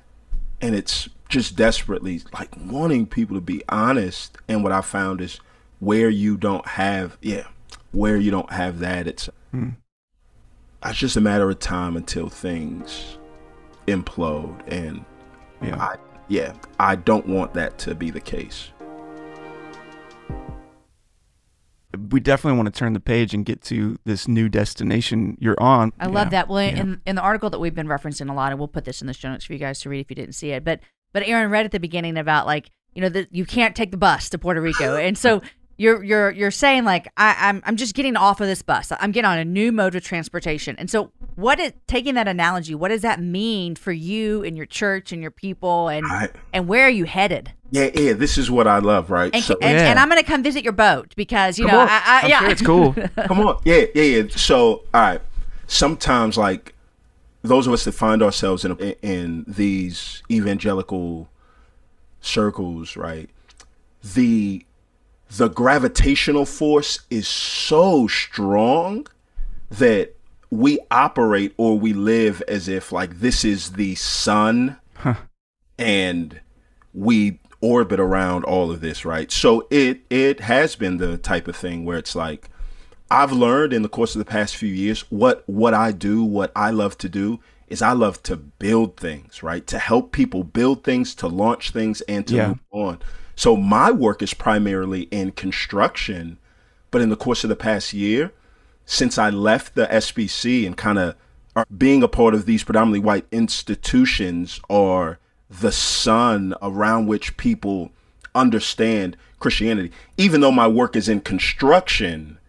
and 0.60 0.76
it's 0.76 1.08
just 1.30 1.56
desperately 1.56 2.22
like 2.34 2.50
wanting 2.58 3.06
people 3.06 3.36
to 3.36 3.42
be 3.42 3.64
honest. 3.70 4.38
And 4.48 4.64
what 4.64 4.72
i 4.72 4.82
found 4.82 5.22
is 5.22 5.40
where 5.80 6.10
you 6.10 6.38
don't 6.38 6.66
have 6.68 7.18
yeah 7.22 7.48
where 7.92 8.18
you 8.18 8.32
don't 8.32 8.52
have 8.52 8.80
that 8.80 9.08
it's 9.08 9.30
hmm. 9.52 9.70
it's 10.86 10.98
just 11.00 11.18
a 11.18 11.22
matter 11.22 11.50
of 11.50 11.60
time 11.60 11.96
until 11.96 12.30
things 12.30 13.18
implode 13.88 14.62
and 14.68 15.04
Yeah. 15.62 15.78
i 15.78 15.96
yeah 16.28 16.54
i 16.80 16.96
don't 16.96 17.28
want 17.28 17.54
that 17.56 17.78
to 17.80 17.96
be 17.96 18.12
the 18.12 18.22
case 18.22 18.70
we 22.12 22.20
definitely 22.20 22.56
want 22.58 22.74
to 22.74 22.78
turn 22.78 22.94
the 22.94 23.00
page 23.00 23.34
and 23.34 23.46
get 23.46 23.62
to 23.64 23.98
this 24.06 24.28
new 24.28 24.48
destination 24.48 25.36
you're 25.40 25.60
on. 25.60 25.92
I 26.00 26.06
love 26.06 26.30
that. 26.30 26.48
Well, 26.48 26.62
Yeah. 26.64 26.80
in 26.82 27.02
in 27.08 27.16
the 27.16 27.22
article 27.22 27.50
that 27.50 27.60
we've 27.60 27.74
been 27.74 27.88
referencing 27.88 28.30
a 28.30 28.34
lot, 28.34 28.52
and 28.52 28.60
we'll 28.60 28.68
put 28.68 28.86
this 28.86 29.02
in 29.02 29.08
the 29.08 29.14
show 29.14 29.30
notes 29.30 29.44
for 29.46 29.54
you 29.54 29.60
guys 29.60 29.80
to 29.82 29.90
read 29.90 30.00
if 30.02 30.10
you 30.10 30.16
didn't 30.16 30.36
see 30.36 30.52
it. 30.52 30.64
But 30.64 30.82
but 31.14 31.24
Aaron 31.28 31.50
read 31.50 31.66
at 31.66 31.72
the 31.72 31.80
beginning 31.80 32.16
about 32.18 32.46
like 32.46 32.70
you 32.94 33.02
know 33.02 33.10
that 33.10 33.34
you 33.34 33.44
can't 33.44 33.76
take 33.76 33.90
the 33.90 33.98
bus 33.98 34.30
to 34.30 34.38
Puerto 34.38 34.62
Rico, 34.62 34.96
and 35.02 35.18
so 35.18 35.42
you're 35.80 36.04
you're 36.04 36.30
you're 36.32 36.52
saying 36.52 36.84
like 36.84 37.08
I, 37.18 37.36
I'm 37.40 37.64
I'm 37.66 37.76
just 37.76 37.96
getting 37.96 38.16
off 38.16 38.40
of 38.42 38.48
this 38.48 38.62
bus. 38.62 38.92
I'm 39.00 39.12
getting 39.12 39.28
on 39.30 39.40
a 39.40 39.46
new 39.46 39.72
mode 39.72 39.96
of 39.96 40.04
transportation, 40.04 40.76
and 40.78 40.90
so 40.90 41.12
what 41.36 41.60
is 41.60 41.72
taking 41.88 42.16
that 42.16 42.28
analogy? 42.28 42.76
What 42.76 42.90
does 42.90 43.02
that 43.02 43.20
mean 43.22 43.76
for 43.76 43.92
you 43.94 44.44
and 44.44 44.56
your 44.58 44.66
church 44.66 45.12
and 45.12 45.22
your 45.22 45.32
people, 45.32 45.88
and 45.88 46.06
I- 46.06 46.30
and 46.54 46.68
where 46.68 46.86
are 46.86 46.90
you 46.90 47.06
headed? 47.06 47.54
yeah 47.72 47.88
yeah 47.94 48.14
this 48.14 48.36
is 48.40 48.50
what 48.50 48.66
i 48.66 48.80
love 48.80 49.12
right 49.12 49.30
And, 49.32 49.44
so 49.44 49.56
and, 49.62 49.78
Yeah. 49.78 49.92
and 49.92 50.00
I'm 50.00 50.10
going 50.10 50.20
to 50.20 50.26
come 50.26 50.42
visit 50.42 50.64
your 50.64 50.74
boat 50.74 51.14
because 51.16 51.60
you 51.60 51.68
Come 51.68 51.76
know 51.76 51.82
on. 51.82 51.88
I, 51.88 52.02
I 52.04 52.20
I'm 52.24 52.30
yeah 52.30 52.40
sure 52.40 52.50
it's 52.50 52.62
cool. 52.64 52.94
Come 53.28 53.40
on. 53.42 53.62
Yeah, 53.64 53.86
yeah, 53.94 54.04
yeah. 54.04 54.24
So, 54.30 54.58
all 54.92 55.02
right. 55.02 55.22
Sometimes, 55.68 56.36
like, 56.36 56.74
those 57.44 57.68
of 57.68 57.74
us 57.74 57.84
that 57.86 57.92
find 57.92 58.24
ourselves 58.24 58.66
in, 58.66 58.76
in 59.04 59.46
these 59.48 60.24
evangelical 60.32 61.30
circles, 62.22 62.98
right? 62.98 63.30
The 64.02 64.66
the 65.38 65.48
gravitational 65.48 66.46
force 66.46 67.00
is 67.10 67.28
so 67.28 68.08
strong 68.08 69.08
that 69.70 70.16
we 70.50 70.80
operate 70.90 71.54
or 71.58 71.78
we 71.78 71.94
live 71.94 72.42
as 72.48 72.68
if 72.68 72.92
like 72.92 73.20
this 73.20 73.46
is 73.46 73.74
the 73.74 73.94
sun 73.96 74.78
and 75.78 76.40
we 76.94 77.40
orbit 77.62 78.00
around 78.00 78.44
all 78.46 78.72
of 78.72 78.82
this, 78.82 79.06
right? 79.06 79.32
So 79.32 79.68
it 79.70 80.02
it 80.10 80.40
has 80.42 80.76
been 80.76 80.98
the 80.98 81.18
type 81.18 81.48
of 81.48 81.56
thing 81.56 81.86
where 81.86 81.98
it's 81.98 82.16
like 82.16 82.50
I've 83.12 83.32
learned 83.32 83.74
in 83.74 83.82
the 83.82 83.90
course 83.90 84.16
of 84.16 84.20
the 84.20 84.26
past 84.26 84.56
few 84.56 84.74
years 84.74 85.02
what 85.12 85.44
what 85.48 85.74
I 85.74 85.92
do, 85.92 86.24
what 86.24 86.52
I 86.56 86.72
love 86.72 86.98
to 87.00 87.10
do 87.10 87.40
is 87.68 87.84
I 87.84 87.92
love 87.92 88.24
to 88.24 88.36
build 88.36 88.98
things, 88.98 89.44
right? 89.44 89.66
To 89.68 89.78
help 89.78 90.12
people 90.12 90.44
build 90.44 90.84
things, 90.84 91.14
to 91.16 91.28
launch 91.28 91.70
things 91.70 92.02
and 92.02 92.26
to 92.28 92.36
Yeah. 92.36 92.48
move 92.48 92.60
on. 92.72 93.00
So 93.40 93.56
my 93.56 93.90
work 93.90 94.22
is 94.22 94.34
primarily 94.34 95.04
in 95.12 95.32
construction, 95.32 96.40
but 96.92 97.02
in 97.02 97.08
the 97.08 97.16
course 97.16 97.46
of 97.46 97.50
the 97.50 97.56
past 97.56 97.94
year, 97.94 98.34
since 98.86 99.18
I 99.18 99.30
left 99.30 99.76
the 99.76 99.86
SBC 99.86 100.68
and 100.68 100.76
kind 100.76 101.00
of 101.00 101.16
being 101.78 102.04
a 102.04 102.10
part 102.10 102.34
of 102.34 102.46
these 102.46 102.66
predominantly 102.66 103.00
white 103.00 103.26
institutions 103.32 104.60
are 104.70 105.20
the 105.50 105.72
sun 105.72 106.54
around 106.62 107.08
which 107.08 107.38
people 107.38 107.92
understand 108.36 109.16
Christianity. 109.40 109.94
Even 110.18 110.42
though 110.42 110.52
my 110.52 110.68
work 110.68 110.98
is 110.98 111.08
in 111.08 111.22
construction, 111.22 112.40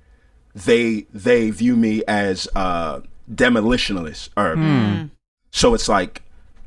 they 0.56 1.06
they 1.14 1.50
view 1.50 1.76
me 1.76 2.02
as 2.08 2.48
uh 2.56 2.98
demolitionist 3.32 4.30
or 4.36 4.56
so 5.52 5.72
it's 5.72 5.88
like 5.88 6.22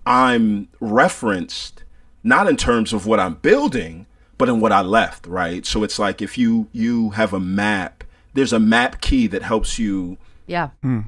I'm 0.05 0.69
referenced 0.79 1.83
not 2.23 2.47
in 2.47 2.55
terms 2.55 2.93
of 2.93 3.05
what 3.05 3.19
I'm 3.19 3.33
building, 3.33 4.05
but 4.37 4.49
in 4.49 4.59
what 4.59 4.71
I 4.71 4.81
left, 4.81 5.27
right? 5.27 5.65
So 5.65 5.83
it's 5.83 5.99
like 5.99 6.21
if 6.21 6.37
you 6.37 6.67
you 6.71 7.11
have 7.11 7.33
a 7.33 7.39
map, 7.39 8.03
there's 8.33 8.53
a 8.53 8.59
map 8.59 9.01
key 9.01 9.27
that 9.27 9.43
helps 9.43 9.79
you 9.79 10.17
yeah 10.47 10.69
hmm. 10.81 11.01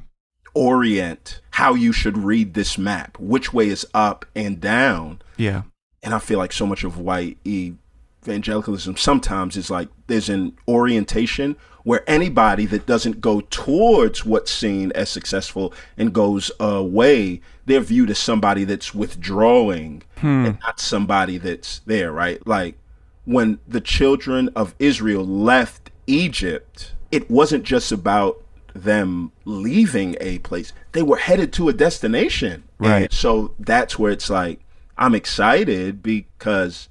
orient 0.53 1.41
how 1.51 1.73
you 1.73 1.91
should 1.91 2.17
read 2.17 2.53
this 2.53 2.77
map, 2.77 3.17
which 3.19 3.53
way 3.53 3.67
is 3.67 3.85
up 3.93 4.25
and 4.35 4.59
down. 4.59 5.21
Yeah. 5.37 5.63
And 6.03 6.13
I 6.13 6.19
feel 6.19 6.37
like 6.37 6.53
so 6.53 6.67
much 6.67 6.83
of 6.83 6.99
white 6.99 7.37
evangelicalism 7.47 8.95
sometimes 8.97 9.57
is 9.57 9.71
like 9.71 9.89
there's 10.07 10.29
an 10.29 10.55
orientation 10.67 11.55
where 11.83 12.03
anybody 12.09 12.65
that 12.65 12.85
doesn't 12.87 13.21
go 13.21 13.41
towards 13.41 14.25
what's 14.25 14.51
seen 14.51 14.91
as 14.93 15.07
successful 15.07 15.71
and 15.97 16.13
goes 16.13 16.51
away, 16.59 17.39
they're 17.67 17.79
viewed 17.79 18.09
as 18.09 18.17
somebody 18.17 18.63
that's 18.63 18.93
withdrawing 18.93 20.01
hmm. 20.17 20.45
and 20.45 20.59
not 20.61 20.79
somebody 20.79 21.37
that's 21.37 21.79
there, 21.85 22.11
right? 22.11 22.45
Like 22.47 22.77
when 23.25 23.59
the 23.67 23.81
children 23.81 24.49
of 24.55 24.75
Israel 24.79 25.25
left 25.25 25.91
Egypt, 26.07 26.93
it 27.11 27.29
wasn't 27.29 27.63
just 27.63 27.91
about 27.91 28.41
them 28.73 29.31
leaving 29.45 30.15
a 30.19 30.37
place. 30.39 30.73
They 30.91 31.01
were 31.03 31.17
headed 31.17 31.53
to 31.53 31.69
a 31.69 31.73
destination. 31.73 32.63
Right. 32.77 33.03
And 33.03 33.13
so 33.13 33.53
that's 33.59 33.97
where 33.97 34.11
it's 34.11 34.29
like 34.29 34.59
I'm 34.97 35.15
excited 35.15 36.03
because 36.03 36.89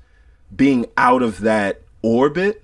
being 0.55 0.87
out 0.97 1.23
of 1.23 1.41
that 1.41 1.83
orbit 2.03 2.61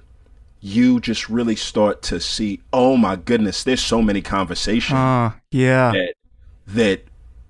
you 0.62 1.00
just 1.00 1.30
really 1.30 1.56
start 1.56 2.02
to 2.02 2.20
see, 2.20 2.60
oh 2.70 2.94
my 2.94 3.16
goodness, 3.16 3.64
there's 3.64 3.80
so 3.82 4.02
many 4.02 4.20
conversations 4.20 4.92
Uh, 4.98 5.30
yeah. 5.50 5.92
that 5.92 6.14
that 6.66 7.04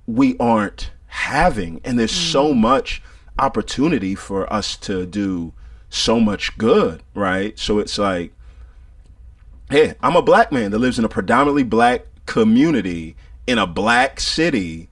we 0.07 0.37
aren't 0.39 0.93
having 1.07 1.81
and 1.85 1.99
there's 1.99 2.13
so 2.13 2.55
much 2.55 3.03
opportunity 3.39 4.15
for 4.15 4.51
us 4.53 4.77
to 4.77 5.07
do 5.07 5.53
so 5.91 6.19
much 6.19 6.57
good 6.57 7.03
right? 7.15 7.59
So 7.59 7.79
it's 7.79 7.99
like 7.99 8.33
hey 9.69 9.95
i'm 10.03 10.17
a 10.17 10.23
black 10.23 10.51
man 10.51 10.73
that 10.73 10.81
lives 10.81 10.99
in 10.99 11.05
a 11.05 11.09
predominantly 11.09 11.63
black 11.63 12.05
community 12.27 13.17
in 13.47 13.59
a 13.59 13.67
black 13.67 14.21
city. 14.21 14.89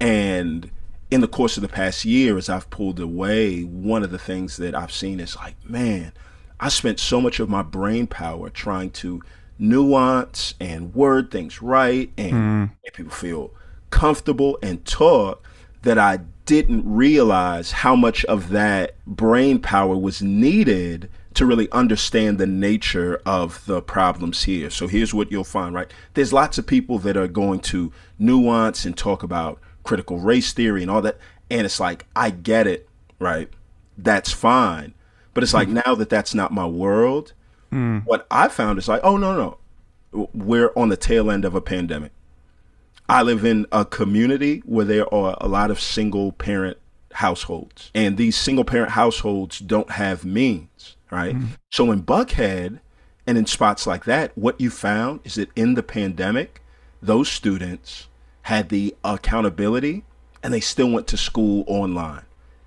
And 0.00 0.70
in 1.10 1.20
the 1.20 1.28
course 1.28 1.56
of 1.56 1.62
the 1.62 1.68
past 1.68 2.04
year 2.04 2.38
as 2.38 2.48
i've 2.48 2.70
pulled 2.70 3.00
away 3.00 3.62
one 3.62 4.02
of 4.04 4.10
the 4.10 4.18
things 4.18 4.56
that 4.56 4.74
i've 4.74 4.92
seen 4.92 5.18
is 5.18 5.36
like 5.36 5.56
man 5.68 6.12
i 6.60 6.68
spent 6.68 7.00
so 7.00 7.20
much 7.20 7.40
of 7.40 7.48
my 7.48 7.62
brain 7.62 8.06
power 8.06 8.48
trying 8.48 8.90
to 8.90 9.20
nuance 9.58 10.54
and 10.58 10.94
word 10.94 11.30
things 11.30 11.60
right 11.60 12.10
and 12.16 12.30
hmm. 12.30 12.64
make 12.82 12.94
people 12.94 13.12
feel 13.12 13.50
comfortable 13.90 14.58
and 14.62 14.84
talk 14.86 15.46
that 15.82 15.98
I 15.98 16.20
didn't 16.50 16.82
realize 16.84 17.70
how 17.70 17.94
much 17.94 18.24
of 18.24 18.48
that 18.48 18.96
brain 19.06 19.60
power 19.60 19.96
was 19.96 20.20
needed 20.20 21.08
to 21.32 21.46
really 21.46 21.70
understand 21.70 22.38
the 22.38 22.46
nature 22.46 23.22
of 23.24 23.64
the 23.66 23.80
problems 23.80 24.42
here. 24.42 24.68
So 24.68 24.88
here's 24.88 25.14
what 25.14 25.30
you'll 25.30 25.44
find, 25.44 25.76
right? 25.76 25.88
There's 26.14 26.32
lots 26.32 26.58
of 26.58 26.66
people 26.66 26.98
that 26.98 27.16
are 27.16 27.28
going 27.28 27.60
to 27.60 27.92
nuance 28.18 28.84
and 28.84 28.98
talk 28.98 29.22
about 29.22 29.60
critical 29.84 30.18
race 30.18 30.52
theory 30.52 30.82
and 30.82 30.90
all 30.90 31.00
that. 31.02 31.18
And 31.52 31.64
it's 31.64 31.78
like, 31.78 32.06
I 32.16 32.30
get 32.30 32.66
it, 32.66 32.88
right? 33.20 33.48
That's 33.96 34.32
fine. 34.32 34.94
But 35.34 35.44
it's 35.44 35.54
like, 35.54 35.68
hmm. 35.68 35.80
now 35.86 35.94
that 35.94 36.10
that's 36.10 36.34
not 36.34 36.52
my 36.52 36.66
world, 36.66 37.32
hmm. 37.70 37.98
what 37.98 38.26
I 38.28 38.48
found 38.48 38.80
is 38.80 38.88
like, 38.88 39.02
oh, 39.04 39.16
no, 39.16 39.36
no. 40.12 40.28
We're 40.34 40.72
on 40.74 40.88
the 40.88 40.96
tail 40.96 41.30
end 41.30 41.44
of 41.44 41.54
a 41.54 41.60
pandemic. 41.60 42.10
I 43.10 43.22
live 43.22 43.44
in 43.44 43.66
a 43.72 43.84
community 43.84 44.62
where 44.64 44.84
there 44.84 45.12
are 45.12 45.36
a 45.40 45.48
lot 45.48 45.70
of 45.70 45.80
single 45.80 46.30
parent 46.32 46.78
households, 47.14 47.90
and 47.92 48.16
these 48.16 48.36
single 48.36 48.64
parent 48.64 48.92
households 48.92 49.58
don't 49.58 49.90
have 49.90 50.24
means, 50.24 50.96
right? 51.10 51.34
So 51.70 51.90
in 51.90 52.04
Buckhead 52.04 52.78
and 53.26 53.36
in 53.36 53.46
spots 53.46 53.84
like 53.84 54.04
that, 54.04 54.36
what 54.38 54.60
you 54.60 54.70
found 54.70 55.20
is 55.24 55.34
that 55.34 55.50
in 55.56 55.74
the 55.74 55.82
pandemic, 55.82 56.62
those 57.02 57.28
students 57.28 58.06
had 58.42 58.68
the 58.68 58.94
accountability 59.02 60.04
and 60.42 60.54
they 60.54 60.60
still 60.60 60.90
went 60.90 61.06
to 61.08 61.16
school 61.16 61.64
online. 61.66 62.22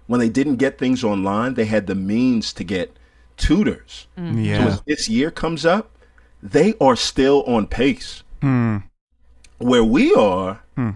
When 0.07 0.19
they 0.19 0.29
didn't 0.29 0.57
get 0.57 0.77
things 0.77 1.03
online, 1.03 1.53
they 1.53 1.65
had 1.65 1.87
the 1.87 1.95
means 1.95 2.51
to 2.53 2.63
get 2.65 2.97
tutors. 3.37 4.07
So 4.17 4.23
Yeah. 4.23 4.65
as 4.67 4.81
this 4.81 5.07
year 5.09 5.31
comes 5.31 5.65
up, 5.65 5.89
they 6.41 6.73
are 6.81 6.97
still 6.97 7.43
on 7.43 7.67
pace. 7.67 8.23
Hmm. 8.41 8.77
Where 9.59 9.83
we 9.83 10.13
are, 10.13 10.61
hmm. 10.75 10.91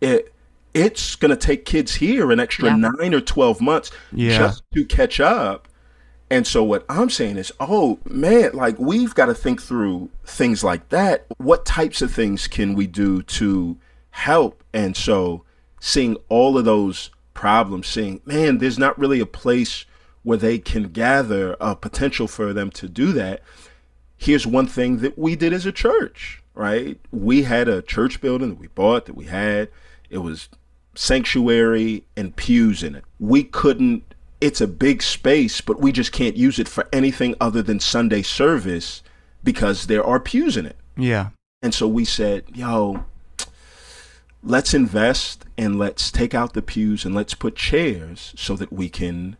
it 0.00 0.32
it's 0.74 1.16
gonna 1.16 1.36
take 1.36 1.64
kids 1.64 1.96
here 1.96 2.32
an 2.32 2.40
extra 2.40 2.70
Yeah. 2.70 2.76
nine 2.76 3.14
or 3.14 3.20
twelve 3.20 3.60
months 3.60 3.90
Yeah. 4.12 4.38
just 4.38 4.62
to 4.74 4.84
catch 4.84 5.20
up. 5.20 5.68
And 6.30 6.46
so 6.46 6.64
what 6.64 6.86
I'm 6.88 7.10
saying 7.10 7.36
is, 7.36 7.52
oh 7.60 7.98
man, 8.08 8.52
like 8.54 8.78
we've 8.78 9.14
got 9.14 9.26
to 9.26 9.34
think 9.34 9.60
through 9.60 10.08
things 10.24 10.64
like 10.64 10.88
that. 10.88 11.26
What 11.36 11.66
types 11.66 12.00
of 12.00 12.10
things 12.10 12.46
can 12.46 12.74
we 12.74 12.86
do 12.86 13.20
to 13.22 13.76
help? 14.12 14.64
And 14.72 14.96
so 14.96 15.44
seeing 15.78 16.16
all 16.30 16.56
of 16.56 16.64
those 16.64 17.10
problems, 17.34 17.86
seeing, 17.86 18.22
man, 18.24 18.58
there's 18.58 18.78
not 18.78 18.98
really 18.98 19.20
a 19.20 19.26
place 19.26 19.84
where 20.22 20.38
they 20.38 20.58
can 20.58 20.84
gather 20.84 21.54
a 21.60 21.76
potential 21.76 22.26
for 22.26 22.54
them 22.54 22.70
to 22.70 22.88
do 22.88 23.12
that. 23.12 23.42
Here's 24.16 24.46
one 24.46 24.66
thing 24.68 24.98
that 24.98 25.18
we 25.18 25.36
did 25.36 25.52
as 25.52 25.66
a 25.66 25.72
church, 25.72 26.41
right? 26.54 26.98
We 27.10 27.42
had 27.42 27.68
a 27.68 27.82
church 27.82 28.20
building 28.20 28.50
that 28.50 28.58
we 28.58 28.68
bought 28.68 29.06
that 29.06 29.16
we 29.16 29.26
had. 29.26 29.68
It 30.10 30.18
was 30.18 30.48
sanctuary 30.94 32.04
and 32.16 32.36
pews 32.36 32.82
in 32.82 32.94
it. 32.94 33.04
We 33.18 33.44
couldn't 33.44 34.12
it's 34.42 34.60
a 34.60 34.66
big 34.66 35.04
space, 35.04 35.60
but 35.60 35.78
we 35.78 35.92
just 35.92 36.10
can't 36.10 36.36
use 36.36 36.58
it 36.58 36.66
for 36.68 36.88
anything 36.92 37.36
other 37.40 37.62
than 37.62 37.78
Sunday 37.78 38.22
service 38.22 39.00
because 39.44 39.86
there 39.86 40.04
are 40.04 40.18
pews 40.18 40.56
in 40.56 40.66
it. 40.66 40.76
Yeah. 40.96 41.28
And 41.62 41.72
so 41.72 41.86
we 41.86 42.04
said, 42.04 42.44
yo, 42.52 43.04
let's 44.42 44.74
invest 44.74 45.44
and 45.56 45.78
let's 45.78 46.10
take 46.10 46.34
out 46.34 46.54
the 46.54 46.62
pews 46.62 47.04
and 47.04 47.14
let's 47.14 47.34
put 47.34 47.54
chairs 47.54 48.34
so 48.36 48.56
that 48.56 48.72
we 48.72 48.88
can 48.88 49.36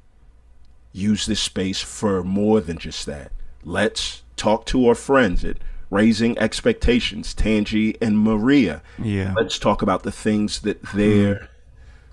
use 0.92 1.26
this 1.26 1.40
space 1.40 1.80
for 1.80 2.22
more 2.22 2.60
than 2.60 2.78
just 2.78 3.04
that. 3.06 3.32
Let's 3.64 4.22
talk 4.36 4.66
to 4.66 4.86
our 4.86 4.94
friends 4.94 5.44
at 5.44 5.56
Raising 5.92 6.38
Expectations, 6.38 7.34
Tangi 7.34 7.96
and 8.00 8.18
Maria. 8.18 8.82
Yeah. 8.98 9.34
Let's 9.36 9.58
talk 9.58 9.82
about 9.82 10.02
the 10.04 10.10
things 10.10 10.60
that 10.60 10.80
they're 10.94 11.48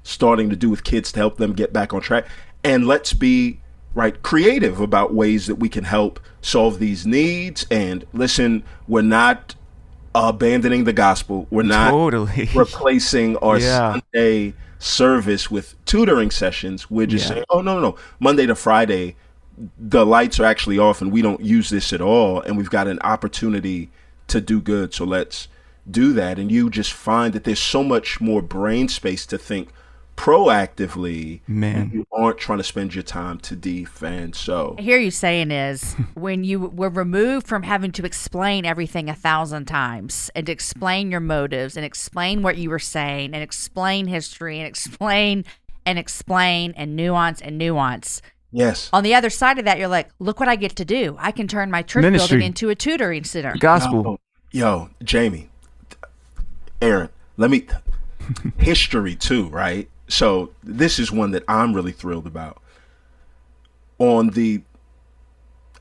starting 0.04 0.50
to 0.50 0.56
do 0.58 0.70
with 0.70 0.84
kids 0.84 1.14
to 1.14 1.20
help 1.20 1.38
them 1.38 1.54
get 1.54 1.72
back 1.72 1.94
on 1.94 2.02
track. 2.02 2.26
And 2.62 2.86
let's 2.88 3.14
be 3.14 3.62
right 3.96 4.22
creative 4.22 4.82
about 4.82 5.14
ways 5.14 5.48
that 5.48 5.56
we 5.56 5.70
can 5.70 5.86
help 5.86 6.20
solve 6.42 6.80
these 6.80 7.08
needs. 7.08 7.66
And 7.72 8.06
listen, 8.12 8.64
we're 8.88 9.02
not 9.02 9.56
abandoning 10.14 10.84
the 10.84 10.94
gospel. 10.94 11.48
We're 11.50 11.64
not 11.64 11.92
Totally. 11.92 12.50
replacing 12.56 13.38
our 13.38 13.60
Yeah. 13.60 13.94
Sunday 14.14 14.56
service 14.78 15.50
with 15.50 15.76
tutoring 15.86 16.32
sessions. 16.32 16.92
We're 16.92 17.06
just 17.08 17.30
Yeah. 17.30 17.36
saying, 17.36 17.46
oh, 17.50 17.62
no, 17.62 17.76
no, 17.80 17.92
no. 17.92 17.96
Monday 18.20 18.46
to 18.46 18.56
Friday, 18.56 19.16
the 19.78 20.06
lights 20.06 20.40
are 20.40 20.46
actually 20.46 20.80
off 20.80 21.02
and 21.02 21.12
we 21.12 21.22
don't 21.22 21.42
use 21.42 21.70
this 21.70 21.92
at 21.94 22.02
all. 22.02 22.42
And 22.42 22.58
we've 22.58 22.70
got 22.70 22.88
an 22.88 23.00
opportunity 23.02 23.90
to 24.28 24.42
do 24.42 24.62
good. 24.62 24.94
So 24.94 25.06
let's 25.06 25.48
do 25.90 26.14
that. 26.14 26.40
And 26.40 26.52
you 26.52 26.70
just 26.70 26.94
find 26.94 27.34
that 27.34 27.44
there's 27.44 27.60
so 27.60 27.84
much 27.84 28.22
more 28.22 28.42
brain 28.42 28.88
space 28.88 29.26
to 29.28 29.38
think 29.38 29.70
proactively. 30.20 31.40
Man. 31.48 31.92
You 31.94 32.06
aren't 32.12 32.38
trying 32.38 32.58
to 32.58 32.64
spend 32.64 32.94
your 32.94 33.04
time 33.04 33.40
to 33.40 33.56
defend. 33.56 34.36
So 34.36 34.76
I 34.78 34.82
hear 34.82 34.98
you 34.98 35.12
saying 35.12 35.52
is 35.52 35.94
when 36.14 36.44
you 36.44 36.60
were 36.60 36.90
removed 36.90 37.48
from 37.48 37.64
having 37.64 37.92
to 37.94 38.06
explain 38.06 38.66
everything 38.66 39.10
a 39.10 39.16
thousand 39.16 39.66
times 39.66 40.30
and 40.36 40.46
to 40.46 40.52
explain 40.52 41.10
your 41.10 41.22
motives 41.22 41.78
and 41.78 41.86
explain 41.86 42.44
what 42.44 42.58
you 42.58 42.70
were 42.70 42.80
saying 42.80 43.34
and 43.34 43.42
explain 43.42 44.08
history 44.08 44.60
and 44.60 44.68
explain 44.68 45.46
and 45.86 45.98
explain 45.98 46.74
and 46.76 46.96
nuance 46.96 47.42
and 47.42 47.58
nuance. 47.58 48.22
Yes. 48.52 48.90
On 48.94 49.04
the 49.04 49.14
other 49.14 49.30
side 49.30 49.60
of 49.60 49.66
that, 49.66 49.78
you're 49.78 49.88
like, 49.88 50.10
look 50.20 50.40
what 50.40 50.50
I 50.50 50.56
get 50.56 50.76
to 50.78 50.86
do. 50.86 51.16
I 51.20 51.32
can 51.32 51.48
turn 51.48 51.72
my 51.72 51.82
church 51.82 52.04
Ministry. 52.04 52.38
building 52.38 52.48
into 52.48 52.70
a 52.70 52.76
tutoring 52.76 53.24
center. 53.24 53.56
Gospel. 53.60 54.20
Yo, 54.52 54.90
Jamie, 55.04 55.50
Aaron, 56.82 57.10
let 57.38 57.52
me 57.52 57.68
history 58.58 59.16
too, 59.16 59.48
right? 59.50 59.90
So 60.08 60.52
this 60.64 61.00
is 61.00 61.12
one 61.12 61.32
that 61.32 61.44
I'm 61.48 61.74
really 61.74 61.92
thrilled 61.92 62.26
about. 62.26 62.62
On 64.00 64.30
the 64.30 64.62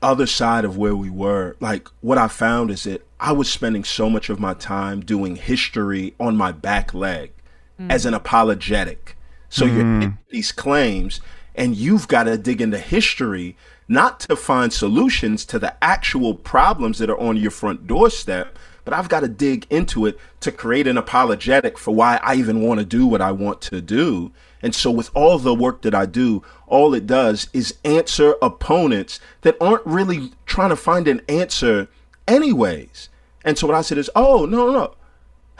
other 0.01 0.27
side 0.27 0.65
of 0.65 0.77
where 0.77 0.95
we 0.95 1.09
were, 1.09 1.55
like 1.59 1.87
what 2.01 2.17
I 2.17 2.27
found 2.27 2.69
is 2.71 2.83
that 2.83 3.05
I 3.19 3.31
was 3.31 3.51
spending 3.51 3.83
so 3.83 4.09
much 4.09 4.29
of 4.29 4.39
my 4.39 4.53
time 4.53 5.01
doing 5.01 5.35
history 5.35 6.13
on 6.19 6.37
my 6.37 6.51
back 6.51 6.93
leg 6.93 7.31
hmm. 7.77 7.89
as 7.89 8.05
an 8.05 8.13
apologetic. 8.13 9.17
So 9.49 9.65
you're 9.65 9.83
hmm. 9.83 10.07
these 10.29 10.51
claims 10.51 11.21
and 11.59 11.75
you've 11.75 12.07
got 12.07 12.23
to 12.23 12.37
dig 12.37 12.61
into 12.61 12.79
history 12.79 13.57
not 13.89 14.21
to 14.21 14.35
find 14.35 14.71
solutions 14.71 15.43
to 15.45 15.59
the 15.59 15.75
actual 15.83 16.33
problems 16.33 16.99
that 16.99 17.09
are 17.09 17.19
on 17.19 17.35
your 17.35 17.51
front 17.51 17.85
doorstep, 17.85 18.57
but 18.85 18.93
I've 18.93 19.09
got 19.09 19.19
to 19.19 19.27
dig 19.27 19.67
into 19.69 20.05
it 20.05 20.17
to 20.39 20.53
create 20.53 20.87
an 20.87 20.97
apologetic 20.97 21.77
for 21.77 21.93
why 21.93 22.17
I 22.23 22.35
even 22.35 22.61
want 22.61 22.79
to 22.79 22.85
do 22.85 23.05
what 23.05 23.19
I 23.19 23.33
want 23.33 23.59
to 23.63 23.81
do. 23.81 24.31
And 24.61 24.73
so, 24.73 24.89
with 24.89 25.11
all 25.13 25.37
the 25.37 25.53
work 25.53 25.81
that 25.81 25.93
I 25.93 26.05
do, 26.05 26.43
all 26.65 26.93
it 26.93 27.05
does 27.05 27.49
is 27.51 27.77
answer 27.83 28.35
opponents 28.41 29.19
that 29.41 29.57
aren't 29.59 29.85
really 29.85 30.31
trying 30.45 30.69
to 30.69 30.75
find 30.75 31.07
an 31.07 31.21
answer, 31.27 31.89
anyways. 32.27 33.09
And 33.43 33.57
so, 33.57 33.67
what 33.67 33.75
I 33.75 33.81
said 33.81 33.97
is, 33.97 34.09
oh, 34.15 34.45
no, 34.45 34.71
no. 34.71 34.95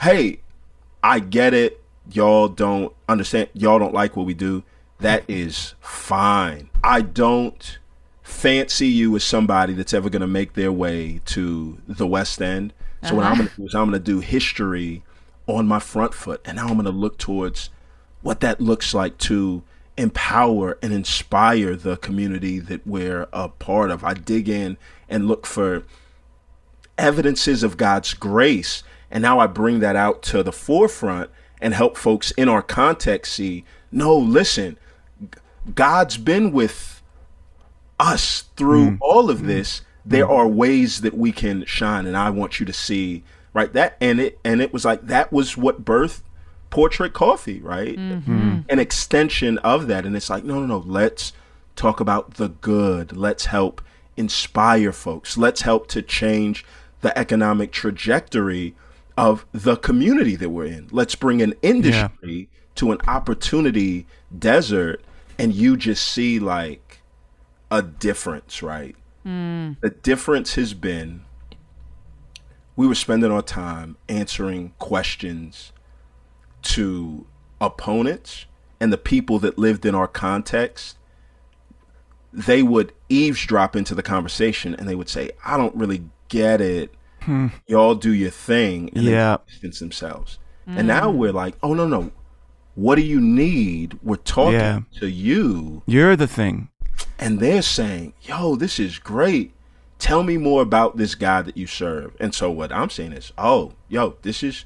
Hey, 0.00 0.40
I 1.02 1.20
get 1.20 1.52
it. 1.52 1.82
Y'all 2.10 2.48
don't 2.48 2.94
understand. 3.08 3.48
Y'all 3.54 3.78
don't 3.78 3.94
like 3.94 4.16
what 4.16 4.26
we 4.26 4.34
do. 4.34 4.64
That 5.00 5.24
is 5.28 5.74
fine. 5.80 6.70
I 6.84 7.00
don't 7.00 7.78
fancy 8.22 8.88
you 8.88 9.16
as 9.16 9.24
somebody 9.24 9.72
that's 9.72 9.94
ever 9.94 10.10
going 10.10 10.20
to 10.20 10.26
make 10.26 10.54
their 10.54 10.72
way 10.72 11.20
to 11.26 11.78
the 11.88 12.06
West 12.06 12.40
End. 12.40 12.72
So 13.02 13.14
what 13.14 13.24
I'm 13.24 13.32
uh-huh. 13.32 13.42
going 13.42 13.48
to 13.48 13.56
do 13.56 13.64
is 13.64 13.74
I'm 13.74 13.90
going 13.90 13.92
to 13.92 13.98
do 13.98 14.20
history 14.20 15.02
on 15.46 15.66
my 15.66 15.78
front 15.78 16.12
foot, 16.12 16.40
and 16.44 16.56
now 16.56 16.68
I'm 16.68 16.74
going 16.74 16.84
to 16.84 16.90
look 16.90 17.18
towards 17.18 17.70
what 18.20 18.40
that 18.40 18.60
looks 18.60 18.92
like 18.92 19.16
to 19.18 19.62
empower 19.96 20.78
and 20.82 20.92
inspire 20.92 21.74
the 21.76 21.96
community 21.96 22.58
that 22.58 22.86
we're 22.86 23.26
a 23.32 23.48
part 23.48 23.90
of. 23.90 24.04
I 24.04 24.14
dig 24.14 24.48
in 24.48 24.76
and 25.08 25.26
look 25.26 25.46
for 25.46 25.84
evidences 26.98 27.62
of 27.62 27.76
God's 27.76 28.14
grace. 28.14 28.82
And 29.10 29.22
now 29.22 29.40
I 29.40 29.46
bring 29.46 29.80
that 29.80 29.96
out 29.96 30.22
to 30.24 30.42
the 30.42 30.52
forefront 30.52 31.30
and 31.60 31.74
help 31.74 31.96
folks 31.96 32.30
in 32.32 32.48
our 32.48 32.62
context 32.62 33.34
see 33.34 33.64
no, 33.92 34.16
listen, 34.16 34.78
God's 35.74 36.16
been 36.16 36.52
with 36.52 37.02
us 37.98 38.44
through 38.56 38.92
mm. 38.92 38.98
all 39.00 39.30
of 39.30 39.40
mm. 39.40 39.46
this. 39.46 39.82
there 40.04 40.26
mm. 40.26 40.30
are 40.30 40.48
ways 40.48 41.02
that 41.02 41.16
we 41.16 41.32
can 41.32 41.64
shine 41.66 42.06
and 42.06 42.16
I 42.16 42.30
want 42.30 42.60
you 42.60 42.66
to 42.66 42.72
see 42.72 43.22
right? 43.52 43.72
That 43.72 43.96
and 44.00 44.20
it 44.20 44.38
and 44.44 44.60
it 44.60 44.72
was 44.72 44.84
like 44.84 45.06
that 45.06 45.32
was 45.32 45.56
what 45.56 45.84
birthed 45.84 46.22
portrait 46.70 47.12
coffee 47.12 47.60
right? 47.60 47.98
Mm-hmm. 47.98 48.60
An 48.68 48.78
extension 48.78 49.58
of 49.58 49.86
that 49.88 50.06
and 50.06 50.16
it's 50.16 50.30
like 50.30 50.44
no 50.44 50.60
no 50.60 50.66
no 50.66 50.78
let's 50.78 51.32
talk 51.76 52.00
about 52.00 52.34
the 52.34 52.48
good. 52.48 53.16
Let's 53.16 53.46
help 53.46 53.80
inspire 54.16 54.92
folks. 54.92 55.38
Let's 55.38 55.62
help 55.62 55.88
to 55.88 56.02
change 56.02 56.64
the 57.00 57.16
economic 57.18 57.72
trajectory 57.72 58.74
of 59.16 59.46
the 59.52 59.76
community 59.76 60.36
that 60.36 60.50
we're 60.50 60.66
in. 60.66 60.88
Let's 60.90 61.14
bring 61.14 61.42
an 61.42 61.54
industry 61.62 62.48
to 62.76 62.92
an 62.92 62.98
opportunity 63.08 64.06
desert 64.36 65.02
and 65.40 65.54
you 65.54 65.74
just 65.76 66.06
see 66.06 66.38
like 66.38 67.00
a 67.70 67.82
difference 67.82 68.62
right? 68.62 68.94
Mm. 69.26 69.80
The 69.80 69.90
difference 69.90 70.54
has 70.54 70.74
been 70.74 71.24
we 72.76 72.86
were 72.86 72.94
spending 72.94 73.30
our 73.30 73.42
time 73.42 73.96
answering 74.08 74.72
questions 74.78 75.72
to 76.62 77.26
opponents 77.60 78.46
and 78.80 78.92
the 78.92 78.98
people 78.98 79.38
that 79.40 79.58
lived 79.58 79.84
in 79.84 79.94
our 79.94 80.08
context. 80.08 80.96
They 82.32 82.62
would 82.62 82.92
eavesdrop 83.08 83.74
into 83.74 83.94
the 83.94 84.02
conversation 84.02 84.74
and 84.74 84.88
they 84.88 84.94
would 84.94 85.08
say 85.08 85.30
i 85.44 85.56
don't 85.56 85.74
really 85.74 86.04
get 86.28 86.60
it. 86.60 86.94
Hmm. 87.22 87.48
Y'all 87.66 87.94
do 87.94 88.12
your 88.12 88.30
thing. 88.30 88.90
And 88.94 89.04
Yeah. 89.04 89.38
distance 89.48 89.78
themselves. 89.80 90.38
And 90.66 90.86
now 90.86 91.10
mm. 91.10 91.16
we're 91.16 91.32
like 91.32 91.54
oh 91.62 91.72
no 91.74 91.86
no 91.86 92.12
what 92.80 92.96
do 92.96 93.02
you 93.02 93.20
need 93.20 93.98
we're 94.02 94.16
talking 94.38 94.54
Yeah. 94.54 94.80
to 95.00 95.06
you 95.08 95.82
You're 95.86 96.16
the 96.16 96.26
thing. 96.26 96.68
and 97.18 97.38
they're 97.40 97.62
saying, 97.62 98.14
"Yo, 98.22 98.56
this 98.56 98.78
is 98.78 98.98
great. 98.98 99.52
Tell 99.98 100.22
me 100.22 100.36
more 100.38 100.62
about 100.62 100.96
this 100.96 101.14
guy 101.14 101.42
that 101.42 101.56
you 101.56 101.66
serve." 101.66 102.16
And 102.18 102.34
so 102.34 102.50
what 102.50 102.72
I'm 102.72 102.88
saying 102.90 103.12
is, 103.12 103.32
"Oh, 103.36 103.72
yo, 103.88 104.16
this 104.22 104.42
is 104.42 104.64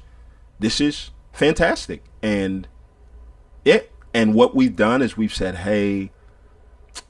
this 0.59 0.79
is 0.79 1.11
fantastic." 1.33 2.03
And 2.23 2.67
it 3.65 3.91
and 4.13 4.33
what 4.33 4.55
we've 4.55 4.75
done 4.75 5.01
is 5.01 5.17
we've 5.17 5.33
said, 5.35 5.55
"Hey, 5.67 6.11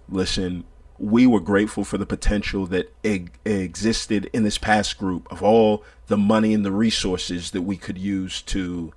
listen, 0.09 0.63
we 0.97 1.27
were 1.27 1.39
grateful 1.39 1.83
for 1.83 1.97
the 1.97 2.05
potential 2.05 2.65
that 2.67 2.93
e- 3.03 3.27
existed 3.45 4.29
in 4.33 4.43
this 4.43 4.57
past 4.57 4.97
group 4.97 5.27
of 5.31 5.43
all 5.43 5.83
the 6.07 6.17
money 6.17 6.53
and 6.53 6.65
the 6.65 6.71
resources 6.71 7.51
that 7.51 7.61
we 7.63 7.75
could 7.77 7.97
use 7.97 8.41
to 8.43 8.93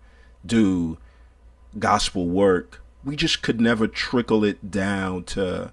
do 0.46 0.96
gospel 1.78 2.28
work. 2.28 2.82
We 3.04 3.16
just 3.16 3.42
could 3.42 3.60
never 3.60 3.86
trickle 3.86 4.44
it 4.44 4.70
down 4.70 5.24
to 5.24 5.72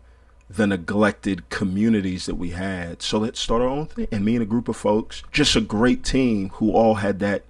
the 0.49 0.67
neglected 0.67 1.49
communities 1.49 2.27
that 2.27 2.35
we 2.35 2.51
had. 2.51 3.01
So 3.01 3.17
let's 3.17 3.39
start 3.39 3.61
our 3.61 3.67
own 3.67 3.87
thing. 3.87 4.07
And 4.11 4.23
me 4.23 4.35
and 4.35 4.43
a 4.43 4.45
group 4.45 4.67
of 4.67 4.77
folks, 4.77 5.23
just 5.31 5.55
a 5.55 5.61
great 5.61 6.03
team 6.03 6.49
who 6.55 6.71
all 6.71 6.95
had 6.95 7.19
that 7.19 7.43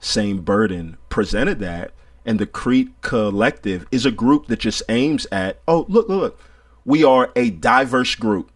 same 0.00 0.40
burden, 0.40 0.96
presented 1.10 1.58
that. 1.60 1.92
And 2.24 2.38
the 2.38 2.46
Crete 2.46 2.90
Collective 3.02 3.86
is 3.90 4.06
a 4.06 4.10
group 4.10 4.46
that 4.46 4.60
just 4.60 4.82
aims 4.88 5.26
at, 5.30 5.60
oh, 5.68 5.84
look, 5.88 6.08
look, 6.08 6.20
look. 6.20 6.40
We 6.84 7.04
are 7.04 7.30
a 7.36 7.50
diverse 7.50 8.14
group. 8.14 8.50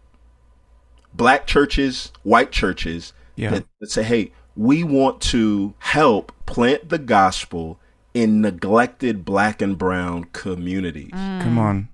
Black 1.13 1.47
churches, 1.47 2.11
white 2.23 2.51
churches 2.51 3.13
Yeah. 3.35 3.51
that, 3.51 3.65
that 3.79 3.91
say, 3.91 4.03
hey, 4.03 4.31
we 4.55 4.83
want 4.83 5.21
to 5.21 5.73
help 5.79 6.31
plant 6.45 6.89
the 6.89 6.97
gospel 6.97 7.79
in 8.15 8.41
neglected 8.41 9.25
black 9.25 9.61
and 9.61 9.77
brown 9.77 10.23
communities. 10.31 11.11
Mm. 11.11 11.41
Come 11.43 11.59
on. 11.59 11.89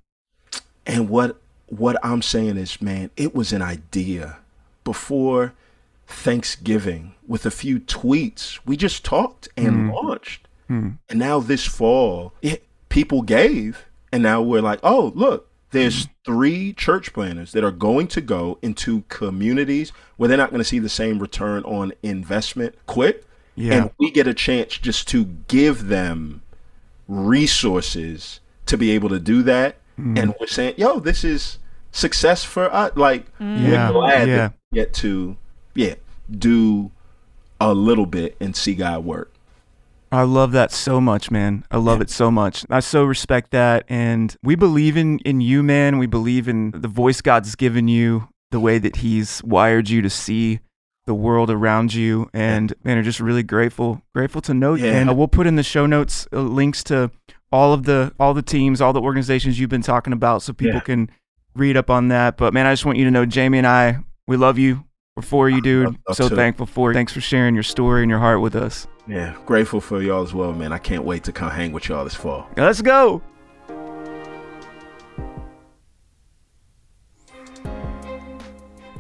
And 0.86 1.10
what 1.10 1.42
what 1.68 1.98
I'm 2.04 2.22
saying 2.22 2.58
is, 2.58 2.82
man, 2.82 3.10
it 3.18 3.34
was 3.34 3.52
an 3.52 3.62
idea 3.62 4.38
before 4.84 5.54
Thanksgiving 6.06 7.16
with 7.28 7.46
a 7.46 7.52
few 7.52 7.80
tweets. 7.80 8.60
We 8.66 8.78
just 8.78 9.04
talked 9.04 9.50
and 9.58 9.90
mm. 9.90 9.94
launched. 9.94 10.48
Mm. 10.70 10.98
And 11.10 11.20
now 11.20 11.40
this 11.40 11.66
fall, 11.66 12.34
it, 12.42 12.66
people 12.90 13.22
gave, 13.22 13.86
and 14.12 14.22
now 14.22 14.42
we're 14.42 14.62
like, 14.62 14.80
oh, 14.84 15.14
look, 15.16 15.48
there's 15.72 16.10
three 16.26 16.74
church 16.74 17.14
planners 17.14 17.54
that 17.54 17.64
are 17.64 17.72
going 17.72 18.08
to 18.10 18.20
go 18.20 18.60
into 18.62 19.06
communities 19.08 19.92
where 20.18 20.28
they're 20.28 20.38
not 20.38 20.50
going 20.50 20.60
to 20.60 20.66
see 20.66 20.80
the 20.80 20.90
same 20.90 21.20
return 21.20 21.64
on 21.64 21.94
investment 22.04 22.76
quick. 22.86 23.26
Yeah. 23.56 23.74
And 23.74 23.92
we 24.00 24.12
get 24.12 24.28
a 24.28 24.34
chance 24.34 24.78
just 24.78 25.08
to 25.10 25.26
give 25.48 25.88
them 25.88 26.42
resources 27.08 28.40
to 28.66 28.78
be 28.78 28.92
able 28.92 29.10
to 29.10 29.20
do 29.20 29.44
that. 29.44 29.78
Mm-hmm. 30.00 30.18
And 30.18 30.36
we're 30.40 30.48
saying, 30.48 30.76
yo, 30.78 31.00
this 31.00 31.24
is 31.24 31.60
success 31.92 32.44
for 32.44 32.74
us. 32.74 32.96
Like, 32.96 33.26
mm. 33.38 33.70
Yeah, 33.70 33.90
we're 33.90 33.94
glad 33.94 34.28
yeah. 34.28 34.36
that 34.36 34.54
we 34.72 34.80
get 34.80 34.94
to, 34.96 35.38
yeah, 35.76 35.96
do 36.30 36.92
a 37.60 37.74
little 37.74 38.06
bit 38.06 38.38
and 38.40 38.56
see 38.56 38.76
God 38.76 39.04
work. 39.04 39.32
I 40.14 40.24
love 40.24 40.52
that 40.52 40.72
so 40.74 41.00
much, 41.00 41.32
man. 41.32 41.64
I 41.72 41.78
love 41.78 42.02
it 42.02 42.10
so 42.10 42.30
much. 42.30 42.66
I 42.70 42.82
so 42.82 43.06
respect 43.06 43.52
that. 43.52 43.86
And 43.88 44.36
we 44.44 44.56
believe 44.56 44.98
in, 44.98 45.20
in 45.20 45.40
you, 45.40 45.64
man. 45.64 46.00
We 46.00 46.06
believe 46.08 46.50
in 46.50 46.72
the 46.72 46.90
voice 46.90 47.22
God's 47.22 47.56
given 47.56 47.88
you, 47.88 48.28
the 48.50 48.60
way 48.60 48.78
that 48.78 48.98
He's 48.98 49.42
wired 49.44 49.90
you 49.90 50.02
to 50.02 50.10
see 50.10 50.60
the 51.06 51.14
world 51.14 51.50
around 51.50 51.94
you. 51.94 52.30
And 52.34 52.74
man, 52.84 52.98
are 52.98 53.04
just 53.04 53.20
really 53.20 53.44
grateful, 53.44 54.02
grateful 54.14 54.42
to 54.42 54.54
know 54.54 54.74
you. 54.76 54.86
Yeah. 54.86 54.94
And 55.00 55.10
uh, 55.10 55.14
we'll 55.14 55.28
put 55.28 55.48
in 55.48 55.56
the 55.56 55.64
show 55.64 55.86
notes 55.86 56.28
uh, 56.32 56.42
links 56.42 56.84
to 56.86 57.12
all 57.52 57.74
of 57.74 57.84
the 57.84 58.14
all 58.20 58.34
the 58.34 58.42
teams, 58.42 58.80
all 58.82 58.94
the 58.94 59.02
organizations 59.02 59.60
you've 59.60 59.70
been 59.70 59.82
talking 59.82 60.14
about, 60.14 60.42
so 60.42 60.54
people 60.54 60.76
Yeah. 60.76 60.80
can 60.82 61.10
read 61.56 61.76
up 61.76 61.90
on 61.90 62.08
that. 62.10 62.38
But 62.38 62.54
man, 62.54 62.66
I 62.66 62.72
just 62.74 62.86
want 62.86 62.98
you 62.98 63.06
to 63.06 63.12
know, 63.12 63.26
Jamie 63.26 63.58
and 63.58 63.68
I, 63.68 64.00
we 64.28 64.38
love 64.38 64.58
you. 64.58 64.86
We're 65.18 65.24
for 65.24 65.50
you, 65.50 65.62
dude. 65.62 65.86
love- 65.88 65.96
love 66.08 66.16
so 66.18 66.30
to. 66.30 66.36
thankful 66.36 66.66
for 66.66 66.92
you. 66.92 66.94
Thanks 66.94 67.12
for 67.12 67.20
sharing 67.20 67.54
your 67.54 67.64
story 67.64 68.02
and 68.04 68.10
your 68.10 68.20
heart 68.20 68.40
with 68.40 68.56
us. 68.56 68.88
Yeah, 69.08 69.36
grateful 69.46 69.82
for 69.82 70.02
y'all 70.02 70.24
as 70.24 70.34
well, 70.34 70.54
man. 70.54 70.72
I 70.72 70.78
can't 70.78 71.04
wait 71.04 71.26
to 71.26 71.34
come 71.34 71.50
hang 71.52 71.74
with 71.74 71.90
y'all 71.90 72.06
this 72.06 72.16
fall. 72.16 72.48
Let's 72.56 72.82
go. 72.82 73.22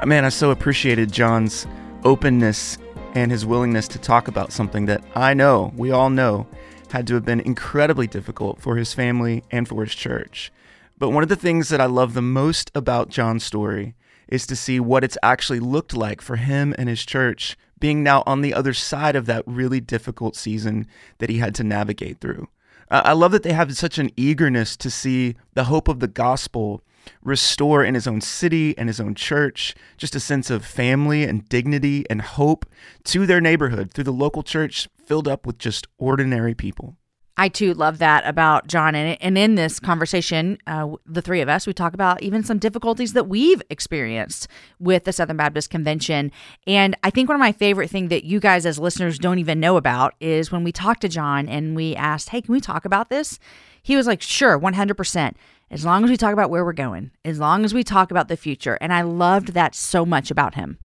Man, 0.06 0.26
I 0.26 0.30
so 0.30 0.49
appreciated 0.52 1.12
John's 1.12 1.68
openness 2.04 2.78
and 3.14 3.32
his 3.32 3.45
willingness 3.45 3.88
to 3.89 3.99
talk 3.99 4.28
about 4.28 4.52
something 4.52 4.86
that 4.86 5.04
I 5.16 5.34
know, 5.34 5.74
we 5.76 5.91
all 5.91 6.10
know, 6.10 6.47
had 6.91 7.08
to 7.08 7.14
have 7.16 7.26
been 7.26 7.39
incredibly 7.39 8.08
difficult 8.08 8.62
for 8.62 8.78
his 8.78 8.93
family 8.93 9.43
and 9.52 9.68
for 9.68 9.84
his 9.84 9.95
church. 9.95 10.52
But 10.97 11.10
one 11.10 11.24
of 11.24 11.30
the 11.30 11.36
things 11.36 11.70
that 11.70 11.82
I 11.82 11.86
love 11.86 12.14
the 12.14 12.22
most 12.22 12.72
about 12.76 13.10
John's 13.10 13.43
story 13.43 13.95
is 14.28 14.47
to 14.47 14.56
see 14.56 14.80
what 14.80 15.04
it's 15.04 15.18
actually 15.24 15.60
looked 15.60 15.95
like 15.95 16.22
for 16.22 16.38
him 16.38 16.74
and 16.78 16.88
his 16.88 17.06
church 17.06 17.58
being 17.80 18.04
now 18.04 18.24
on 18.26 18.41
the 18.41 18.54
other 18.54 18.74
side 18.74 19.16
of 19.16 19.26
that 19.26 19.43
really 19.45 19.82
difficult 19.82 20.36
season 20.36 20.88
that 21.18 21.30
he 21.30 21.39
had 21.39 21.56
to 21.56 21.64
navigate 21.64 22.20
through. 22.20 22.47
I 22.89 23.14
love 23.14 23.32
that 23.32 23.43
they 23.43 23.54
have 23.54 23.76
such 23.78 23.97
an 23.97 24.12
eagerness 24.18 24.76
to 24.78 24.89
see 24.89 25.36
the 25.54 25.66
hope 25.66 25.88
of 25.88 26.02
the 26.02 26.08
gospel 26.08 26.84
restore 27.24 27.84
in 27.84 27.93
his 27.93 28.08
own 28.08 28.22
city 28.22 28.78
and 28.78 28.89
his 28.89 28.99
own 28.99 29.16
church 29.16 29.76
just 29.97 30.16
a 30.16 30.20
sense 30.20 30.49
of 30.49 30.66
family 30.66 31.24
and 31.24 31.47
dignity 31.49 32.06
and 32.10 32.22
hope 32.22 32.66
to 33.04 33.26
their 33.26 33.41
neighborhood 33.41 33.91
through 33.91 34.04
the 34.04 34.12
local 34.12 34.43
church 34.43 34.88
filled 35.06 35.28
up 35.28 35.45
with 35.45 35.58
just 35.58 35.88
ordinary 35.97 36.54
people. 36.54 36.95
I 37.38 37.49
too 37.49 37.74
love 37.74 37.97
that 37.99 38.28
about 38.28 38.68
John. 38.68 38.93
And, 38.93 39.38
in 39.38 39.56
this 39.56 39.80
conversation, 39.80 40.58
uh, 40.68 40.89
the 41.06 41.22
three 41.22 41.41
of 41.41 41.49
us, 41.49 41.66
we 41.66 41.74
talk 41.74 41.93
about 41.93 42.22
even 42.22 42.43
some 42.43 42.60
difficulties 42.60 43.14
that 43.14 43.28
we've 43.28 43.62
experienced 43.70 44.47
with 44.80 45.06
the 45.06 45.14
Southern 45.14 45.38
Baptist 45.38 45.70
Convention. 45.70 46.32
And 46.68 46.95
I 47.04 47.10
think 47.10 47.30
one 47.30 47.36
of 47.36 47.39
my 47.39 47.52
favorite 47.52 47.89
things 47.89 48.10
that 48.10 48.26
you 48.26 48.39
guys 48.39 48.66
as 48.66 48.78
listeners 48.78 49.18
don't 49.18 49.39
even 49.39 49.60
know 49.60 49.78
about 49.78 50.14
is 50.20 50.52
when 50.52 50.64
we 50.64 50.72
talked 50.72 51.02
to 51.02 51.10
John 51.10 51.47
and 51.47 51.76
we 51.76 51.95
asked, 51.95 52.30
hey, 52.30 52.41
can 52.41 52.52
we 52.52 52.60
talk 52.60 52.86
about 52.86 53.10
this? 53.10 53.39
He 53.82 53.96
was 53.96 54.08
like, 54.08 54.22
sure, 54.22 54.60
100%. 54.60 55.34
As 55.70 55.86
long 55.86 56.04
as 56.04 56.10
we 56.10 56.18
talk 56.18 56.34
about 56.34 56.50
where 56.50 56.66
we're 56.66 56.74
going, 56.74 57.12
as 57.24 57.40
long 57.40 57.64
as 57.64 57.74
we 57.74 57.84
talk 57.84 58.12
about 58.12 58.28
the 58.28 58.38
future. 58.38 58.78
And 58.82 58.94
I 58.94 59.02
loved 59.02 59.50
that 59.54 59.74
so 59.74 60.06
much 60.06 60.30
about 60.30 60.56
him. 60.56 60.80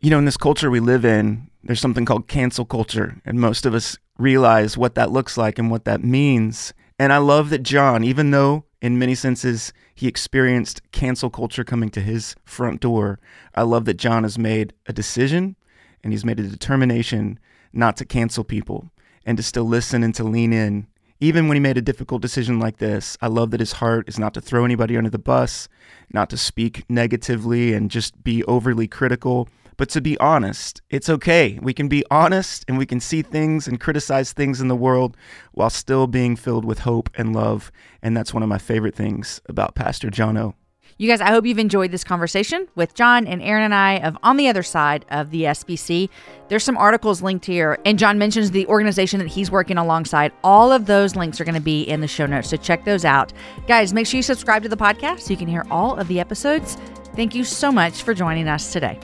You 0.00 0.10
know, 0.10 0.18
in 0.18 0.24
this 0.24 0.36
culture 0.36 0.70
we 0.70 0.80
live 0.80 1.04
in, 1.04 1.50
there's 1.62 1.80
something 1.80 2.04
called 2.04 2.28
cancel 2.28 2.64
culture, 2.64 3.20
and 3.24 3.40
most 3.40 3.66
of 3.66 3.74
us 3.74 3.98
realize 4.18 4.76
what 4.76 4.94
that 4.94 5.10
looks 5.10 5.36
like 5.36 5.58
and 5.58 5.70
what 5.70 5.84
that 5.84 6.02
means. 6.02 6.72
And 6.98 7.12
I 7.12 7.18
love 7.18 7.50
that 7.50 7.62
John, 7.62 8.04
even 8.04 8.30
though 8.30 8.64
in 8.80 8.98
many 8.98 9.14
senses 9.14 9.72
he 9.94 10.06
experienced 10.06 10.80
cancel 10.92 11.28
culture 11.28 11.64
coming 11.64 11.90
to 11.90 12.00
his 12.00 12.34
front 12.44 12.80
door, 12.80 13.18
I 13.54 13.62
love 13.62 13.84
that 13.86 13.94
John 13.98 14.22
has 14.22 14.38
made 14.38 14.72
a 14.86 14.92
decision 14.92 15.56
and 16.02 16.12
he's 16.12 16.24
made 16.24 16.40
a 16.40 16.44
determination 16.44 17.38
not 17.72 17.96
to 17.98 18.04
cancel 18.04 18.44
people 18.44 18.90
and 19.24 19.36
to 19.36 19.42
still 19.42 19.64
listen 19.64 20.02
and 20.02 20.14
to 20.14 20.24
lean 20.24 20.52
in. 20.52 20.86
Even 21.18 21.48
when 21.48 21.56
he 21.56 21.60
made 21.60 21.78
a 21.78 21.82
difficult 21.82 22.20
decision 22.20 22.58
like 22.58 22.76
this, 22.76 23.16
I 23.22 23.28
love 23.28 23.50
that 23.52 23.60
his 23.60 23.72
heart 23.72 24.06
is 24.06 24.18
not 24.18 24.34
to 24.34 24.40
throw 24.42 24.66
anybody 24.66 24.98
under 24.98 25.08
the 25.08 25.18
bus, 25.18 25.66
not 26.12 26.28
to 26.30 26.36
speak 26.36 26.84
negatively 26.90 27.72
and 27.72 27.90
just 27.90 28.22
be 28.22 28.44
overly 28.44 28.86
critical, 28.86 29.48
but 29.78 29.88
to 29.90 30.02
be 30.02 30.18
honest. 30.18 30.82
It's 30.90 31.08
okay. 31.08 31.58
We 31.62 31.72
can 31.72 31.88
be 31.88 32.04
honest 32.10 32.66
and 32.68 32.76
we 32.76 32.84
can 32.84 33.00
see 33.00 33.22
things 33.22 33.66
and 33.66 33.80
criticize 33.80 34.34
things 34.34 34.60
in 34.60 34.68
the 34.68 34.76
world 34.76 35.16
while 35.52 35.70
still 35.70 36.06
being 36.06 36.36
filled 36.36 36.66
with 36.66 36.80
hope 36.80 37.08
and 37.16 37.34
love. 37.34 37.72
And 38.02 38.14
that's 38.14 38.34
one 38.34 38.42
of 38.42 38.48
my 38.50 38.58
favorite 38.58 38.94
things 38.94 39.40
about 39.46 39.74
Pastor 39.74 40.10
John 40.10 40.36
O. 40.36 40.54
You 40.98 41.10
guys, 41.10 41.20
I 41.20 41.28
hope 41.28 41.44
you've 41.44 41.58
enjoyed 41.58 41.90
this 41.90 42.04
conversation 42.04 42.68
with 42.74 42.94
John 42.94 43.26
and 43.26 43.42
Aaron 43.42 43.64
and 43.64 43.74
I 43.74 43.98
of 43.98 44.16
On 44.22 44.38
the 44.38 44.48
Other 44.48 44.62
Side 44.62 45.04
of 45.10 45.30
the 45.30 45.42
SBC. 45.42 46.08
There's 46.48 46.64
some 46.64 46.78
articles 46.78 47.20
linked 47.20 47.44
here, 47.44 47.78
and 47.84 47.98
John 47.98 48.16
mentions 48.16 48.50
the 48.50 48.66
organization 48.66 49.18
that 49.18 49.28
he's 49.28 49.50
working 49.50 49.76
alongside. 49.76 50.32
All 50.42 50.72
of 50.72 50.86
those 50.86 51.14
links 51.14 51.38
are 51.38 51.44
going 51.44 51.54
to 51.54 51.60
be 51.60 51.82
in 51.82 52.00
the 52.00 52.08
show 52.08 52.24
notes, 52.24 52.48
so 52.48 52.56
check 52.56 52.86
those 52.86 53.04
out. 53.04 53.34
Guys, 53.68 53.92
make 53.92 54.06
sure 54.06 54.16
you 54.16 54.22
subscribe 54.22 54.62
to 54.62 54.70
the 54.70 54.76
podcast 54.76 55.20
so 55.20 55.32
you 55.32 55.36
can 55.36 55.48
hear 55.48 55.66
all 55.70 55.96
of 55.96 56.08
the 56.08 56.18
episodes. 56.18 56.78
Thank 57.14 57.34
you 57.34 57.44
so 57.44 57.70
much 57.70 58.02
for 58.02 58.14
joining 58.14 58.48
us 58.48 58.72
today. 58.72 58.98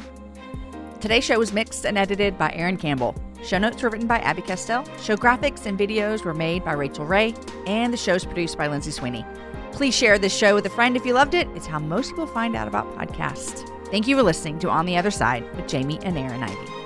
Today's 1.03 1.25
show 1.25 1.39
was 1.39 1.53
mixed 1.53 1.85
and 1.85 1.99
edited 1.99 2.39
by 2.39 2.53
Aaron 2.55 2.79
Campbell. 2.79 3.15
Show 3.45 3.59
notes 3.59 3.83
were 3.83 3.91
written 3.91 4.07
by 4.07 4.21
Abby 4.21 4.41
Castell. 4.41 4.87
Show 5.03 5.17
graphics 5.19 5.67
and 5.67 5.79
videos 5.79 6.25
were 6.25 6.33
made 6.33 6.65
by 6.65 6.73
Rachel 6.73 7.05
Ray. 7.05 7.35
And 7.67 7.93
the 7.93 7.99
show 7.99 8.15
is 8.15 8.25
produced 8.25 8.57
by 8.57 8.69
Lindsay 8.69 8.93
Sweeney. 8.93 9.27
Please 9.73 9.95
share 9.95 10.19
this 10.19 10.37
show 10.37 10.55
with 10.55 10.67
a 10.67 10.71
friend 10.71 10.97
if 10.97 11.05
you 11.05 11.15
loved 11.15 11.35
it. 11.35 11.49
It's 11.55 11.67
how 11.67 11.79
most 11.79 12.11
people 12.11 12.27
find 12.27 12.55
out 12.55 12.69
about 12.69 12.95
podcasts. 12.97 13.69
Thank 13.91 14.07
you 14.07 14.17
for 14.17 14.23
listening 14.23 14.59
to 14.61 14.71
On 14.71 14.87
the 14.87 14.97
Other 14.97 15.11
Side 15.11 15.45
with 15.57 15.69
Jamie 15.69 15.99
and 16.03 16.17
Aaron 16.17 16.43
Ivey. 16.43 16.82